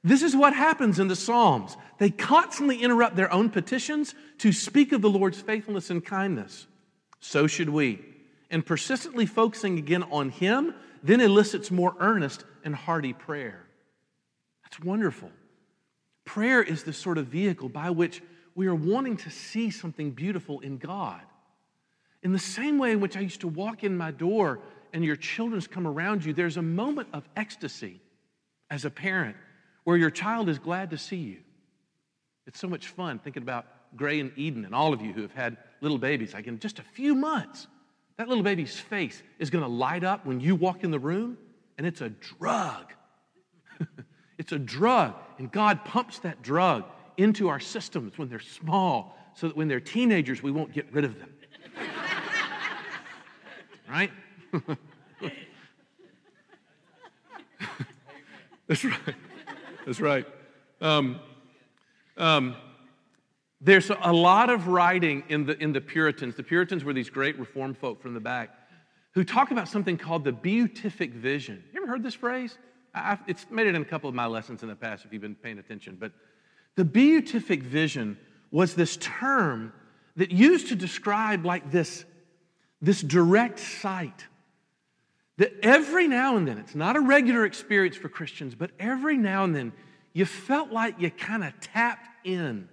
This 0.02 0.22
is 0.22 0.34
what 0.34 0.54
happens 0.54 0.98
in 0.98 1.08
the 1.08 1.16
Psalms. 1.16 1.76
They 1.98 2.10
constantly 2.10 2.82
interrupt 2.82 3.16
their 3.16 3.32
own 3.32 3.50
petitions 3.50 4.14
to 4.38 4.52
speak 4.52 4.92
of 4.92 5.02
the 5.02 5.10
Lord's 5.10 5.40
faithfulness 5.40 5.90
and 5.90 6.04
kindness. 6.04 6.66
So 7.20 7.46
should 7.46 7.68
we. 7.68 8.04
And 8.50 8.64
persistently 8.64 9.26
focusing 9.26 9.78
again 9.78 10.04
on 10.04 10.30
Him 10.30 10.74
then 11.02 11.20
elicits 11.20 11.70
more 11.70 11.94
earnest 12.00 12.44
and 12.64 12.74
hearty 12.74 13.12
prayer. 13.12 13.64
That's 14.64 14.80
wonderful. 14.80 15.30
Prayer 16.24 16.62
is 16.62 16.82
the 16.82 16.92
sort 16.92 17.18
of 17.18 17.26
vehicle 17.26 17.68
by 17.68 17.90
which 17.90 18.22
we 18.54 18.66
are 18.66 18.74
wanting 18.74 19.16
to 19.18 19.30
see 19.30 19.70
something 19.70 20.10
beautiful 20.10 20.60
in 20.60 20.78
God. 20.78 21.20
In 22.22 22.32
the 22.32 22.38
same 22.38 22.78
way 22.78 22.90
in 22.90 23.00
which 23.00 23.16
I 23.16 23.20
used 23.20 23.42
to 23.42 23.48
walk 23.48 23.84
in 23.84 23.96
my 23.96 24.10
door 24.10 24.60
and 24.96 25.04
your 25.04 25.14
children's 25.14 25.66
come 25.66 25.86
around 25.86 26.24
you, 26.24 26.32
there's 26.32 26.56
a 26.56 26.62
moment 26.62 27.08
of 27.12 27.28
ecstasy 27.36 28.00
as 28.70 28.86
a 28.86 28.90
parent 28.90 29.36
where 29.84 29.98
your 29.98 30.08
child 30.08 30.48
is 30.48 30.58
glad 30.58 30.88
to 30.88 30.96
see 30.96 31.18
you. 31.18 31.36
It's 32.46 32.58
so 32.58 32.66
much 32.66 32.88
fun 32.88 33.18
thinking 33.18 33.42
about 33.42 33.66
Gray 33.94 34.20
and 34.20 34.32
Eden 34.36 34.64
and 34.64 34.74
all 34.74 34.94
of 34.94 35.02
you 35.02 35.12
who 35.12 35.20
have 35.20 35.34
had 35.34 35.58
little 35.82 35.98
babies. 35.98 36.32
Like 36.32 36.46
in 36.46 36.58
just 36.58 36.78
a 36.78 36.82
few 36.82 37.14
months, 37.14 37.66
that 38.16 38.26
little 38.26 38.42
baby's 38.42 38.80
face 38.80 39.22
is 39.38 39.50
going 39.50 39.62
to 39.62 39.68
light 39.68 40.02
up 40.02 40.24
when 40.24 40.40
you 40.40 40.54
walk 40.54 40.82
in 40.82 40.90
the 40.90 40.98
room, 40.98 41.36
and 41.76 41.86
it's 41.86 42.00
a 42.00 42.08
drug. 42.08 42.90
it's 44.38 44.52
a 44.52 44.58
drug. 44.58 45.12
And 45.36 45.52
God 45.52 45.84
pumps 45.84 46.20
that 46.20 46.40
drug 46.40 46.84
into 47.18 47.50
our 47.50 47.60
systems 47.60 48.16
when 48.16 48.30
they're 48.30 48.40
small 48.40 49.14
so 49.34 49.48
that 49.48 49.58
when 49.58 49.68
they're 49.68 49.78
teenagers, 49.78 50.42
we 50.42 50.52
won't 50.52 50.72
get 50.72 50.90
rid 50.90 51.04
of 51.04 51.18
them. 51.18 51.34
right? 53.90 54.10
That's 58.68 58.84
right. 58.84 59.14
That's 59.84 60.00
right. 60.00 60.26
Um, 60.80 61.20
um, 62.16 62.56
there's 63.60 63.90
a 63.90 64.12
lot 64.12 64.50
of 64.50 64.68
writing 64.68 65.22
in 65.28 65.46
the, 65.46 65.56
in 65.62 65.72
the 65.72 65.80
Puritans. 65.80 66.34
The 66.34 66.42
Puritans 66.42 66.84
were 66.84 66.92
these 66.92 67.08
great 67.10 67.38
reformed 67.38 67.78
folk 67.78 68.02
from 68.02 68.14
the 68.14 68.20
back 68.20 68.50
who 69.12 69.24
talk 69.24 69.50
about 69.50 69.68
something 69.68 69.96
called 69.96 70.24
the 70.24 70.32
beatific 70.32 71.14
vision. 71.14 71.64
You 71.72 71.82
ever 71.82 71.90
heard 71.90 72.02
this 72.02 72.14
phrase? 72.14 72.58
I've, 72.94 73.20
it's 73.26 73.46
made 73.50 73.66
it 73.66 73.74
in 73.74 73.82
a 73.82 73.84
couple 73.84 74.08
of 74.08 74.14
my 74.14 74.26
lessons 74.26 74.62
in 74.62 74.68
the 74.68 74.76
past 74.76 75.04
if 75.04 75.12
you've 75.12 75.22
been 75.22 75.34
paying 75.34 75.58
attention. 75.58 75.96
But 75.98 76.12
the 76.74 76.84
beatific 76.84 77.62
vision 77.62 78.18
was 78.50 78.74
this 78.74 78.96
term 78.98 79.72
that 80.16 80.30
used 80.30 80.68
to 80.68 80.76
describe 80.76 81.44
like 81.44 81.70
this, 81.70 82.04
this 82.82 83.00
direct 83.00 83.58
sight 83.58 84.26
that 85.38 85.52
every 85.62 86.08
now 86.08 86.36
and 86.36 86.48
then, 86.48 86.58
it's 86.58 86.74
not 86.74 86.96
a 86.96 87.00
regular 87.00 87.44
experience 87.44 87.96
for 87.96 88.08
Christians, 88.08 88.54
but 88.54 88.70
every 88.78 89.16
now 89.16 89.44
and 89.44 89.54
then, 89.54 89.72
you 90.12 90.24
felt 90.24 90.70
like 90.70 90.98
you 90.98 91.10
kind 91.10 91.44
of 91.44 91.52
tapped 91.60 92.08
in. 92.24 92.68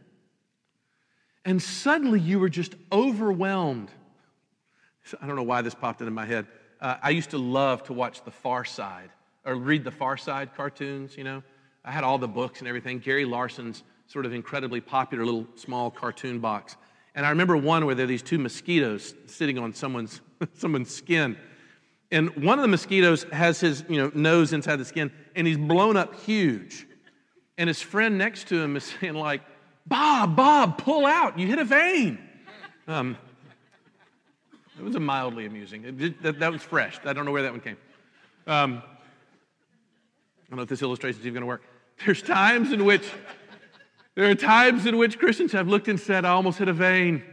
And 1.43 1.61
suddenly 1.61 2.21
you 2.21 2.39
were 2.39 2.49
just 2.49 2.75
overwhelmed. 2.91 3.91
I 5.21 5.27
don't 5.27 5.35
know 5.35 5.43
why 5.43 5.61
this 5.61 5.75
popped 5.75 5.99
into 5.99 6.11
my 6.11 6.25
head. 6.25 6.47
Uh, 6.79 6.95
I 7.01 7.09
used 7.09 7.31
to 7.31 7.37
love 7.37 7.83
to 7.83 7.93
watch 7.93 8.23
The 8.23 8.31
Far 8.31 8.63
Side 8.63 9.09
or 9.45 9.55
read 9.55 9.83
the 9.83 9.91
Far 9.91 10.15
Side 10.15 10.55
cartoons, 10.55 11.17
you 11.17 11.25
know. 11.25 11.43
I 11.83 11.91
had 11.91 12.05
all 12.05 12.17
the 12.17 12.29
books 12.29 12.59
and 12.59 12.67
everything. 12.67 12.99
Gary 12.99 13.25
Larson's 13.25 13.83
sort 14.07 14.25
of 14.25 14.33
incredibly 14.33 14.79
popular 14.79 15.25
little 15.25 15.47
small 15.55 15.91
cartoon 15.91 16.39
box. 16.39 16.77
And 17.13 17.25
I 17.25 17.29
remember 17.29 17.57
one 17.57 17.85
where 17.85 17.93
there 17.93 18.05
are 18.05 18.07
these 18.07 18.21
two 18.21 18.39
mosquitoes 18.39 19.13
sitting 19.25 19.57
on 19.57 19.73
someone's, 19.73 20.21
someone's 20.53 20.95
skin 20.95 21.37
and 22.13 22.43
one 22.43 22.59
of 22.59 22.61
the 22.61 22.67
mosquitoes 22.67 23.23
has 23.31 23.59
his 23.59 23.83
you 23.89 23.97
know, 23.97 24.11
nose 24.13 24.53
inside 24.53 24.75
the 24.75 24.85
skin, 24.85 25.11
and 25.35 25.47
he's 25.47 25.57
blown 25.57 25.97
up 25.97 26.13
huge. 26.21 26.85
And 27.57 27.67
his 27.67 27.81
friend 27.81 28.19
next 28.19 28.47
to 28.49 28.61
him 28.61 28.77
is 28.77 28.83
saying, 29.01 29.15
like, 29.15 29.41
Bob, 29.87 30.35
Bob, 30.35 30.77
pull 30.77 31.07
out. 31.07 31.39
You 31.39 31.47
hit 31.47 31.57
a 31.57 31.65
vein. 31.65 32.19
Um, 32.87 33.17
it 34.77 34.83
was 34.83 34.95
a 34.95 34.99
mildly 34.99 35.47
amusing. 35.47 36.13
That, 36.21 36.39
that, 36.39 36.51
was 36.51 36.61
fresh. 36.61 36.99
I 37.03 37.13
don't 37.13 37.25
know 37.25 37.31
where 37.31 37.41
that 37.43 37.51
one 37.51 37.61
came. 37.61 37.77
Um, 38.45 38.83
I 38.85 40.49
don't 40.49 40.57
know 40.57 40.63
if 40.63 40.69
this 40.69 40.83
illustration 40.83 41.19
is 41.19 41.25
even 41.25 41.33
going 41.33 41.41
to 41.41 41.47
work. 41.47 41.63
There's 42.05 42.21
times 42.21 42.71
in 42.71 42.85
which 42.85 43.09
there 44.13 44.29
are 44.29 44.35
times 44.35 44.85
in 44.85 44.97
which 44.97 45.17
Christians 45.17 45.51
have 45.53 45.67
looked 45.67 45.87
and 45.87 45.99
said, 45.99 46.25
I 46.25 46.29
almost 46.29 46.59
hit 46.59 46.67
a 46.67 46.73
vein. 46.73 47.23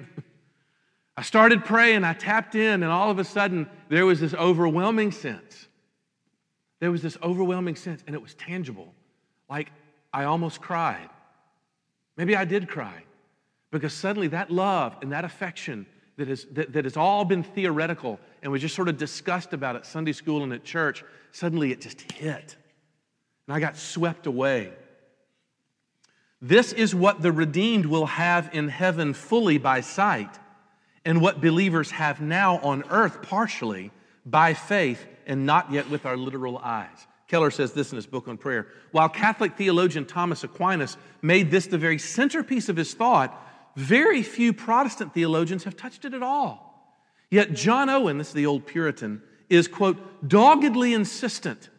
I 1.19 1.23
started 1.23 1.67
praying, 1.67 2.03
I 2.05 2.15
tapped 2.15 2.55
in, 2.55 2.83
and 2.83 2.87
all 2.87 3.11
of 3.11 3.19
a 3.19 3.25
sudden 3.25 3.69
there 3.91 4.07
was 4.07 4.21
this 4.21 4.33
overwhelming 4.35 5.11
sense. 5.11 5.67
There 6.79 6.93
was 6.93 7.03
this 7.03 7.19
overwhelming 7.23 7.75
sense, 7.75 8.03
and 8.07 8.15
it 8.15 8.23
was 8.23 8.35
tangible. 8.35 8.95
Like 9.51 9.71
I 10.13 10.25
almost 10.25 10.61
cried. 10.61 11.11
Maybe 12.17 12.37
I 12.37 12.45
did 12.45 12.69
cry 12.69 13.03
because 13.73 13.93
suddenly 13.93 14.29
that 14.29 14.51
love 14.51 14.97
and 15.03 15.11
that 15.13 15.25
affection 15.25 15.87
that, 16.17 16.29
is, 16.29 16.47
that, 16.53 16.73
that 16.73 16.85
has 16.85 16.97
all 16.97 17.25
been 17.25 17.43
theoretical 17.43 18.21
and 18.43 18.53
was 18.53 18.61
just 18.61 18.77
sort 18.77 18.89
of 18.89 18.97
discussed 18.97 19.53
about 19.53 19.75
at 19.75 19.85
Sunday 19.85 20.13
school 20.13 20.45
and 20.45 20.53
at 20.53 20.65
church, 20.65 21.03
suddenly 21.33 21.73
it 21.73 21.81
just 21.81 22.13
hit. 22.13 22.57
And 23.47 23.57
I 23.57 23.59
got 23.59 23.77
swept 23.77 24.27
away. 24.27 24.73
This 26.41 26.73
is 26.73 26.95
what 26.95 27.23
the 27.23 27.33
redeemed 27.33 27.87
will 27.87 28.07
have 28.07 28.51
in 28.53 28.69
heaven 28.69 29.15
fully 29.15 29.59
by 29.59 29.81
sight 29.81 30.39
and 31.05 31.21
what 31.21 31.41
believers 31.41 31.91
have 31.91 32.21
now 32.21 32.59
on 32.59 32.85
earth 32.91 33.23
partially 33.23 33.91
by 34.27 34.55
faith 34.55 35.07
and 35.27 35.47
not 35.47 35.73
yet 35.73 35.89
with 35.91 36.07
our 36.07 36.17
literal 36.17 36.59
eyes. 36.59 37.07
Keller 37.29 37.51
says 37.51 37.73
this 37.73 37.93
in 37.93 37.97
his 37.97 38.07
book 38.07 38.27
on 38.27 38.37
prayer. 38.37 38.67
While 38.91 39.09
Catholic 39.09 39.57
theologian 39.57 40.05
Thomas 40.05 40.43
Aquinas 40.43 40.97
made 41.23 41.51
this 41.51 41.69
the 41.69 41.79
very 41.79 41.99
centerpiece 41.99 42.69
of 42.69 42.77
his 42.77 42.93
thought, 42.93 43.47
very 43.77 44.23
few 44.23 44.53
Protestant 44.53 45.15
theologians 45.15 45.65
have 45.65 45.77
touched 45.77 46.05
it 46.05 46.13
at 46.13 46.23
all. 46.23 46.67
Yet 47.31 47.53
John 47.53 47.89
Owen, 47.89 48.19
this 48.19 48.29
is 48.29 48.35
the 48.35 48.47
old 48.47 48.67
Puritan, 48.67 49.23
is, 49.49 49.69
quote, 49.69 50.29
doggedly 50.29 50.93
insistent 50.93 51.71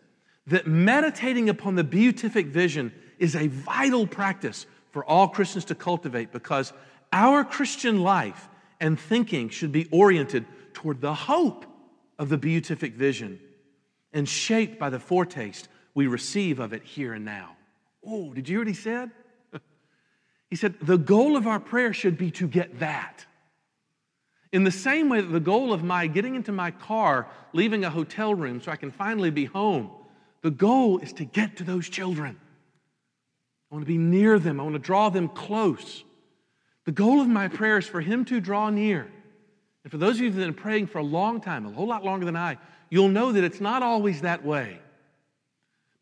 that 0.48 0.68
meditating 0.68 1.50
upon 1.50 1.76
the 1.76 1.84
beatific 1.84 2.48
vision 2.48 2.94
is 3.20 3.36
a 3.36 3.48
vital 3.48 4.08
practice 4.08 4.66
for 4.92 5.06
all 5.06 5.28
Christians 5.28 5.66
to 5.66 5.76
cultivate 5.76 6.32
because 6.32 6.72
our 7.12 7.44
Christian 7.44 8.02
life 8.02 8.48
and 8.82 9.00
thinking 9.00 9.48
should 9.48 9.72
be 9.72 9.88
oriented 9.92 10.46
toward 10.74 11.00
the 11.00 11.14
hope 11.14 11.66
of 12.20 12.28
the 12.28 12.38
beatific 12.38 12.96
vision 12.96 13.40
and 14.12 14.28
shaped 14.28 14.78
by 14.78 14.90
the 14.90 15.00
foretaste 15.00 15.70
we 15.94 16.08
receive 16.08 16.60
of 16.60 16.74
it 16.74 16.84
here 16.84 17.14
and 17.14 17.24
now. 17.24 17.56
Oh, 18.06 18.34
did 18.34 18.50
you 18.50 18.54
hear 18.54 18.62
what 18.62 18.68
he 18.68 18.74
said? 18.74 19.12
he 20.50 20.56
said, 20.56 20.76
The 20.82 20.98
goal 20.98 21.38
of 21.38 21.48
our 21.48 21.60
prayer 21.60 21.94
should 21.94 22.18
be 22.18 22.32
to 22.32 22.48
get 22.48 22.80
that. 22.80 23.26
In 24.52 24.64
the 24.64 24.72
same 24.72 25.08
way 25.08 25.22
that 25.22 25.32
the 25.32 25.40
goal 25.40 25.72
of 25.72 25.84
my 25.84 26.08
getting 26.08 26.36
into 26.36 26.52
my 26.52 26.72
car, 26.72 27.28
leaving 27.54 27.86
a 27.86 27.90
hotel 27.90 28.34
room 28.34 28.60
so 28.60 28.72
I 28.72 28.76
can 28.76 28.92
finally 28.92 29.30
be 29.30 29.46
home, 29.46 29.92
the 30.42 30.52
goal 30.52 30.98
is 30.98 31.14
to 31.14 31.24
get 31.24 31.58
to 31.58 31.64
those 31.64 31.88
children. 31.88 32.38
I 33.72 33.76
want 33.76 33.86
to 33.86 33.92
be 33.92 34.00
near 34.00 34.40
them, 34.40 34.60
I 34.60 34.64
want 34.64 34.74
to 34.74 34.80
draw 34.80 35.10
them 35.10 35.30
close. 35.30 36.04
The 36.86 36.92
goal 36.92 37.22
of 37.22 37.28
my 37.28 37.48
prayer 37.48 37.78
is 37.78 37.88
for 37.88 38.02
Him 38.02 38.26
to 38.26 38.40
draw 38.40 38.70
near. 38.70 39.08
And 39.84 39.92
for 39.92 39.98
those 39.98 40.16
of 40.16 40.22
you 40.22 40.32
that 40.32 40.40
have 40.40 40.56
been 40.56 40.62
praying 40.62 40.88
for 40.88 41.00
a 41.00 41.04
long 41.04 41.42
time, 41.42 41.66
a 41.66 41.72
whole 41.72 41.88
lot 41.88 42.04
longer 42.04 42.26
than 42.26 42.36
I, 42.36 42.58
you'll 42.90 43.10
know 43.10 43.32
that 43.32 43.44
it's 43.44 43.62
not 43.62 43.84
always 43.84 44.22
that 44.22 44.44
way. 44.44 44.80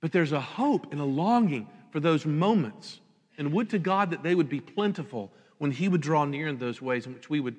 But 0.02 0.12
there's 0.12 0.32
a 0.32 0.42
hope 0.42 0.92
and 0.92 1.02
a 1.02 1.06
longing 1.06 1.68
for 1.92 2.00
those 2.00 2.26
moments. 2.26 3.02
And 3.38 3.54
would 3.54 3.70
to 3.70 3.80
God 3.80 4.12
that 4.12 4.24
they 4.24 4.36
would 4.36 4.50
be 4.50 4.60
plentiful 4.60 5.32
when 5.58 5.72
He 5.72 5.88
would 5.88 6.02
draw 6.02 6.26
near 6.26 6.48
in 6.48 6.58
those 6.58 6.82
ways 6.82 7.06
in 7.06 7.14
which 7.14 7.30
we 7.30 7.40
would. 7.40 7.56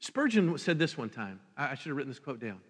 Spurgeon 0.00 0.56
said 0.58 0.78
this 0.78 0.96
one 0.96 1.10
time. 1.10 1.40
I 1.56 1.74
should 1.74 1.88
have 1.88 1.96
written 1.96 2.10
this 2.10 2.18
quote 2.18 2.40
down. 2.40 2.60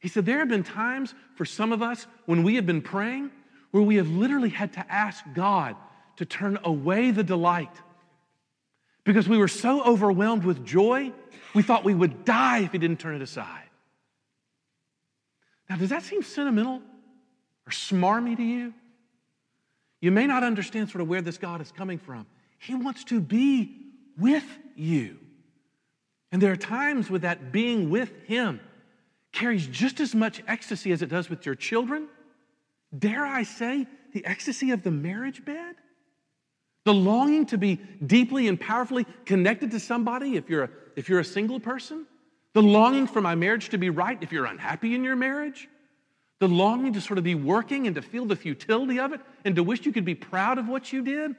He 0.00 0.08
said, 0.08 0.26
There 0.26 0.38
have 0.38 0.48
been 0.48 0.64
times 0.64 1.14
for 1.36 1.44
some 1.44 1.72
of 1.72 1.82
us 1.82 2.06
when 2.26 2.42
we 2.42 2.56
have 2.56 2.66
been 2.66 2.82
praying 2.82 3.30
where 3.70 3.82
we 3.82 3.96
have 3.96 4.08
literally 4.08 4.50
had 4.50 4.72
to 4.74 4.92
ask 4.92 5.24
God 5.34 5.76
to 6.16 6.24
turn 6.24 6.58
away 6.64 7.10
the 7.10 7.24
delight 7.24 7.70
because 9.04 9.28
we 9.28 9.38
were 9.38 9.48
so 9.48 9.82
overwhelmed 9.84 10.44
with 10.44 10.64
joy, 10.64 11.12
we 11.54 11.62
thought 11.62 11.84
we 11.84 11.94
would 11.94 12.24
die 12.24 12.60
if 12.60 12.72
He 12.72 12.78
didn't 12.78 13.00
turn 13.00 13.14
it 13.14 13.22
aside. 13.22 13.68
Now, 15.68 15.76
does 15.76 15.90
that 15.90 16.02
seem 16.02 16.22
sentimental 16.22 16.82
or 17.66 17.70
smarmy 17.70 18.36
to 18.36 18.42
you? 18.42 18.74
You 20.00 20.10
may 20.10 20.26
not 20.26 20.42
understand 20.42 20.90
sort 20.90 21.00
of 21.00 21.08
where 21.08 21.22
this 21.22 21.38
God 21.38 21.60
is 21.60 21.72
coming 21.72 21.98
from. 21.98 22.26
He 22.58 22.74
wants 22.74 23.04
to 23.04 23.20
be 23.20 23.76
with 24.18 24.44
you. 24.76 25.18
And 26.30 26.42
there 26.42 26.52
are 26.52 26.56
times 26.56 27.10
with 27.10 27.22
that 27.22 27.52
being 27.52 27.90
with 27.90 28.12
Him 28.26 28.60
carries 29.32 29.66
just 29.66 30.00
as 30.00 30.14
much 30.14 30.42
ecstasy 30.46 30.92
as 30.92 31.02
it 31.02 31.08
does 31.08 31.30
with 31.30 31.46
your 31.46 31.54
children. 31.54 32.08
Dare 32.96 33.24
I 33.24 33.42
say, 33.42 33.86
the 34.12 34.24
ecstasy 34.26 34.70
of 34.70 34.82
the 34.82 34.90
marriage 34.90 35.44
bed? 35.44 35.76
The 36.84 36.94
longing 36.94 37.46
to 37.46 37.58
be 37.58 37.76
deeply 38.04 38.48
and 38.48 38.60
powerfully 38.60 39.06
connected 39.24 39.70
to 39.72 39.80
somebody 39.80 40.36
if 40.36 40.50
you're 40.50 40.64
a, 40.64 40.70
if 40.96 41.08
you're 41.08 41.20
a 41.20 41.24
single 41.24 41.60
person. 41.60 42.06
The 42.54 42.62
longing 42.62 43.06
for 43.06 43.20
my 43.20 43.34
marriage 43.34 43.70
to 43.70 43.78
be 43.78 43.90
right 43.90 44.18
if 44.20 44.32
you're 44.32 44.46
unhappy 44.46 44.94
in 44.94 45.04
your 45.04 45.16
marriage. 45.16 45.68
The 46.38 46.48
longing 46.48 46.92
to 46.94 47.00
sort 47.00 47.18
of 47.18 47.24
be 47.24 47.36
working 47.36 47.86
and 47.86 47.94
to 47.96 48.02
feel 48.02 48.26
the 48.26 48.36
futility 48.36 48.98
of 48.98 49.12
it 49.12 49.20
and 49.44 49.54
to 49.56 49.62
wish 49.62 49.86
you 49.86 49.92
could 49.92 50.04
be 50.04 50.14
proud 50.14 50.58
of 50.58 50.68
what 50.68 50.92
you 50.92 51.02
did. 51.02 51.36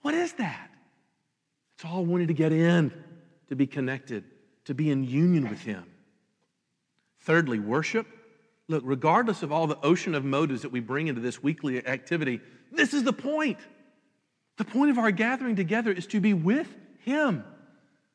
What 0.00 0.14
is 0.14 0.32
that? 0.34 0.70
It's 1.74 1.84
all 1.84 2.04
wanting 2.04 2.28
to 2.28 2.34
get 2.34 2.52
in, 2.52 2.90
to 3.48 3.54
be 3.54 3.66
connected, 3.66 4.24
to 4.64 4.74
be 4.74 4.90
in 4.90 5.04
union 5.04 5.48
with 5.48 5.60
Him. 5.60 5.84
Thirdly, 7.20 7.58
worship. 7.58 8.06
Look, 8.68 8.82
regardless 8.86 9.42
of 9.42 9.52
all 9.52 9.66
the 9.66 9.78
ocean 9.82 10.14
of 10.14 10.24
motives 10.24 10.62
that 10.62 10.72
we 10.72 10.80
bring 10.80 11.08
into 11.08 11.20
this 11.20 11.42
weekly 11.42 11.86
activity, 11.86 12.40
this 12.72 12.94
is 12.94 13.04
the 13.04 13.12
point. 13.12 13.58
The 14.56 14.64
point 14.64 14.90
of 14.90 14.98
our 14.98 15.10
gathering 15.10 15.56
together 15.56 15.92
is 15.92 16.06
to 16.08 16.20
be 16.20 16.34
with 16.34 16.68
Him. 17.00 17.44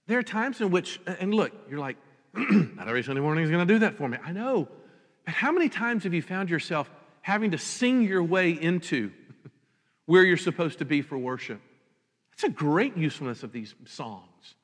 There 0.07 0.17
are 0.17 0.23
times 0.23 0.59
in 0.59 0.71
which, 0.71 0.99
and 1.05 1.33
look, 1.33 1.51
you're 1.69 1.79
like, 1.79 1.97
not 2.33 2.87
every 2.87 3.03
Sunday 3.03 3.21
morning 3.21 3.43
is 3.43 3.51
going 3.51 3.65
to 3.65 3.73
do 3.73 3.79
that 3.79 3.97
for 3.97 4.07
me. 4.07 4.17
I 4.23 4.31
know. 4.31 4.67
But 5.25 5.35
how 5.35 5.51
many 5.51 5.69
times 5.69 6.03
have 6.03 6.13
you 6.13 6.21
found 6.21 6.49
yourself 6.49 6.89
having 7.21 7.51
to 7.51 7.57
sing 7.57 8.01
your 8.03 8.23
way 8.23 8.51
into 8.51 9.11
where 10.05 10.23
you're 10.23 10.37
supposed 10.37 10.79
to 10.79 10.85
be 10.85 11.01
for 11.01 11.17
worship? 11.17 11.61
That's 12.31 12.43
a 12.43 12.49
great 12.49 12.97
usefulness 12.97 13.43
of 13.43 13.51
these 13.51 13.75
songs. 13.85 14.55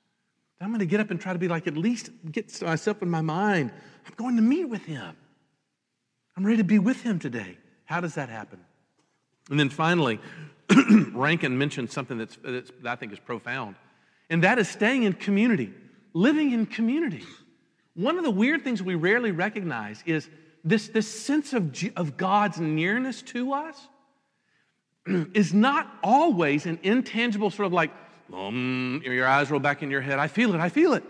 I'm 0.60 0.70
going 0.70 0.80
to 0.80 0.88
get 0.88 1.00
up 1.00 1.12
and 1.12 1.22
try 1.22 1.34
to 1.34 1.40
be 1.40 1.48
like, 1.48 1.68
at 1.68 1.78
least 1.78 2.10
get 2.32 2.62
myself 2.64 3.04
in 3.04 3.10
my 3.10 3.22
mind. 3.22 3.72
I'm 4.08 4.14
going 4.16 4.38
to 4.38 4.42
meet 4.42 4.66
with 4.66 4.84
Him. 4.86 5.16
I'm 6.36 6.44
ready 6.44 6.58
to 6.58 6.64
be 6.64 6.80
with 6.80 7.02
Him 7.02 7.20
today. 7.20 7.58
How 7.86 8.02
does 8.02 8.16
that 8.16 8.30
happen? 8.30 8.60
And 9.52 9.60
then 9.60 9.70
finally, 9.70 10.20
Rankin 11.14 11.58
mentioned 11.58 11.92
something 11.92 12.18
that's, 12.18 12.38
that's, 12.44 12.72
that 12.82 12.92
I 12.92 12.96
think 12.96 13.14
is 13.14 13.20
profound, 13.20 13.76
and 14.30 14.44
that 14.44 14.60
is 14.60 14.68
staying 14.68 15.04
in 15.04 15.14
community, 15.14 15.74
living 16.14 16.52
in 16.52 16.66
community. 16.66 17.24
One 17.96 18.18
of 18.18 18.24
the 18.24 18.32
weird 18.32 18.64
things 18.64 18.84
we 18.84 18.96
rarely 18.96 19.32
recognize 19.32 20.04
is 20.06 20.30
this, 20.64 20.90
this 20.90 21.08
sense 21.08 21.54
of, 21.54 21.74
of 21.96 22.18
God's 22.18 22.60
nearness 22.60 23.22
to 23.24 23.54
us 23.54 23.88
is 25.34 25.54
not 25.54 25.92
always 26.04 26.66
an 26.66 26.80
intangible 26.84 27.50
sort 27.50 27.68
of 27.68 27.74
like, 27.74 27.92
um, 28.34 29.02
your 29.06 29.26
eyes 29.26 29.50
roll 29.50 29.60
back 29.60 29.82
in 29.82 29.90
your 29.90 30.02
head. 30.02 30.20
I 30.20 30.28
feel 30.28 30.54
it, 30.54 30.60
I 30.60 30.70
feel 30.70 30.94
it. 30.94 31.04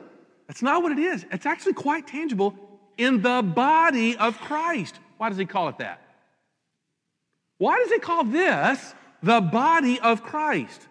That's 0.47 0.61
not 0.61 0.83
what 0.83 0.91
it 0.91 0.99
is. 0.99 1.25
It's 1.31 1.45
actually 1.45 1.73
quite 1.73 2.07
tangible 2.07 2.55
in 2.97 3.21
the 3.21 3.41
body 3.41 4.15
of 4.15 4.39
Christ. 4.39 4.99
Why 5.17 5.29
does 5.29 5.37
he 5.37 5.45
call 5.45 5.69
it 5.69 5.79
that? 5.79 6.01
Why 7.57 7.79
does 7.79 7.91
he 7.91 7.99
call 7.99 8.23
this 8.23 8.93
the 9.21 9.41
body 9.41 9.99
of 9.99 10.23
Christ. 10.23 10.87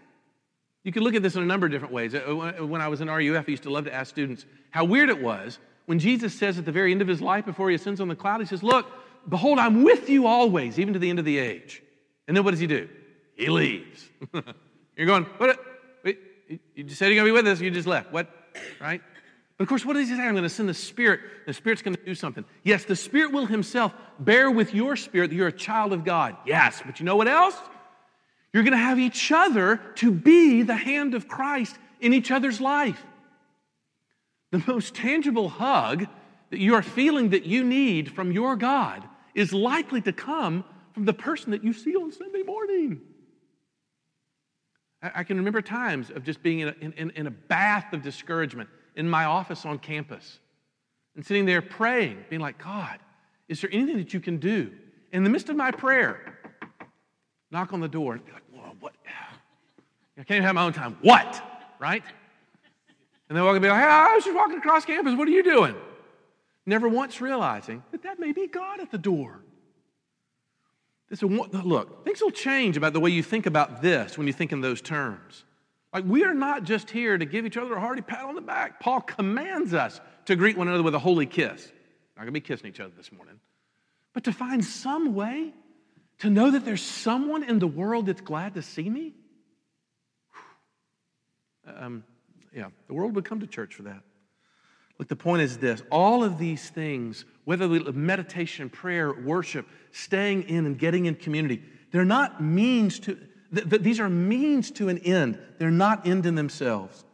You 0.84 0.92
can 0.92 1.02
look 1.02 1.14
at 1.14 1.22
this 1.22 1.34
in 1.34 1.42
a 1.42 1.46
number 1.46 1.66
of 1.66 1.72
different 1.72 1.92
ways. 1.92 2.14
Uh, 2.14 2.20
when 2.60 2.80
I 2.80 2.88
was 2.88 3.00
in 3.00 3.08
RUF, 3.08 3.44
I 3.48 3.50
used 3.50 3.64
to 3.64 3.70
love 3.70 3.84
to 3.86 3.94
ask 3.94 4.08
students 4.10 4.46
how 4.70 4.84
weird 4.84 5.08
it 5.08 5.20
was 5.20 5.58
when 5.86 6.00
Jesus 6.00 6.34
says 6.34 6.58
at 6.58 6.64
the 6.64 6.72
very 6.72 6.92
end 6.92 7.00
of 7.00 7.08
his 7.08 7.22
life, 7.22 7.46
before 7.46 7.70
he 7.70 7.76
ascends 7.76 8.00
on 8.00 8.08
the 8.08 8.16
cloud, 8.16 8.40
he 8.40 8.46
says, 8.46 8.62
Look, 8.62 8.86
behold, 9.28 9.58
I'm 9.58 9.82
with 9.82 10.10
you 10.10 10.26
always, 10.26 10.78
even 10.78 10.92
to 10.92 10.98
the 10.98 11.08
end 11.08 11.18
of 11.18 11.24
the 11.24 11.38
age. 11.38 11.82
And 12.28 12.36
then 12.36 12.44
what 12.44 12.50
does 12.50 12.60
he 12.60 12.66
do? 12.66 12.88
He 13.36 13.48
leaves. 13.48 14.08
you're 14.96 15.06
going, 15.06 15.24
What? 15.38 15.58
Wait, 16.04 16.18
you 16.74 16.84
just 16.84 16.98
said 16.98 17.06
you're 17.06 17.14
going 17.14 17.26
to 17.26 17.32
be 17.32 17.42
with 17.42 17.46
us, 17.46 17.60
you 17.60 17.70
just 17.70 17.86
left. 17.86 18.12
What? 18.12 18.28
Right? 18.80 19.00
But 19.56 19.62
of 19.62 19.68
course, 19.68 19.84
what 19.86 19.94
does 19.94 20.08
he 20.08 20.16
say? 20.16 20.22
I'm 20.22 20.32
going 20.32 20.42
to 20.42 20.50
send 20.50 20.68
the 20.68 20.74
Spirit. 20.74 21.20
The 21.46 21.54
Spirit's 21.54 21.82
going 21.82 21.96
to 21.96 22.04
do 22.04 22.14
something. 22.14 22.44
Yes, 22.62 22.84
the 22.84 22.96
Spirit 22.96 23.32
will 23.32 23.46
himself 23.46 23.94
bear 24.18 24.50
with 24.50 24.74
your 24.74 24.96
spirit 24.96 25.30
that 25.30 25.36
you're 25.36 25.48
a 25.48 25.52
child 25.52 25.92
of 25.92 26.04
God. 26.04 26.36
Yes, 26.44 26.82
but 26.84 27.00
you 27.00 27.06
know 27.06 27.16
what 27.16 27.28
else? 27.28 27.54
You're 28.53 28.62
going 28.62 28.72
to 28.72 28.78
have 28.78 28.99
each 28.99 29.30
other 29.32 29.80
to 29.97 30.11
be 30.11 30.62
the 30.62 30.76
hand 30.76 31.14
of 31.14 31.28
Christ 31.28 31.76
in 32.01 32.12
each 32.12 32.30
other's 32.30 32.61
life. 32.61 33.05
The 34.51 34.62
most 34.66 34.94
tangible 34.94 35.49
hug 35.49 36.07
that 36.51 36.61
you 36.61 36.74
are 36.74 36.82
feeling 36.82 37.30
that 37.30 37.44
you 37.44 37.64
need 37.64 38.12
from 38.12 38.32
your 38.32 38.57
God 38.57 39.05
is 39.34 39.53
likely 39.53 40.01
to 40.03 40.12
come 40.12 40.64
from 40.92 41.05
the 41.05 41.12
person 41.12 41.51
that 41.51 41.62
you 41.62 41.72
see 41.72 41.94
on 41.94 42.12
Sunday 42.12 42.42
morning. 42.42 43.01
I, 45.03 45.24
can 45.24 45.36
remember 45.36 45.61
times 45.61 46.11
of 46.11 46.24
just 46.24 46.42
being 46.42 46.61
in 46.61 46.68
a, 46.68 46.74
in, 46.80 47.11
in 47.11 47.26
a 47.26 47.30
bath 47.30 47.92
of 47.92 48.03
discouragement 48.03 48.70
in 48.94 49.09
my 49.09 49.24
office 49.24 49.66
on 49.66 49.78
campus 49.78 50.38
and 51.14 51.24
sitting 51.24 51.44
there 51.44 51.62
praying, 51.62 52.24
being 52.30 52.40
like, 52.40 52.59
God, 52.62 52.99
is 53.49 53.61
there 53.61 53.70
anything 53.72 53.99
that 53.99 54.14
you 54.14 54.20
can 54.20 54.38
do? 54.38 54.72
In 55.12 55.22
the 55.24 55.30
midst 55.30 55.49
of 55.49 55.57
my 55.57 55.70
prayer, 55.70 56.36
knock 57.51 57.72
on 57.72 57.80
the 57.80 57.88
door 57.88 58.14
and 58.14 58.24
be 58.24 58.32
like, 58.32 58.42
whoa, 58.53 58.72
what? 58.80 58.94
I 60.18 60.22
can't 60.22 60.38
even 60.38 60.44
have 60.44 60.55
my 60.55 60.64
own 60.64 60.72
time. 60.72 60.97
What? 61.03 61.42
Right? 61.78 62.03
And 63.28 63.36
they're 63.36 63.44
going 63.44 63.55
to 63.55 63.61
be 63.61 63.68
like, 63.68 63.80
hey, 63.80 63.86
I 63.86 64.14
was 64.14 64.24
just 64.24 64.36
walking 64.36 64.59
across 64.59 64.84
campus. 64.84 65.14
What 65.14 65.28
are 65.28 65.32
you 65.32 65.42
doing? 65.42 65.74
Never 66.64 66.88
once 66.88 67.20
realizing 67.20 67.82
that 67.92 68.03
that 68.03 68.18
may 68.18 68.32
be 68.32 68.47
God 68.47 68.80
at 68.80 68.90
the 68.90 68.99
door. 68.99 69.40
This 71.09 71.22
is, 71.22 71.30
look, 71.30 72.05
things 72.05 72.20
will 72.20 72.32
change 72.32 72.76
about 72.76 72.92
the 72.92 73.01
way 73.01 73.11
you 73.11 73.22
think 73.22 73.47
about 73.47 73.80
this 73.82 74.18
when 74.18 74.26
you 74.26 74.32
think 74.32 74.53
in 74.53 74.61
those 74.61 74.80
terms. 74.80 75.44
Like, 75.92 76.05
we 76.05 76.24
are 76.24 76.34
not 76.34 76.64
just 76.64 76.90
here 76.90 77.16
to 77.16 77.24
give 77.24 77.47
each 77.47 77.57
other 77.57 77.74
a 77.74 77.80
hearty 77.80 78.03
pat 78.03 78.24
on 78.24 78.34
the 78.34 78.40
back. 78.40 78.80
Paul 78.80 79.01
commands 79.01 79.72
us 79.72 80.01
to 80.26 80.34
greet 80.34 80.57
one 80.57 80.66
another 80.66 80.82
with 80.82 80.94
a 80.94 80.99
holy 80.99 81.26
kiss. 81.26 81.72
Not 82.16 82.22
going 82.22 82.26
to 82.26 82.32
be 82.32 82.40
kissing 82.40 82.68
each 82.68 82.80
other 82.80 82.92
this 82.97 83.12
morning. 83.12 83.38
But 84.12 84.24
to 84.24 84.32
find 84.32 84.64
some 84.64 85.14
way 85.14 85.53
to 86.18 86.30
know 86.30 86.50
that 86.50 86.64
there's 86.64 86.82
someone 86.82 87.42
in 87.42 87.58
the 87.58 87.66
world 87.66 88.06
that's 88.06 88.20
glad 88.20 88.54
to 88.54 88.62
see 88.62 88.88
me. 88.88 89.14
Um, 91.66 92.04
yeah, 92.54 92.68
the 92.86 92.94
world 92.94 93.14
would 93.14 93.24
come 93.24 93.40
to 93.40 93.46
church 93.46 93.74
for 93.74 93.82
that. 93.82 94.02
Look, 94.98 95.08
the 95.08 95.16
point 95.16 95.42
is 95.42 95.58
this 95.58 95.82
all 95.90 96.24
of 96.24 96.38
these 96.38 96.70
things, 96.70 97.24
whether 97.44 97.68
we 97.68 97.80
meditation, 97.80 98.70
prayer, 98.70 99.12
worship, 99.12 99.66
staying 99.92 100.44
in 100.44 100.66
and 100.66 100.78
getting 100.78 101.06
in 101.06 101.16
community, 101.16 101.62
they're 101.90 102.04
not 102.04 102.42
means 102.42 102.98
to, 103.00 103.16
th- 103.54 103.68
th- 103.68 103.82
these 103.82 104.00
are 104.00 104.08
means 104.08 104.70
to 104.72 104.88
an 104.88 104.98
end. 104.98 105.38
They're 105.58 105.70
not 105.70 106.06
end 106.06 106.26
in 106.26 106.34
themselves. 106.34 107.04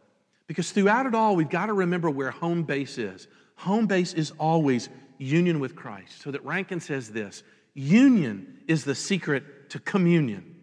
Because 0.47 0.71
throughout 0.71 1.05
it 1.05 1.15
all, 1.15 1.35
we've 1.35 1.49
got 1.49 1.67
to 1.67 1.73
remember 1.73 2.09
where 2.09 2.31
home 2.31 2.63
base 2.63 2.97
is. 2.97 3.27
Home 3.55 3.85
base 3.85 4.13
is 4.13 4.31
always 4.39 4.89
union 5.17 5.59
with 5.59 5.75
Christ. 5.75 6.21
So 6.21 6.31
that 6.31 6.43
Rankin 6.43 6.79
says 6.79 7.09
this 7.09 7.43
union 7.73 8.59
is 8.67 8.83
the 8.83 8.95
secret 8.95 9.69
to 9.71 9.79
communion. 9.79 10.55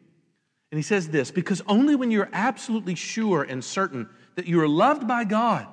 And 0.71 0.79
he 0.79 0.83
says 0.83 1.09
this 1.09 1.31
because 1.31 1.63
only 1.67 1.97
when 1.97 2.11
you're 2.11 2.31
absolutely 2.33 2.95
sure 2.95 3.43
and 3.43 3.65
certain 3.65 4.09
that 4.37 4.47
you 4.47 4.61
are 4.61 4.69
loved 4.69 5.09
by 5.09 5.25
God, 5.25 5.67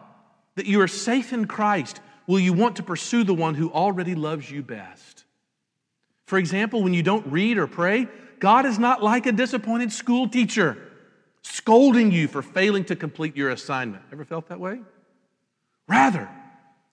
that 0.55 0.65
you 0.65 0.81
are 0.81 0.87
safe 0.87 1.33
in 1.33 1.45
Christ, 1.45 2.01
will 2.25 2.39
you 2.39 2.53
want 2.53 2.75
to 2.75 2.83
pursue 2.83 3.23
the 3.23 3.33
one 3.33 3.55
who 3.55 3.71
already 3.71 4.15
loves 4.15 4.51
you 4.51 4.61
best. 4.61 5.23
For 6.25 6.37
example, 6.37 6.83
when 6.83 6.93
you 6.93 7.03
don't 7.03 7.25
read 7.27 7.57
or 7.57 7.67
pray, 7.67 8.07
God 8.39 8.65
is 8.65 8.77
not 8.77 9.01
like 9.01 9.25
a 9.25 9.31
disappointed 9.31 9.93
school 9.93 10.27
teacher 10.27 10.77
scolding 11.41 12.11
you 12.11 12.27
for 12.27 12.41
failing 12.41 12.83
to 12.85 12.95
complete 12.95 13.37
your 13.37 13.49
assignment. 13.49 14.03
Ever 14.11 14.25
felt 14.25 14.49
that 14.49 14.59
way? 14.59 14.81
Rather, 15.87 16.29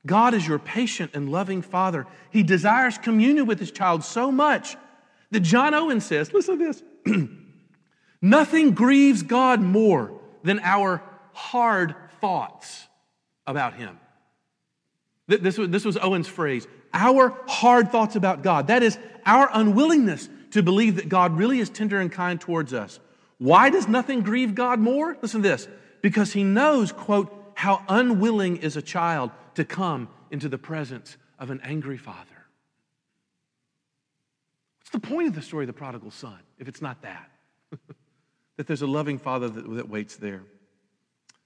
God 0.06 0.34
is 0.34 0.46
your 0.46 0.58
patient 0.58 1.12
and 1.14 1.30
loving 1.30 1.62
Father. 1.62 2.06
He 2.30 2.42
desires 2.42 2.98
communion 2.98 3.46
with 3.46 3.58
His 3.58 3.70
child 3.70 4.04
so 4.04 4.30
much 4.30 4.76
that 5.30 5.40
John 5.40 5.74
Owen 5.74 6.00
says, 6.00 6.32
listen 6.32 6.58
to 6.58 6.64
this, 6.64 6.82
nothing 8.22 8.72
grieves 8.72 9.22
God 9.22 9.60
more 9.60 10.12
than 10.42 10.60
our 10.60 11.02
hard 11.32 11.94
thoughts 12.20 12.86
about 13.46 13.74
Him. 13.74 13.98
This 15.26 15.58
was, 15.58 15.96
Owen's 15.96 16.28
phrase 16.28 16.66
our 16.92 17.36
hard 17.48 17.90
thoughts 17.90 18.14
about 18.14 18.42
God. 18.42 18.68
That 18.68 18.82
is, 18.82 18.98
our 19.26 19.50
unwillingness 19.52 20.28
to 20.52 20.62
believe 20.62 20.96
that 20.96 21.08
God 21.08 21.36
really 21.36 21.58
is 21.58 21.68
tender 21.68 22.00
and 22.00 22.12
kind 22.12 22.40
towards 22.40 22.72
us. 22.72 23.00
Why 23.38 23.68
does 23.68 23.88
nothing 23.88 24.20
grieve 24.20 24.54
God 24.54 24.78
more? 24.78 25.16
Listen 25.20 25.42
to 25.42 25.48
this 25.48 25.66
because 26.02 26.32
He 26.32 26.44
knows, 26.44 26.92
quote, 26.92 27.34
how 27.54 27.82
unwilling 27.88 28.58
is 28.58 28.76
a 28.76 28.82
child 28.82 29.32
to 29.54 29.64
come 29.64 30.08
into 30.30 30.48
the 30.48 30.58
presence 30.58 31.16
of 31.38 31.50
an 31.50 31.60
angry 31.62 31.96
father. 31.96 32.20
What's 34.80 34.90
the 34.90 35.00
point 35.00 35.28
of 35.28 35.34
the 35.34 35.42
story 35.42 35.64
of 35.64 35.68
the 35.68 35.72
prodigal 35.72 36.10
son 36.10 36.38
if 36.58 36.68
it's 36.68 36.82
not 36.82 37.02
that? 37.02 37.30
that 38.56 38.66
there's 38.66 38.82
a 38.82 38.86
loving 38.86 39.18
father 39.18 39.48
that, 39.48 39.74
that 39.74 39.88
waits 39.88 40.16
there. 40.16 40.42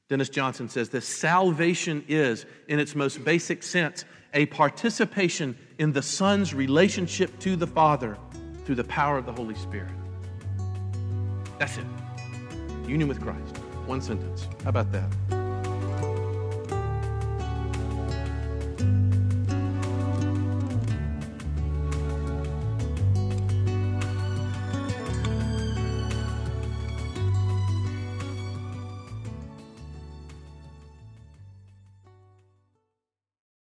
Dennis 0.09 0.31
Johnson 0.31 0.69
says 0.69 0.89
this 0.89 1.07
salvation 1.07 2.05
is, 2.09 2.47
in 2.67 2.79
its 2.79 2.95
most 2.95 3.25
basic 3.25 3.63
sense, 3.63 4.05
a 4.33 4.47
participation 4.47 5.57
in 5.79 5.93
the 5.93 6.03
Son's 6.03 6.55
relationship 6.55 7.39
to 7.41 7.57
the 7.57 7.67
Father 7.67 8.17
through 8.65 8.77
the 8.77 8.85
power 8.85 9.19
of 9.19 9.27
the 9.27 9.33
Holy 9.33 9.55
Spirit. 9.55 9.93
That's 11.59 11.77
it. 11.77 11.85
Union 12.87 13.09
with 13.09 13.21
Christ. 13.21 13.57
One 13.87 14.01
sentence. 14.01 14.49
How 14.65 14.71
about 14.71 14.93
that? 14.93 15.38